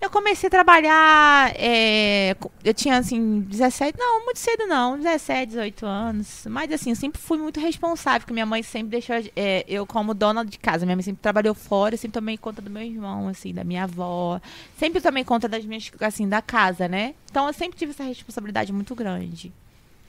[0.00, 2.34] Eu comecei a trabalhar, é,
[2.64, 6.46] eu tinha assim, 17, não, muito cedo não, 17, 18 anos.
[6.48, 10.14] Mas assim, eu sempre fui muito responsável, porque minha mãe sempre deixou é, eu como
[10.14, 10.86] dona de casa.
[10.86, 13.84] Minha mãe sempre trabalhou fora, eu sempre tomei conta do meu irmão, assim, da minha
[13.84, 14.40] avó.
[14.78, 17.14] Sempre tomei conta das minhas, assim, da casa, né?
[17.30, 19.52] Então eu sempre tive essa responsabilidade muito grande.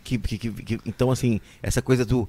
[0.06, 2.28] Que- que- que- então, assim, essa coisa do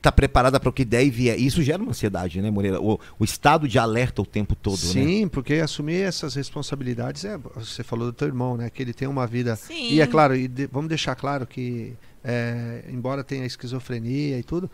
[0.00, 1.38] tá preparada para o que der e vier.
[1.38, 2.80] Isso gera uma ansiedade, né, Moreira?
[2.80, 4.92] O, o estado de alerta o tempo todo, né?
[4.92, 7.36] Sim, porque assumir essas responsabilidades é.
[7.56, 8.70] Você falou do teu irmão, né?
[8.70, 9.56] Que ele tem uma vida.
[9.56, 9.92] Sim.
[9.92, 11.94] E é claro, e de- vamos deixar claro que,
[12.24, 14.70] é, embora tenha esquizofrenia e tudo,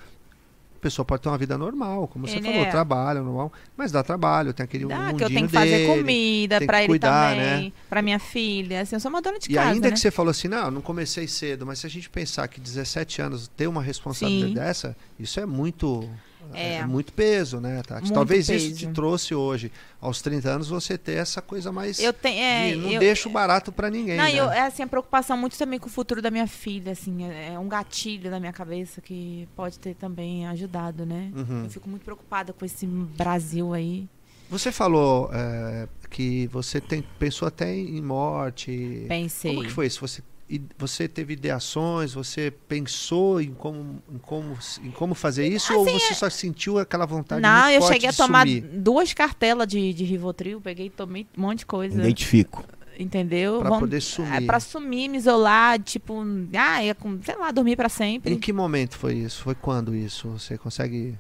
[0.87, 2.71] pessoa pode ter uma vida normal, como você Ele falou, é.
[2.71, 5.99] trabalho normal, mas dá trabalho, tem aquele Dá, que eu tenho que fazer dele.
[5.99, 7.73] comida que ele cuidar, também, né?
[7.89, 8.81] pra minha filha.
[8.83, 9.93] Assim, eu sou uma dona de E casa, ainda né?
[9.93, 13.21] que você falou assim, não, não comecei cedo, mas se a gente pensar que 17
[13.21, 14.55] anos ter uma responsabilidade Sim.
[14.55, 16.09] dessa, isso é muito
[16.55, 16.77] É.
[16.77, 18.03] é, muito peso, né, Tati?
[18.03, 18.79] Muito Talvez isso peso.
[18.79, 21.99] te trouxe hoje, aos 30 anos, você ter essa coisa mais.
[21.99, 22.41] Eu tenho.
[22.43, 24.17] É, de não eu- deixa o barato pra ninguém.
[24.17, 24.35] Não, né?
[24.35, 27.55] eu, é assim, a preocupação muito também com o futuro da minha filha, assim, é
[27.55, 31.31] é um gatilho na minha cabeça que pode ter também ajudado, né?
[31.35, 31.65] Uhum.
[31.65, 34.09] Eu fico muito preocupada com esse Brasil aí.
[34.49, 39.05] Você falou é, que você tem, pensou até em morte.
[39.09, 39.55] Pensei.
[39.55, 40.01] Como que foi isso?
[40.01, 42.13] Você, e você teve ideações?
[42.15, 45.75] Você pensou em como, em como, em como fazer isso?
[45.75, 48.61] ou você só sentiu aquela vontade Não, muito eu cheguei a tomar sumir?
[48.63, 51.99] duas cartelas de, de Rivotril, peguei e tomei um monte de coisa.
[51.99, 52.65] Identifico.
[52.99, 53.59] Entendeu?
[53.61, 54.43] Pra Vão- poder sumir.
[54.43, 56.25] É, pra sumir, me isolar, tipo,
[56.57, 58.33] ah, ia com, sei lá, dormir pra sempre.
[58.33, 59.43] Em que momento foi isso?
[59.43, 60.29] Foi quando isso?
[60.31, 61.19] Você consegue.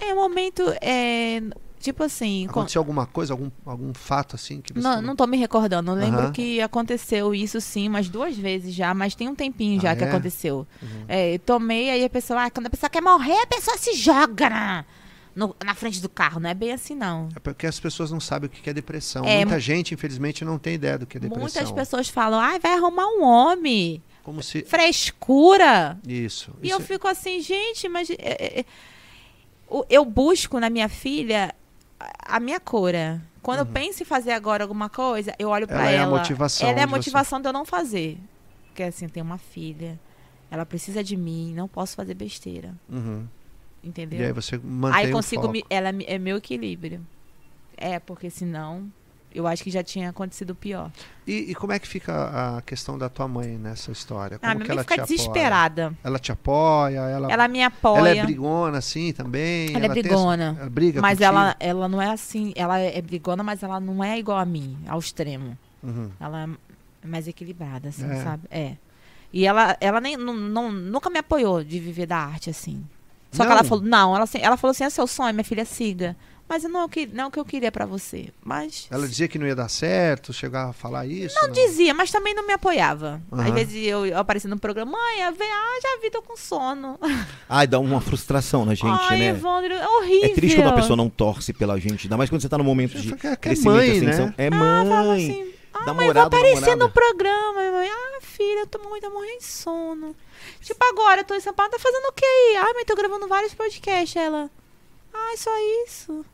[0.00, 1.42] É um momento, é,
[1.78, 4.80] tipo assim, com- Aconteceu alguma coisa, algum, algum fato assim que você.
[4.80, 5.90] Não, não tô me recordando.
[5.92, 6.32] Eu lembro Aham.
[6.32, 10.04] que aconteceu isso sim, umas duas vezes já, mas tem um tempinho já Ah, que
[10.04, 10.08] é?
[10.08, 10.66] aconteceu.
[10.82, 11.04] Uhum.
[11.08, 13.94] É, eu tomei, aí a pessoa, ah, quando a pessoa quer morrer, a pessoa se
[13.94, 14.84] joga na,
[15.34, 16.40] no- na frente do carro.
[16.40, 17.28] Não é bem assim, não.
[17.34, 19.24] É porque as pessoas não sabem o que é depressão.
[19.24, 21.42] É, Muita mu- gente, infelizmente, não tem ideia do que é depressão.
[21.42, 24.02] Muitas pessoas falam, ah, vai arrumar um homem.
[24.22, 24.62] Como se.
[24.62, 25.98] Frescura.
[26.06, 26.52] Isso.
[26.62, 28.10] E isso eu fico assim, gente, mas.
[28.10, 28.64] é, é, é,
[29.90, 31.54] eu busco na minha filha
[32.00, 33.20] a- minha cura.
[33.42, 35.82] Quando eu penso em fazer agora alguma coisa, eu olho pra Uhum.
[35.82, 36.00] Ela ela.
[36.02, 36.96] é a motivação Ela é a de você.
[36.96, 38.18] motivação de eu não fazer.
[38.66, 39.98] Porque assim, eu tenho uma filha.
[40.50, 42.74] Ela precisa de mim, não posso fazer besteira.
[42.88, 43.26] Uhum.
[43.82, 44.20] Entendeu?
[44.20, 47.04] E aí você mantém Aí consigo me, ela é meu equilíbrio.
[47.76, 48.90] É, porque senão
[49.34, 50.90] eu acho que já tinha acontecido pior.
[51.26, 54.38] E, e como é que fica a questão da tua mãe nessa história?
[54.38, 55.16] Como Ah, minha que mãe ela fica te apoia?
[55.16, 55.92] desesperada.
[56.02, 56.98] Ela te apoia?
[57.00, 57.98] Ela, Ela me apoia.
[57.98, 59.74] ela é brigona assim também?
[59.74, 60.50] Ela é tem brigona.
[60.52, 61.24] essa- ela briga Mas contigo?
[61.36, 64.76] ela, ela não é assim, ela é brigona, mas ela não é igual a mim,
[64.88, 65.56] ao extremo.
[65.82, 66.10] Uhum.
[66.18, 66.48] Ela
[67.04, 68.22] é mais equilibrada, assim, É.
[68.24, 68.42] sabe?
[68.50, 68.72] É.
[69.32, 72.82] E ela, ela nem, não, não- nunca me apoiou de viver da arte, assim.
[73.30, 73.56] Só que Não?
[73.58, 76.16] ela falou, não, ela, ela falou assim, é seu sonho, minha filha, siga.
[76.48, 78.30] Mas não, é o que- não é o que eu queria pra você.
[78.42, 78.86] Mas.
[78.90, 81.34] Ela dizia que não ia dar certo, chegava a falar isso?
[81.42, 83.20] Não dizia, mas também não me apoiava.
[83.30, 83.52] Às Aham.
[83.54, 86.98] vezes eu, eu aparecia no programa, mãe, a ver, ah, já vi, tô com sono.
[87.48, 89.26] Ai, dá uma frustração na gente, Ai, né?
[89.28, 90.30] Evandro, é horrível.
[90.30, 92.64] É triste quando a pessoa não torce pela gente, ainda mais quando você tá no
[92.64, 94.26] momento de é crescimento mãe, ascensão.
[94.26, 94.34] né?
[94.38, 95.30] É Ah, falava mãe.
[95.30, 96.76] assim, ah, mãe, eu vou aparecer namorada.
[96.84, 97.70] no programa.
[97.72, 100.16] Mãe, ah, filha, eu tô muito morrendo de sono.
[100.60, 102.56] Tipo, agora, eu tô em São Paulo, tá fazendo o quê aí?
[102.56, 104.16] Ah, mãe, tô gravando vários podcasts.
[104.16, 104.50] Ela,
[105.12, 105.50] ah, só
[105.86, 106.24] isso.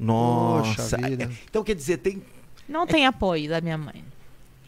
[0.00, 0.96] Nossa.
[0.96, 2.22] É- Então quer dizer, tem
[2.68, 4.04] Não tem apoio da minha mãe.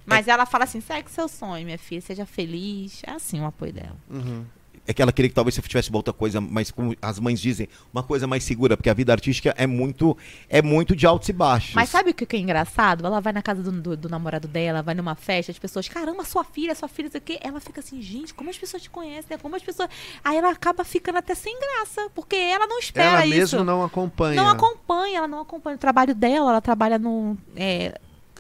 [0.04, 3.02] Mas ela fala assim, segue seu sonho, minha filha, seja feliz.
[3.06, 3.96] É assim o apoio dela.
[4.10, 4.44] Uhum.
[4.86, 7.40] É que ela queria que talvez você tivesse uma outra coisa, mas como as mães
[7.40, 10.16] dizem, uma coisa mais segura, porque a vida artística é muito
[10.48, 11.74] é muito de altos e baixos.
[11.74, 13.06] Mas sabe o que é engraçado?
[13.06, 16.24] Ela vai na casa do, do- do namorado dela, vai numa festa, as pessoas, caramba,
[16.24, 17.38] sua filha, sua filha, isso aqui.
[17.40, 19.38] Ela fica assim, gente, como as pessoas te conhecem, né?
[19.40, 19.88] Como as pessoas.
[20.24, 23.34] Aí ela acaba ficando até sem graça, porque ela não espera Ela isso.
[23.56, 24.34] mesmo não acompanha.
[24.42, 27.38] Não acompanha, ela não acompanha o trabalho dela, ela trabalha no.
[27.56, 27.98] é,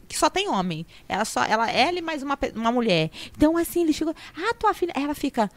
[0.08, 0.84] que só tem homem.
[1.08, 3.10] Ela só, ela, ela e mais uma, uma mulher.
[3.36, 4.14] Então, assim, ele chegou.
[4.36, 4.92] Ah, tua filha.
[4.94, 5.48] Ela fica.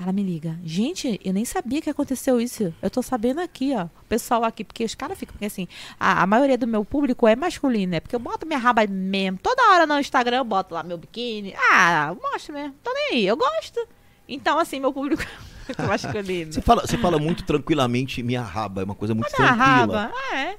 [0.00, 0.58] Ela me liga.
[0.64, 2.74] Gente, eu nem sabia que aconteceu isso.
[2.82, 3.84] Eu tô sabendo aqui, ó.
[3.84, 5.32] O pessoal aqui, porque os caras ficam.
[5.34, 5.68] Porque assim,
[5.98, 8.00] a, a maioria do meu público é masculino, né?
[8.00, 9.38] Porque eu boto minha raba mesmo.
[9.40, 11.54] Toda hora no Instagram eu boto lá meu biquíni.
[11.70, 12.74] Ah, eu mostro mesmo.
[12.82, 13.26] Tô nem aí.
[13.26, 13.86] Eu gosto.
[14.28, 15.26] Então, assim, meu público é
[15.68, 16.52] muito masculino.
[16.52, 19.66] Você fala, você fala muito tranquilamente minha raba, é uma coisa muito Minha tranquila.
[19.66, 20.12] raba.
[20.32, 20.56] Ah, é.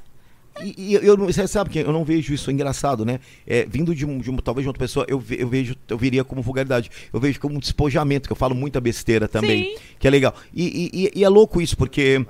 [0.63, 3.19] E, e eu você sabe que eu não vejo isso é engraçado, né?
[3.45, 5.97] É, vindo de, um, de uma, talvez de outra pessoa, eu, ve- eu vejo, eu
[5.97, 6.89] viria como vulgaridade.
[7.11, 9.81] Eu vejo como um despojamento, que eu falo muita besteira também, Sim.
[9.99, 10.33] que é legal.
[10.53, 12.25] E- e- e é louco isso, porque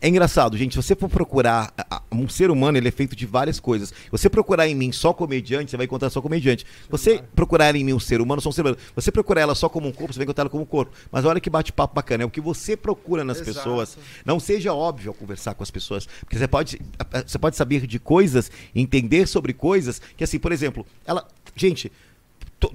[0.00, 0.72] é engraçado, gente.
[0.72, 1.72] Se você for procurar
[2.12, 3.92] um ser humano, ele é feito de várias coisas.
[4.10, 6.64] Você procurar em mim só comediante, você vai encontrar só comediante.
[6.88, 8.76] Você procurar em mim um ser humano, só um ser humano.
[8.94, 10.92] Você procurar ela só como um corpo, você vai encontrar ela como um corpo.
[11.10, 13.56] Mas olha que bate-papo bacana, é o que você procura nas Exato.
[13.56, 13.98] pessoas.
[14.24, 16.80] Não seja óbvio ao conversar com as pessoas, porque você pode,
[17.26, 21.26] você pode saber de coisas, entender sobre coisas que assim, por exemplo, ela,
[21.56, 21.90] gente,
[22.60, 22.72] to-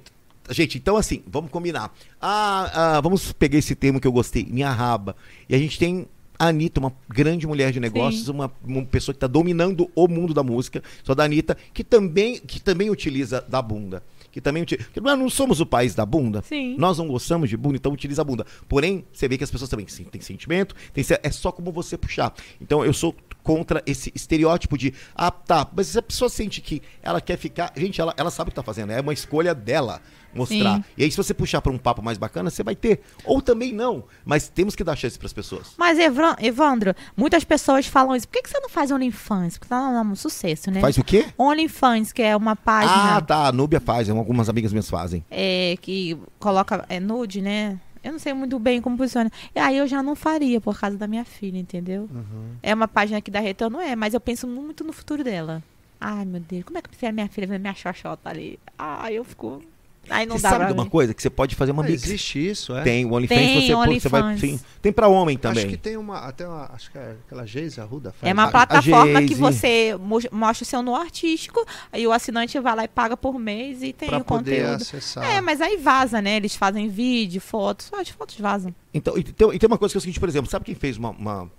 [0.49, 1.93] gente, então assim, vamos combinar.
[2.21, 5.15] Ah, ah, vamos pegar esse termo que eu gostei, minha raba.
[5.47, 6.05] E a gente tem
[6.43, 10.33] a Anitta, uma grande mulher de negócios, uma, uma pessoa que está dominando o mundo
[10.33, 14.03] da música, só da Anitta, que também, que também utiliza da bunda.
[14.29, 14.89] Que também utiliza.
[15.01, 16.41] Nós não somos o país da bunda.
[16.41, 16.75] Sim.
[16.77, 18.45] Nós não gostamos de bunda, então utiliza a bunda.
[18.67, 21.97] Porém, você vê que as pessoas também sim, têm sentimento, tem, é só como você
[21.97, 22.33] puxar.
[22.59, 26.81] Então eu sou contra esse estereótipo de, ah, tá, mas se a pessoa sente que
[27.01, 27.71] ela quer ficar.
[27.77, 30.01] Gente, ela, ela sabe o que tá fazendo, é uma escolha dela
[30.35, 30.77] mostrar.
[30.77, 30.83] Sim.
[30.97, 33.01] E aí, se você puxar para um papo mais bacana, você vai ter.
[33.25, 34.03] Ou também não.
[34.25, 35.73] Mas temos que dar chance para as pessoas.
[35.77, 35.97] Mas,
[36.39, 38.27] Evandro, muitas pessoas falam isso.
[38.27, 39.57] Por que, que você não faz OnlyFans?
[39.57, 40.81] Porque tá um sucesso, né?
[40.81, 41.25] Faz o quê?
[41.37, 43.47] OnlyFans, que é uma página Ah, tá.
[43.47, 45.23] A Núbia faz, algumas amigas minhas fazem.
[45.29, 47.79] é, que coloca é, nude, né?
[48.03, 49.31] Eu não sei muito bem como funciona.
[49.55, 52.09] E aí eu já não faria por causa da minha filha, entendeu?
[52.13, 52.55] Uhum.
[52.61, 55.63] É uma página que dá retorno, é, mas eu penso muito no futuro dela.
[56.01, 58.59] Ai, meu Deus, como é que se a minha filha vê minha xoxota ali?
[58.77, 59.61] Ai, eu fico.
[60.09, 60.89] Aí não você dá sabe pra de uma mim.
[60.89, 61.13] coisa?
[61.13, 62.03] Que você pode fazer uma Ah, mix.
[62.03, 62.83] existe isso, é?
[62.83, 64.37] Tem, o OnlyFans Tem, você, pô, você vai.
[64.37, 64.59] Sim.
[64.81, 65.59] Tem pra homem também.
[65.63, 68.29] Acho que tem uma, até uma, acho que é aquela Geise Arruda faz.
[68.29, 72.75] É uma plataforma que você mo- mostra o seu nu artístico, aí o assinante vai
[72.75, 74.81] lá e paga por mês e tem pra o poder conteúdo.
[74.81, 75.23] acessar.
[75.23, 76.35] É, mas aí vaza, né?
[76.35, 78.75] Eles fazem vídeo, fotos, só as fotos vazam.
[78.93, 80.75] Então, e tem, e tem uma coisa que é o seguinte, por exemplo, sabe quem
[80.75, 81.49] fez uma, uma,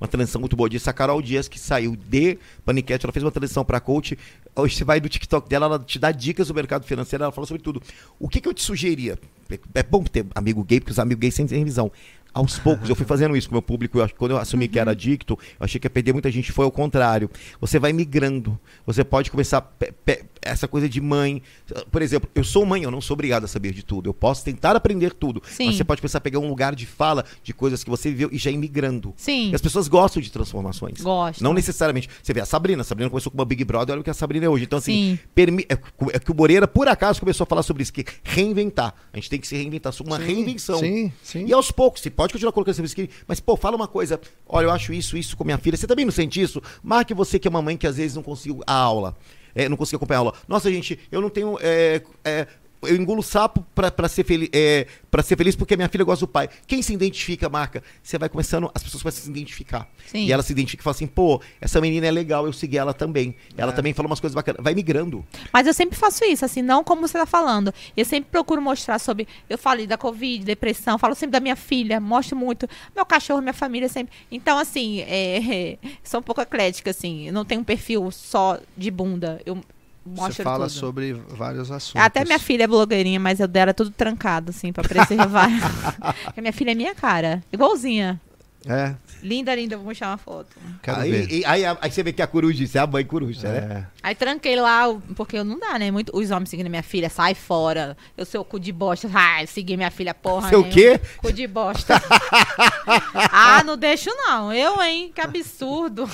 [0.00, 0.88] uma transição muito boa disso?
[0.88, 4.18] A Carol Dias, que saiu de Paniquete, ela fez uma transição para coach.
[4.56, 7.46] Hoje você vai no TikTok dela, ela te dá dicas do mercado financeiro, ela fala
[7.46, 7.82] sobre tudo.
[8.18, 9.18] O que, que eu te sugeria?
[9.50, 11.90] É- É bom ter amigo gay, porque os amigos gays sempre têm visão.
[12.32, 13.96] Aos poucos, eu fui fazendo isso com o meu público.
[14.00, 16.50] Eu, quando eu assumi que era adicto, eu achei que ia perder muita gente.
[16.50, 17.30] Foi ao contrário.
[17.60, 18.58] Você vai migrando.
[18.84, 19.60] Você pode começar.
[19.60, 21.42] pe- pe- essa coisa de mãe.
[21.90, 24.08] Por exemplo, eu sou mãe, eu não sou obrigado a saber de tudo.
[24.08, 25.42] Eu posso tentar aprender tudo.
[25.46, 25.66] Sim.
[25.66, 28.28] Mas você pode começar a pegar um lugar de fala de coisas que você viveu
[28.32, 29.14] e já ir migrando.
[29.16, 29.50] Sim.
[29.50, 31.00] E as pessoas gostam de transformações.
[31.00, 31.42] Gostam.
[31.44, 32.08] Não necessariamente.
[32.22, 32.82] Você vê a Sabrina.
[32.82, 34.64] A Sabrina começou com uma Big Brother, olha o que a Sabrina é hoje.
[34.64, 35.18] Então, assim, Sim.
[35.34, 35.74] permi- é,
[36.12, 38.94] é que o Moreira, por acaso, começou a falar sobre isso, que reinventar.
[39.12, 39.92] A gente tem que se reinventar.
[40.04, 40.78] Uma Sim, reinvenção.
[40.78, 41.46] Sim, sim.
[41.46, 44.20] E aos poucos, você pode continuar colocando esse skin, mas, pô, fala uma coisa.
[44.48, 45.76] Olha, eu acho isso, isso com minha filha.
[45.76, 46.60] Você também não sente isso?
[46.82, 49.16] Marque você que é uma mãe que às vezes não conseguiu a aula.
[49.54, 50.34] É, não conseguiu acompanhar a aula.
[50.48, 51.58] Nossa, gente, eu não tenho.
[51.60, 52.46] é, é,
[52.86, 54.86] eu engulo sapo pra, pra, ser feliz, é,
[55.22, 56.48] ser feliz porque minha filha gosta do pai.
[56.66, 57.82] Quem se identifica, marca?
[58.02, 59.88] Você vai começando, as pessoas começam a se identificar.
[60.06, 60.26] Sim.
[60.26, 62.92] E ela se identifica e fala assim, pô, essa menina é legal, eu segui ela
[62.92, 63.34] também.
[63.56, 63.74] Ela É.
[63.74, 64.62] também fala umas coisas bacanas.
[64.62, 65.24] Vai migrando.
[65.52, 67.72] Mas eu sempre faço isso, assim, não como você tá falando.
[67.96, 69.26] Eu sempre procuro mostrar sobre.
[69.48, 72.68] Eu falei da Covid, depressão, falo sempre da minha filha, mostro muito.
[72.94, 74.14] Meu cachorro, minha família sempre.
[74.30, 77.26] Então, assim, é, sou um pouco eclética, assim.
[77.28, 79.40] Eu não tenho um perfil só de bunda.
[79.46, 79.60] Eu
[80.04, 80.78] mostro Você fala tudo.
[80.78, 82.02] sobre vários assuntos.
[82.02, 85.48] Até minha filha é blogueirinha, mas eu dela é tudo trancado, assim, pra preservar.
[86.24, 87.42] Porque minha filha é minha cara.
[87.52, 88.20] Igualzinha.
[88.66, 88.94] É.
[89.22, 90.56] Linda, linda, vou mostrar uma foto.
[90.82, 91.30] Quero aí, ver.
[91.32, 93.58] e- aí, aí você vê que a coruja, é a mãe coruja, né?
[93.58, 93.86] É.
[94.02, 94.84] Aí tranquei lá,
[95.16, 95.90] porque não dá, né?
[95.90, 97.96] Muito, os homens seguindo minha filha, sai fora.
[98.16, 99.08] Eu sou o cu de bosta.
[99.12, 100.48] Ah, segui minha filha, porra.
[100.48, 100.70] Seu né?
[100.70, 101.00] quê?
[101.18, 101.94] Cu de bosta.
[103.32, 104.52] ah, não deixo não.
[104.52, 105.10] Eu, hein?
[105.14, 106.08] Que absurdo.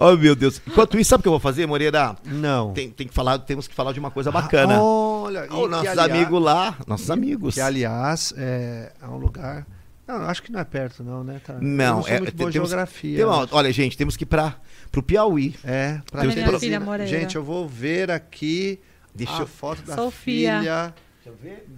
[0.00, 0.60] Oh, meu Deus.
[0.66, 2.16] Enquanto isso, sabe o que eu vou fazer, Moreira?
[2.24, 2.72] Não.
[2.72, 4.76] Tem, tem que falar, temos que falar de uma coisa bacana.
[4.76, 7.54] Ah, olha, e- nossos aliás- amigos lá, nossos amigos.
[7.54, 9.66] Que, aliás, é, é um lugar...
[10.08, 11.40] Não, acho que não é perto, não, né?
[11.44, 11.52] Tá.
[11.60, 12.18] Não, sou é.
[12.18, 13.16] muito boa em temos- geografia.
[13.16, 14.56] tem uma- olha, gente, temos que ir para
[14.90, 15.54] pro Piauí.
[15.62, 16.80] É, pra Temos Minha filha.
[16.80, 17.06] Moreira.
[17.20, 18.80] Gente, eu vou ver aqui
[19.14, 20.58] Deixa a eu- foto da Sofia.
[20.60, 20.94] filha.
[21.24, 21.68] Deixa eu ver.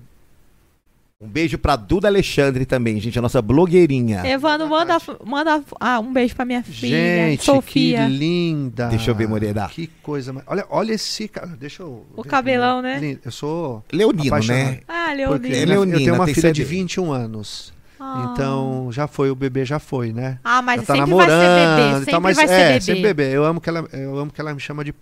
[1.23, 4.27] Um beijo pra Duda Alexandre também, gente, a nossa blogueirinha.
[4.27, 6.97] Evandro, manda, manda ah, um beijo pra minha filha.
[7.31, 8.07] Gente, Sofia.
[8.07, 8.89] que linda.
[8.89, 9.69] Deixa eu ver, Moreira.
[9.69, 10.35] Que coisa.
[10.47, 11.47] Olha, olha esse cara.
[11.47, 12.05] Deixa eu.
[12.17, 12.99] O cabelão, né?
[12.99, 13.21] Lindo.
[13.25, 13.85] Eu sou.
[13.93, 14.65] Leonino, apaixonado.
[14.65, 14.81] né?
[14.89, 15.55] Ah, Leonino.
[15.55, 16.77] É eu tenho uma filha de CD.
[16.77, 17.73] 21 anos.
[18.01, 18.33] Ah.
[18.33, 20.41] Então, já foi, o bebê já foi, né?
[20.43, 21.47] Ah, mas já tá sempre vai ser bebê.
[21.47, 21.99] namorando.
[21.99, 22.81] Sempre tal, mas vai é, ser bebê.
[22.81, 23.37] sempre bebê.
[23.37, 24.93] Eu amo que ela, eu amo que ela me chama de,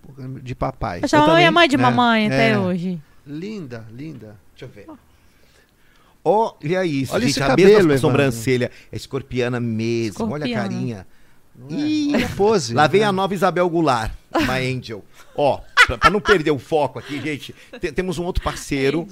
[0.43, 1.01] de papai.
[1.03, 1.83] Eu chamo também, minha mãe de né?
[1.83, 2.59] mamãe até É.
[2.59, 3.01] hoje.
[3.27, 4.37] Linda, linda.
[4.55, 4.87] Deixa eu ver.
[6.25, 7.99] Olha isso, Olha gente, esse a cabelo, mesma Evandro.
[8.01, 8.71] sobrancelha.
[8.93, 11.07] É escorpiana mesmo, olha a carinha.
[11.69, 12.73] Ih, a pose.
[12.75, 13.07] Lá vem né?
[13.07, 15.05] a nova Isabel Goulart, uma angel.
[15.37, 19.07] Ó, pra, pra não perder o foco aqui, gente, te- temos um outro parceiro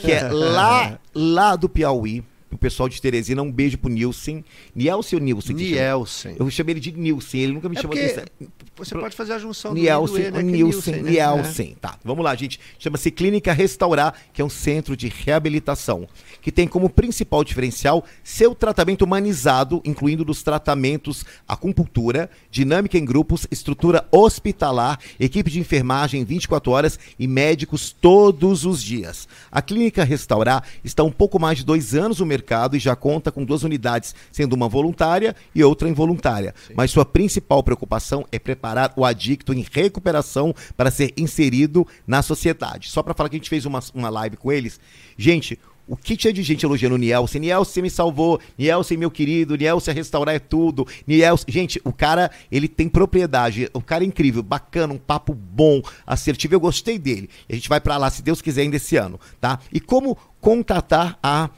[0.00, 2.24] que é lá, lá do Piauí.
[2.50, 4.42] O pessoal de Teresina, um beijo pro Nilson.
[4.74, 5.54] Nielsen ou Nilson?
[5.54, 5.80] que chama?
[5.86, 6.36] Nielsen.
[6.38, 8.48] Eu chamei ele de Nilson, ele nunca me É chamou porque atenção.
[8.76, 10.42] Você pode fazer a junção Nielsen, do I do E, né?
[10.42, 11.10] que é Nilson, né?
[11.12, 11.76] Nielsen.
[11.80, 12.60] Tá, vamos lá, gente.
[12.78, 16.06] Chama-se Clínica Restaurar, que é um centro de reabilitação,
[16.42, 23.46] que tem como principal diferencial seu tratamento humanizado, incluindo dos tratamentos acupuntura, dinâmica em grupos,
[23.50, 29.28] estrutura hospitalar, equipe de enfermagem 24 horas e médicos todos os dias.
[29.50, 33.30] A Clínica Restaurar está um pouco mais de dois anos no mercado e já conta
[33.30, 36.54] com duas unidades, sendo uma voluntária e outra involuntária.
[36.74, 42.90] Mas sua principal preocupação é preparar o adicto em recuperação para ser inserido na sociedade.
[42.90, 44.80] Só para falar que a gente fez uma, uma live com eles.
[45.16, 45.58] Gente,
[45.92, 47.42] o que tinha de gente elogiando o Nielsen?
[47.42, 51.52] Nielsen me salvou, Nielsen meu querido, Nielsen restaurar é tudo, Nielsen...
[51.52, 56.54] Gente, o cara, ele tem propriedade, o cara é incrível, bacana, um papo bom, assertivo,
[56.54, 57.28] eu gostei dele.
[57.46, 59.58] A gente vai para lá, se Deus quiser, ainda esse ano, tá?
[59.70, 61.50] E como contatar a,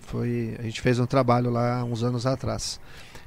[0.01, 0.55] foi.
[0.59, 2.79] A gente fez um trabalho lá uns anos atrás.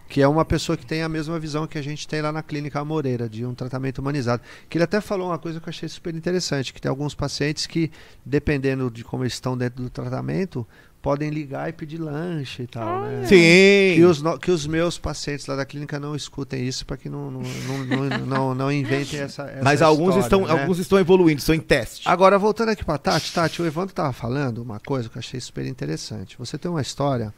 [0.09, 2.43] Que é uma pessoa que tem a mesma visão que a gente tem lá na
[2.43, 4.43] Clínica Moreira, de um tratamento humanizado.
[4.68, 7.66] Que ele até falou uma coisa que eu achei super interessante, que tem alguns pacientes
[7.66, 7.90] que,
[8.24, 10.66] dependendo de como eles estão dentro do tratamento,
[11.02, 13.02] podem ligar e pedir lanche e tal.
[13.02, 13.24] né?
[13.26, 13.97] Sim.
[13.97, 17.09] Que os, no- que os meus pacientes lá da clínica não escutem isso para que
[17.09, 20.51] não, não, não, não, não, não inventem essa, essa Mas alguns história, estão, né?
[20.62, 22.09] alguns estão evoluindo, estão em teste.
[22.09, 25.39] Agora, voltando aqui para Tati, Tati, o Evandro estava falando uma coisa que eu achei
[25.39, 26.35] super interessante.
[26.39, 27.32] Você tem uma história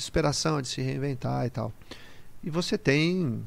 [0.00, 1.72] de superação, de se reinventar e tal.
[2.42, 3.42] E você tem,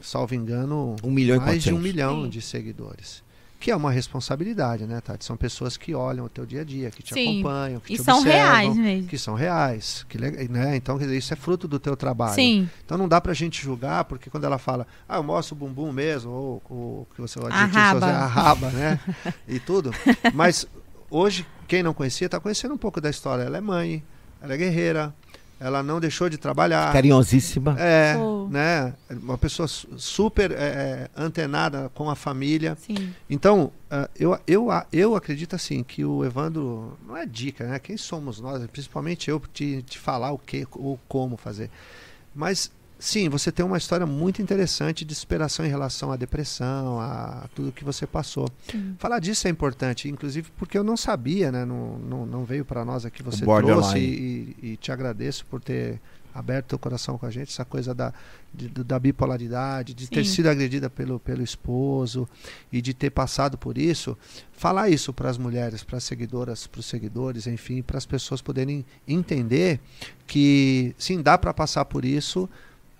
[0.00, 1.82] salvo engano, Um milhão mais de um 400.
[1.82, 2.28] milhão Sim.
[2.30, 3.22] de seguidores.
[3.60, 5.24] Que é uma responsabilidade, né, Tati?
[5.24, 7.38] São pessoas que olham o teu dia a dia, que te Sim.
[7.42, 9.06] acompanham, que E te são observam, reais mesmo.
[9.08, 10.04] Que são reais.
[10.08, 10.74] Que, né?
[10.74, 12.34] Então, quer dizer, isso é fruto do teu trabalho.
[12.34, 12.68] Sim.
[12.84, 15.92] Então não dá pra gente julgar, porque quando ela fala, ah, eu mostro o bumbum
[15.92, 18.00] mesmo, ou o que você o A adjetivo raba.
[18.00, 19.00] você- a raba, né?
[19.46, 19.92] e tudo.
[20.34, 20.66] Mas
[21.08, 23.44] hoje, quem não conhecia, tá conhecendo um pouco da história.
[23.44, 24.02] Ela é mãe,
[24.40, 25.14] ela é guerreira,
[25.62, 26.92] ela não deixou de trabalhar.
[26.92, 27.76] Carinhosíssima.
[27.78, 28.48] É, Sou.
[28.48, 28.92] né?
[29.10, 32.76] Uma pessoa su- super é, é, antenada com a família.
[32.80, 33.14] Sim.
[33.30, 37.78] Então, ah, eu, eu, eu acredito assim que o Evandro não é dica, né?
[37.78, 41.70] Quem somos nós, principalmente eu, te, te falar o que ou como fazer.
[42.34, 42.70] Mas
[43.04, 47.72] sim, você tem uma história muito interessante de superação em relação à depressão, a tudo
[47.72, 48.48] que você passou.
[48.70, 48.94] Sim.
[48.98, 51.64] Falar disso é importante, inclusive porque eu não sabia, né?
[51.64, 56.00] Não, não, não veio para nós aqui, você trouxe e, e te agradeço por ter
[56.34, 58.10] aberto teu coração com a gente, essa coisa da,
[58.54, 60.30] de- da bipolaridade, de ter Sim.
[60.36, 62.26] sido agredida pelo, pelo esposo
[62.72, 64.16] e de ter passado por isso.
[64.52, 68.40] Falar isso para as mulheres, para as seguidoras, para os seguidores, enfim, para as pessoas
[68.40, 69.78] poderem entender
[70.26, 72.48] que sim, dá para passar por isso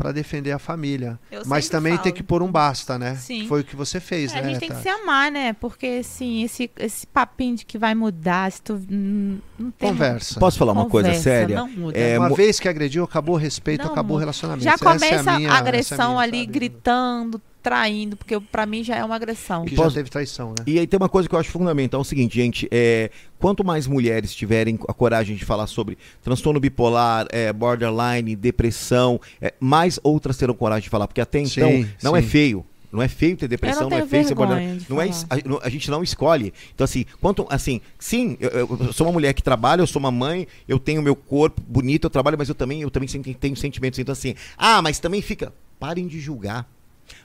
[0.03, 1.17] para defender a família.
[1.31, 2.03] Eu Mas também falo.
[2.03, 3.15] tem que pôr um basta, né?
[3.15, 3.47] Sim.
[3.47, 4.49] Foi o que você fez, É, a né?
[4.51, 5.53] gente tem que se amar, né?
[5.53, 9.89] Porque, assim, esse, esse papinho de que vai mudar, se tu não tem...
[9.91, 10.41] Conversa.
[10.41, 11.57] Posso falar uma coisa Conversa, séria?
[11.57, 11.97] Não muda.
[11.99, 14.23] É, Uma vez que agrediu, acabou o respeito, Não, acabou o muda.
[14.25, 14.65] relacionamento.
[14.65, 16.53] Já Essa é a começa minha- a essa é agressão minha, ali, sabe?
[16.53, 19.65] gritando, traindo, porque pra mim já é uma agressão.
[19.65, 20.65] Que Posso- já teve traição, né?
[20.67, 23.65] E aí tem uma coisa que eu acho fundamental, é o seguinte, gente, é, quanto
[23.65, 29.99] mais mulheres tiverem a coragem de falar sobre transtorno bipolar, é, borderline, depressão, é, mais
[30.03, 32.29] outras terão coragem de falar, porque até então Sim, não é sim.
[32.29, 32.67] feio.
[32.91, 34.79] Não é feio ter depressão, não, não é feio ser borderline.
[34.81, 36.53] de Não é, a, não- a gente não escolhe.
[36.75, 40.11] Então, assim, quanto assim, sim, eu, eu sou uma mulher que trabalha, eu sou uma
[40.11, 43.57] mãe, eu tenho meu corpo bonito, eu trabalho, mas eu também, eu também sempre tenho
[43.57, 43.99] sentimentos.
[43.99, 45.55] Então, assim, ah, mas também fica.
[45.81, 46.69] Parem de julgar.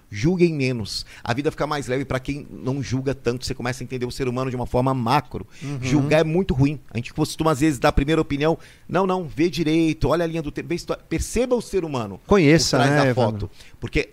[0.10, 1.06] Julguem menos.
[1.24, 3.46] A vida fica mais leve para quem não julga tanto.
[3.46, 5.46] Você começa a entender o ser humano de uma forma macro.
[5.62, 5.80] Uhum.
[5.82, 6.80] Julgar é muito ruim.
[6.92, 8.58] A gente costuma, às vezes, dar a primeira opinião.
[8.88, 10.70] Não, não, vê direito, olha a linha do tempo,
[11.10, 13.48] perceba o ser humano Conheça, por trás né, da Evandro?
[13.48, 13.52] foto.
[13.80, 14.10] Porque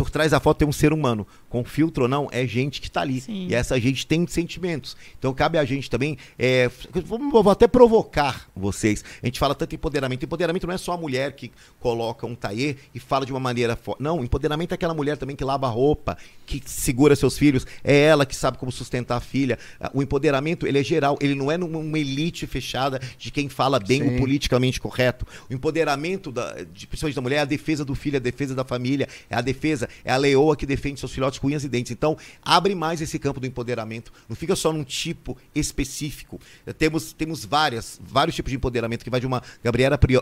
[0.00, 1.26] por trás da foto tem um ser humano.
[1.50, 3.20] Com filtro ou não, é gente que tá ali.
[3.20, 3.48] Sim.
[3.50, 4.96] E essa gente tem sentimentos.
[5.18, 6.16] Então cabe a gente também.
[6.38, 6.70] É,
[7.04, 9.04] vou, até provocar vocês.
[9.22, 10.24] A gente fala tanto em empoderamento.
[10.24, 13.76] Empoderamento não é só a mulher que coloca um taie e fala de uma maneira
[13.76, 14.02] forte.
[14.02, 16.16] Não, empoderamento é aquela mulher também que lava a roupa,
[16.46, 17.66] que segura seus filhos.
[17.84, 19.58] É ela que sabe como sustentar a filha.
[19.78, 21.18] Ah, O empoderamento, ele é geral.
[21.20, 24.16] Ele não é numa elite fechada de quem fala bem Sim.
[24.16, 25.26] o politicamente correto.
[25.50, 28.54] O empoderamento, da, de, principalmente da mulher, é a defesa do filho, é a defesa
[28.54, 31.68] da família, é a defesa, é a leoa que defende seus filhotes com unhas e
[31.68, 31.92] dentes.
[31.92, 34.12] Então, abre mais esse campo do empoderamento.
[34.28, 36.40] Não fica só num tipo específico.
[36.66, 40.18] Eh, Temos, temos várias, vários tipos de empoderamento que vai de uma Gabriela Pri-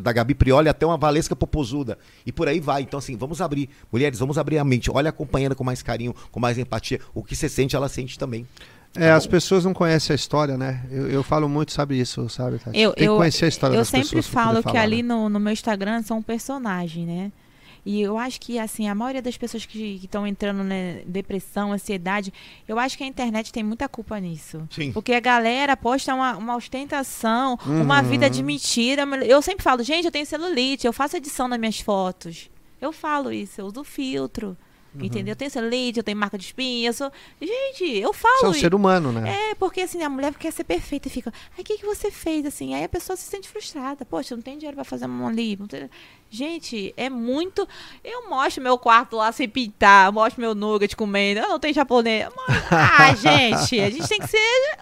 [0.00, 1.98] da Gabi Prioli até uma Valesca Popozuda.
[2.26, 2.82] E por aí vai.
[2.82, 3.68] Então, assim, vamos abrir.
[3.90, 4.90] Mulheres, vamos abrir a mente.
[4.90, 7.00] Olha acompanhando com mais carinho, com mais empatia.
[7.14, 8.46] O que você sente, ela sente também.
[8.94, 10.84] É, as pessoas não conhecem a história, né?
[10.90, 12.58] Eu, eu falo muito, sabe isso, sabe?
[12.58, 12.78] Tati?
[12.78, 14.26] Eu, Tem eu, que conhecer a história eu das sempre pessoas.
[14.26, 15.14] falo que falar, ali né?
[15.14, 17.32] no, no meu Instagram são um personagem, né?
[17.84, 22.32] E eu acho que, assim, a maioria das pessoas que estão entrando em depressão, ansiedade,
[22.68, 24.62] eu acho que a internet tem muita culpa nisso.
[24.70, 24.92] Sim.
[24.92, 28.08] Porque a galera posta uma, uma ostentação, uma Uhum.
[28.08, 29.02] vida de mentira.
[29.26, 32.48] Eu sempre falo, gente, eu tenho celulite, eu faço edição nas minhas fotos.
[32.80, 34.56] Eu falo isso, eu uso filtro.
[34.94, 35.04] Uhum.
[35.06, 35.32] Entendeu?
[35.32, 37.10] Eu tenho celulite, eu tenho marca de espinha, eu sou.
[37.40, 38.38] Gente, eu falo.
[38.40, 39.50] Você é um ser humano, né?
[39.50, 42.10] É, porque assim, a mulher quer ser perfeita e fica, ai, o que, que você
[42.10, 42.44] fez?
[42.44, 44.04] Assim, aí a pessoa se sente frustrada.
[44.04, 45.88] Poxa, não tem dinheiro pra fazer uma não tem-
[46.30, 47.68] Gente, é muito.
[48.02, 51.40] Eu mostro meu quarto lá sem pintar, mostro meu nugget comendo.
[51.40, 52.28] Eu não tenho japonês.
[52.70, 54.76] Ah, gente, a gente tem que ser.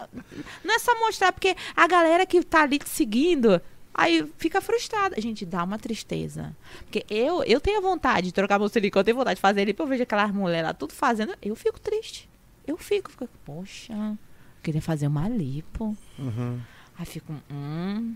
[0.64, 3.60] Não é só mostrar, porque a galera que tá ali te seguindo.
[3.92, 5.20] Aí fica frustrada.
[5.20, 6.56] Gente, dá uma tristeza.
[6.84, 9.82] Porque eu, eu tenho vontade de trocar meu silicone, eu tenho vontade de fazer lipo.
[9.82, 11.34] Eu vejo aquelas mulheres lá tudo fazendo.
[11.42, 12.28] Eu fico triste.
[12.66, 14.16] Eu fico, fico poxa,
[14.62, 15.96] queria fazer uma lipo.
[16.18, 16.60] Uhum.
[16.98, 18.14] Aí fico, hum.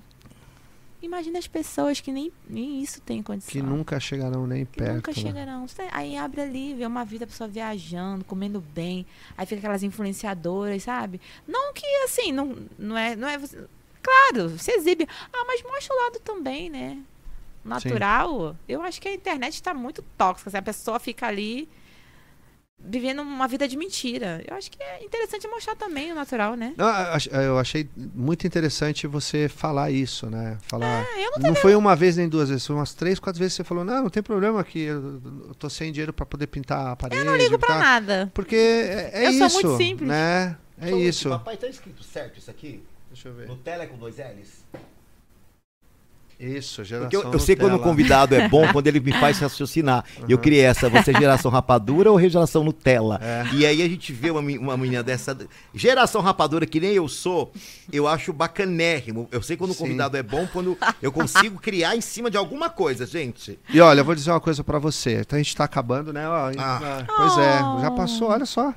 [1.03, 3.51] Imagina as pessoas que nem, nem isso tem condição.
[3.53, 4.95] Que nunca chegarão nem Que perto.
[4.95, 5.17] nunca né?
[5.19, 5.67] chegarão.
[5.93, 9.05] Aí abre ali, vê uma vida, a pessoa viajando, comendo bem.
[9.37, 11.21] Aí fica aquelas influenciadoras, sabe?
[11.47, 13.15] Não que assim, não, não é.
[13.17, 13.67] Não é você-
[14.05, 15.09] claro, você exibe.
[15.33, 16.99] Ah, mas mostra o lado também, né?
[17.65, 18.55] Natural.
[18.69, 20.51] Eu acho que a internet está muito tóxica.
[20.51, 21.67] assim, a pessoa fica ali
[22.87, 24.45] vivendo uma vida de mentira.
[24.47, 26.75] Eu acho que é interessante mostrar também o natural, né?
[26.77, 30.59] Não, eu ach- eu achei muito interessante você falar isso, né?
[30.63, 31.07] Falar.
[31.17, 33.55] É, eu não Não foi uma vez nem duas vezes, foi umas três, quatro vezes
[33.55, 36.89] você falou, não, não tem problema que eu, eu tô sem dinheiro pra poder pintar
[36.89, 37.23] a parede.
[37.23, 37.79] Eu não ligo pra tá?
[37.79, 38.31] nada.
[38.35, 40.09] Porque é, é Eu sou isso, muito simples.
[40.09, 40.57] né?
[40.79, 41.31] É isso.
[41.31, 42.83] Papai, tá escrito certo isso aqui?
[43.15, 43.47] Deixa eu ver.
[43.47, 44.65] Nutella com dois L's?
[46.39, 49.39] Isso, geração Porque eu, eu sei quando o convidado é bom, quando ele me faz
[49.39, 50.05] raciocinar.
[50.29, 53.21] E Eu criei essa, você é geração rapadura ou geração Nutella?
[53.23, 53.45] É.
[53.55, 55.39] E aí a gente vê uma, uma menina dessa.
[55.73, 57.53] Geração rapadura, que nem eu sou,
[57.93, 59.29] eu acho bacanérrimo.
[59.31, 59.85] Eu sei quando o Sim.
[59.85, 63.57] convidado é bom, quando eu consigo criar em cima de alguma coisa, gente.
[63.73, 65.21] E olha, eu vou dizer uma coisa pra você.
[65.21, 66.29] Então a gente tá acabando, né?
[66.29, 66.81] Ó, Ah.
[66.83, 68.75] ah, Pois é, já passou, olha só.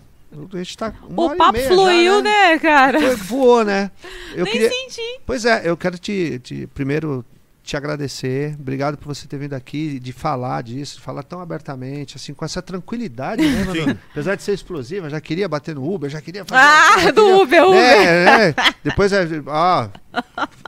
[0.53, 2.99] A gente tá uma hora O e papo meia fluiu, já, né, cara?
[2.99, 3.89] Foi, voou, né?
[4.35, 4.69] Eu Nem queria...
[4.69, 5.01] senti.
[5.25, 7.23] Pois é, eu quero te, te- primeiro
[7.63, 8.55] te agradecer.
[8.59, 12.45] Obrigado por você ter vindo aqui, de falar disso, de falar tão abertamente, assim, com
[12.45, 13.99] essa tranquilidade, né, mano?
[14.11, 16.61] Apesar de ser explosiva, já queria bater no Uber, já queria fazer.
[16.61, 17.79] Ah, do queria- Uber, Uber.
[17.79, 18.55] É, é.
[18.83, 19.25] Depois é.
[19.47, 19.87] Ó,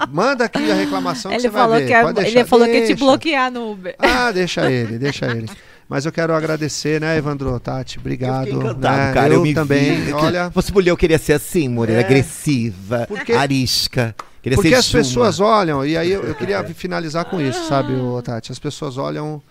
[0.10, 1.88] manda aqui a reclamação que Ele você vai falou, ver.
[1.88, 3.06] que, é- Pode ele deixar, falou que ia te deixa.
[3.06, 3.96] bloquear no Uber.
[4.00, 5.50] Ah, deixa ele, deixa ele.
[5.90, 7.98] Mas eu quero agradecer, né, Evandro, Tati?
[7.98, 8.48] Obrigado.
[8.48, 9.12] eu encantado, né?
[9.14, 9.34] cara.
[9.34, 9.56] Eu, me vi.
[9.56, 10.08] também.
[10.08, 12.06] Eu- Olha, Fosse mulher, eu queria ser assim, Moreira, É.
[12.06, 14.16] agressiva, Porque- arisca.
[14.42, 17.94] Queria porque ser as pessoas olham, e aí eu, eu queria finalizar com isso, sabe,
[18.24, 18.52] Tati?
[18.52, 19.42] As pessoas olham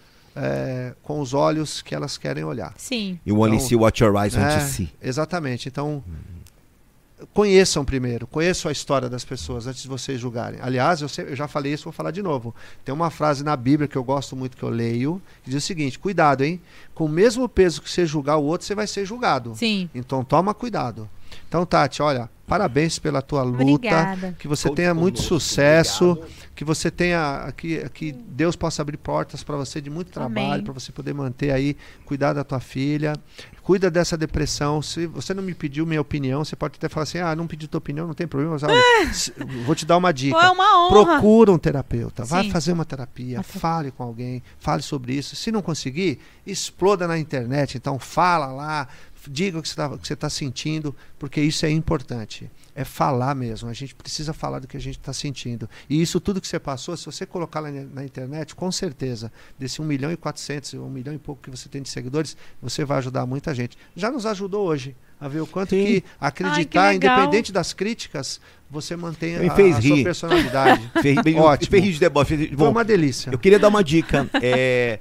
[0.41, 2.73] é, com os olhos que elas querem olhar.
[2.77, 3.19] Sim.
[3.27, 4.89] You only Então, see what your eyes want É, to see.
[5.03, 5.69] Exatamente.
[5.69, 6.03] Então,
[7.33, 10.61] conheçam primeiro, conheçam a história das pessoas antes de vocês julgarem.
[10.63, 12.55] Aliás, eu, sempre, eu, já falei isso, vou falar de novo.
[12.85, 15.67] Tem uma frase na Bíblia que eu gosto muito que eu leio, que diz o
[15.67, 16.61] seguinte: cuidado, hein?
[16.95, 19.55] Com o mesmo peso que você julgar o outro, você vai ser julgado.
[19.55, 19.89] Sim.
[19.95, 21.09] Então toma cuidado.
[21.49, 23.63] Então, Tati, olha, parabéns pela tua luta.
[23.63, 24.37] Obrigada.
[24.39, 26.11] Que você tenha muito conosco, sucesso.
[26.11, 26.49] obrigado.
[26.55, 27.53] Que você tenha.
[27.57, 31.53] Que, que Deus possa abrir portas para você de muito trabalho, para você poder manter
[31.53, 33.15] aí, cuidar da tua filha.
[33.63, 34.81] Cuida dessa depressão.
[34.83, 37.69] Se você não me pediu minha opinião, você pode até falar assim: ah, não pedi
[37.69, 38.53] tua opinião, não tem problema.
[38.61, 38.63] Mas,
[39.39, 40.37] olha, vou te dar uma dica.
[40.37, 41.05] Pô, é uma honra.
[41.05, 42.51] Procura um terapeuta, vai Sim.
[42.51, 45.37] fazer uma terapia, Até- fale com alguém, fale sobre isso.
[45.37, 47.77] Se não conseguir, exploda na internet.
[47.77, 48.89] Então fala lá,
[49.29, 52.51] diga o que você está sentindo, porque isso é importante.
[52.75, 53.69] É falar mesmo.
[53.69, 55.69] A gente precisa falar do que a gente está sentindo.
[55.91, 59.33] E isso tudo que você passou, se você colocar lá na na internet, com certeza,
[59.59, 62.85] desse 1 milhão e 400, 1 milhão e pouco que você tem de seguidores, você
[62.85, 63.77] vai ajudar muita gente.
[63.97, 65.85] Já nos ajudou hoje a ver o quanto Sim.
[65.85, 67.17] que acreditar, legal.
[67.19, 68.41] independente das críticas,
[68.71, 70.05] você mantém a, fez a sua rir.
[70.05, 70.91] personalidade.
[71.03, 71.71] Fez, fez, Ótimo.
[71.71, 72.37] fez rir de deboche.
[72.37, 73.31] fez- Foi uma delícia.
[73.33, 74.29] Eu queria dar uma dica.
[74.41, 75.01] É,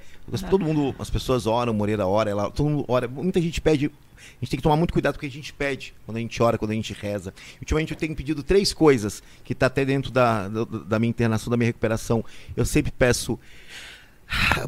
[0.49, 3.08] todo mundo, as pessoas oram, Moreira ora, ela, todo mundo ora.
[3.08, 3.91] Muita gente pede.
[4.36, 6.20] A gente tem que tomar muito cuidado com o que a gente pede quando a
[6.20, 7.34] gente ora, quando a gente reza.
[7.60, 11.49] Ultimamente eu tenho pedido três coisas que está até dentro da, da, da minha internação,
[11.49, 12.24] da minha recuperação.
[12.56, 13.40] Eu sempre peço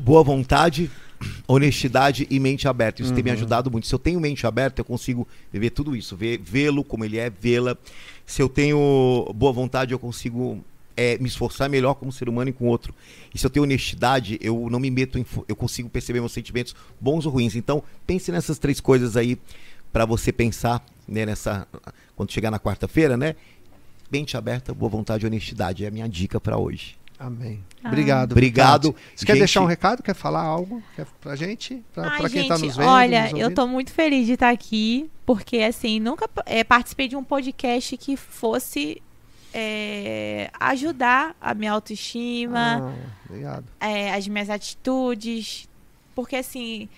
[0.02, 0.90] boa vontade,
[1.48, 3.02] honestidade e mente aberta.
[3.02, 3.88] Isso tem me ajudado muito.
[3.88, 7.30] Se eu tenho mente aberta, eu consigo viver tudo isso, ver- vê-lo como ele é,
[7.30, 7.78] vê-la.
[8.26, 10.64] Se eu tenho boa vontade, eu consigo
[11.00, 12.94] é, me esforçar melhor como ser humano e com o outro.
[13.34, 15.26] E se eu tenho honestidade, eu não me meto em.
[15.48, 17.56] Eu consigo perceber meus sentimentos bons ou ruins.
[17.56, 19.38] Então, pense nessas três coisas aí
[19.94, 21.66] para você pensar, né, nessa.
[22.18, 23.38] Quando chegar na quarta-feira, né?
[24.12, 25.86] Mente aberta, boa vontade e honestidade.
[25.86, 26.98] É a minha dica para hoje.
[27.18, 27.64] Amém.
[27.82, 27.88] Ah.
[27.88, 28.32] Obrigado.
[28.34, 28.96] Obrigado.
[29.16, 30.04] Você quer Gente- deixar um recado?
[30.04, 31.82] Quer falar algo quer, pra gente?
[31.94, 32.88] Pra, Ai, pra quem gente, tá nos vendo?
[32.90, 37.16] olha, nos eu tô muito feliz de estar aqui, porque assim, nunca eh, participei de
[37.16, 39.02] um podcast que fosse
[39.54, 42.84] eh, ajudar a minha autoestima,
[43.42, 45.68] Ah, eh, as minhas atitudes,
[46.16, 46.90] porque assim,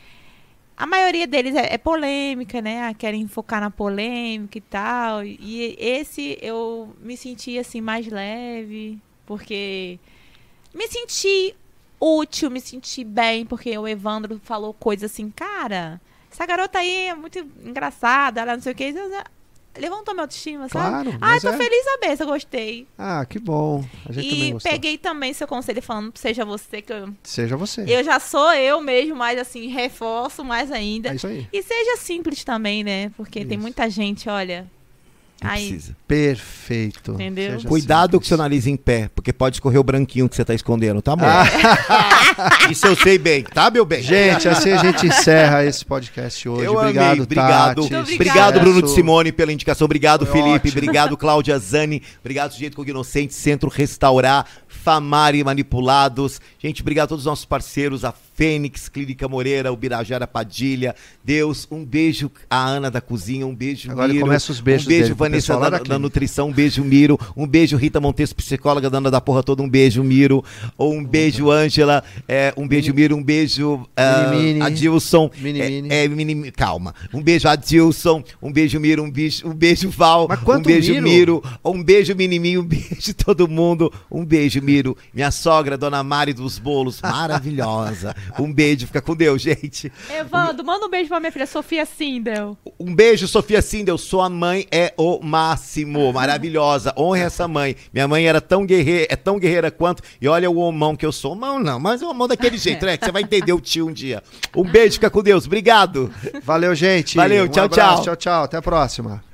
[0.78, 2.84] a maioria deles é, é polêmica, né?
[2.88, 5.24] Ah, Querem focar na polêmica e tal.
[5.24, 10.00] E esse eu me senti assim mais leve, porque
[10.74, 11.56] me senti
[12.00, 16.02] útil, me senti bem, porque o Evandro falou coisas assim, cara,
[16.32, 18.92] essa garota aí é muito engraçada, ela não sei o que.
[19.78, 20.90] Levantou minha autoestima, sabe?
[20.90, 21.10] Claro.
[21.22, 21.58] Ai, mas tô é.
[21.58, 22.88] feliz a beça, gostei.
[22.98, 23.84] Ah, que bom.
[24.08, 24.72] A gente também E gostou.
[24.72, 27.86] peguei também seu conselho falando, seja você que eu, Seja você.
[27.88, 31.10] eu já sou eu mesmo, mas assim, reforço mais ainda.
[31.10, 31.48] É isso aí.
[31.54, 33.12] E seja simples também, né?
[33.16, 33.62] Porque tem Isso.
[33.62, 34.70] muita gente, olha.
[35.44, 35.96] Não Aí, precisa.
[36.08, 37.14] Perfeito.
[37.14, 37.54] Entendeu?
[37.54, 38.28] Seja Cuidado com simples.
[38.28, 41.26] seu nariz em pé, porque pode escorrer o branquinho que você tá escondendo, tá bom?
[41.26, 42.68] Ah.
[42.70, 44.02] Isso eu sei bem, tá, meu bem?
[44.04, 46.66] Gente, assim a gente encerra esse podcast hoje.
[46.66, 47.82] Eu obrigado, amei, obrigado.
[47.82, 47.94] Tati.
[47.94, 48.90] Muito Obrigado, Bruno de.
[48.92, 49.86] Simone, pela indicação.
[49.86, 50.68] Obrigado, Foi Felipe.
[50.68, 50.78] ótimo.
[50.78, 52.02] Obrigado, Cláudia Zani.
[52.20, 56.40] Obrigado, Sujeito Cognoscente, Centro Restaurar, Famari Manipulados.
[56.60, 58.14] Gente, obrigado a todos os nossos parceiros, a
[58.46, 60.96] Fênix, Clínica Moreira, o Birajara Padilha.
[61.24, 64.26] Deus, um beijo a Ana da Cozinha, um beijo, Agora Miro.
[64.26, 66.00] começa os beijos Um beijo, dele Vanessa da, da da.
[66.00, 67.20] Nutrição, um beijo, Miro.
[67.38, 70.44] Um beijo, Rita Montes, psicóloga, dona da porra toda, um beijo, Miro.
[70.80, 72.04] Um beijo, Ângela.
[72.28, 73.16] É, um beijo, Miro.
[73.16, 74.62] Um beijo, ah, Mini, mini.
[74.64, 75.30] Adilson.
[75.38, 75.90] Mini, É, mini.
[75.94, 76.96] é, mini, calma.
[77.14, 78.24] Um beijo, Adilson.
[78.42, 79.04] Um beijo, Miro.
[79.04, 80.28] Um beijo, um beijo Val.
[80.48, 81.04] Um beijo, Miro?
[81.04, 81.44] Miro.
[81.64, 82.58] Um beijo, Minimi.
[82.58, 83.94] Um beijo, todo mundo.
[84.10, 84.98] Um beijo, Miro.
[85.14, 87.00] Minha sogra, Dona Mari dos Bolos.
[87.04, 88.16] Maravilhosa.
[88.40, 88.88] Um beijo.
[88.88, 89.92] Fica com Deus, gente.
[90.10, 92.58] Evandro, manda um beijo pra minha filha Sofia Sindel.
[92.80, 93.98] Um beijo, Sofia Sindel.
[93.98, 96.12] Sua mãe é o máximo.
[96.14, 96.94] Maravilhosa.
[96.98, 97.76] Honre essa mãe.
[97.94, 100.04] Minha mãe era tão guerreira, é tão guerreira quanto.
[100.22, 101.32] E olha o homão que eu sou.
[101.32, 102.98] Homão não, mas o homão daquele jeito, né?
[102.98, 104.22] Que você vai entender o tio um dia.
[104.56, 105.46] Um beijo, fica com Deus.
[105.46, 106.12] Obrigado.
[106.44, 107.16] Valeu, gente.
[107.18, 108.04] Valeu, Um tchau, abraço, tchau.
[108.04, 108.44] Tchau, tchau.
[108.44, 109.31] Até a próxima.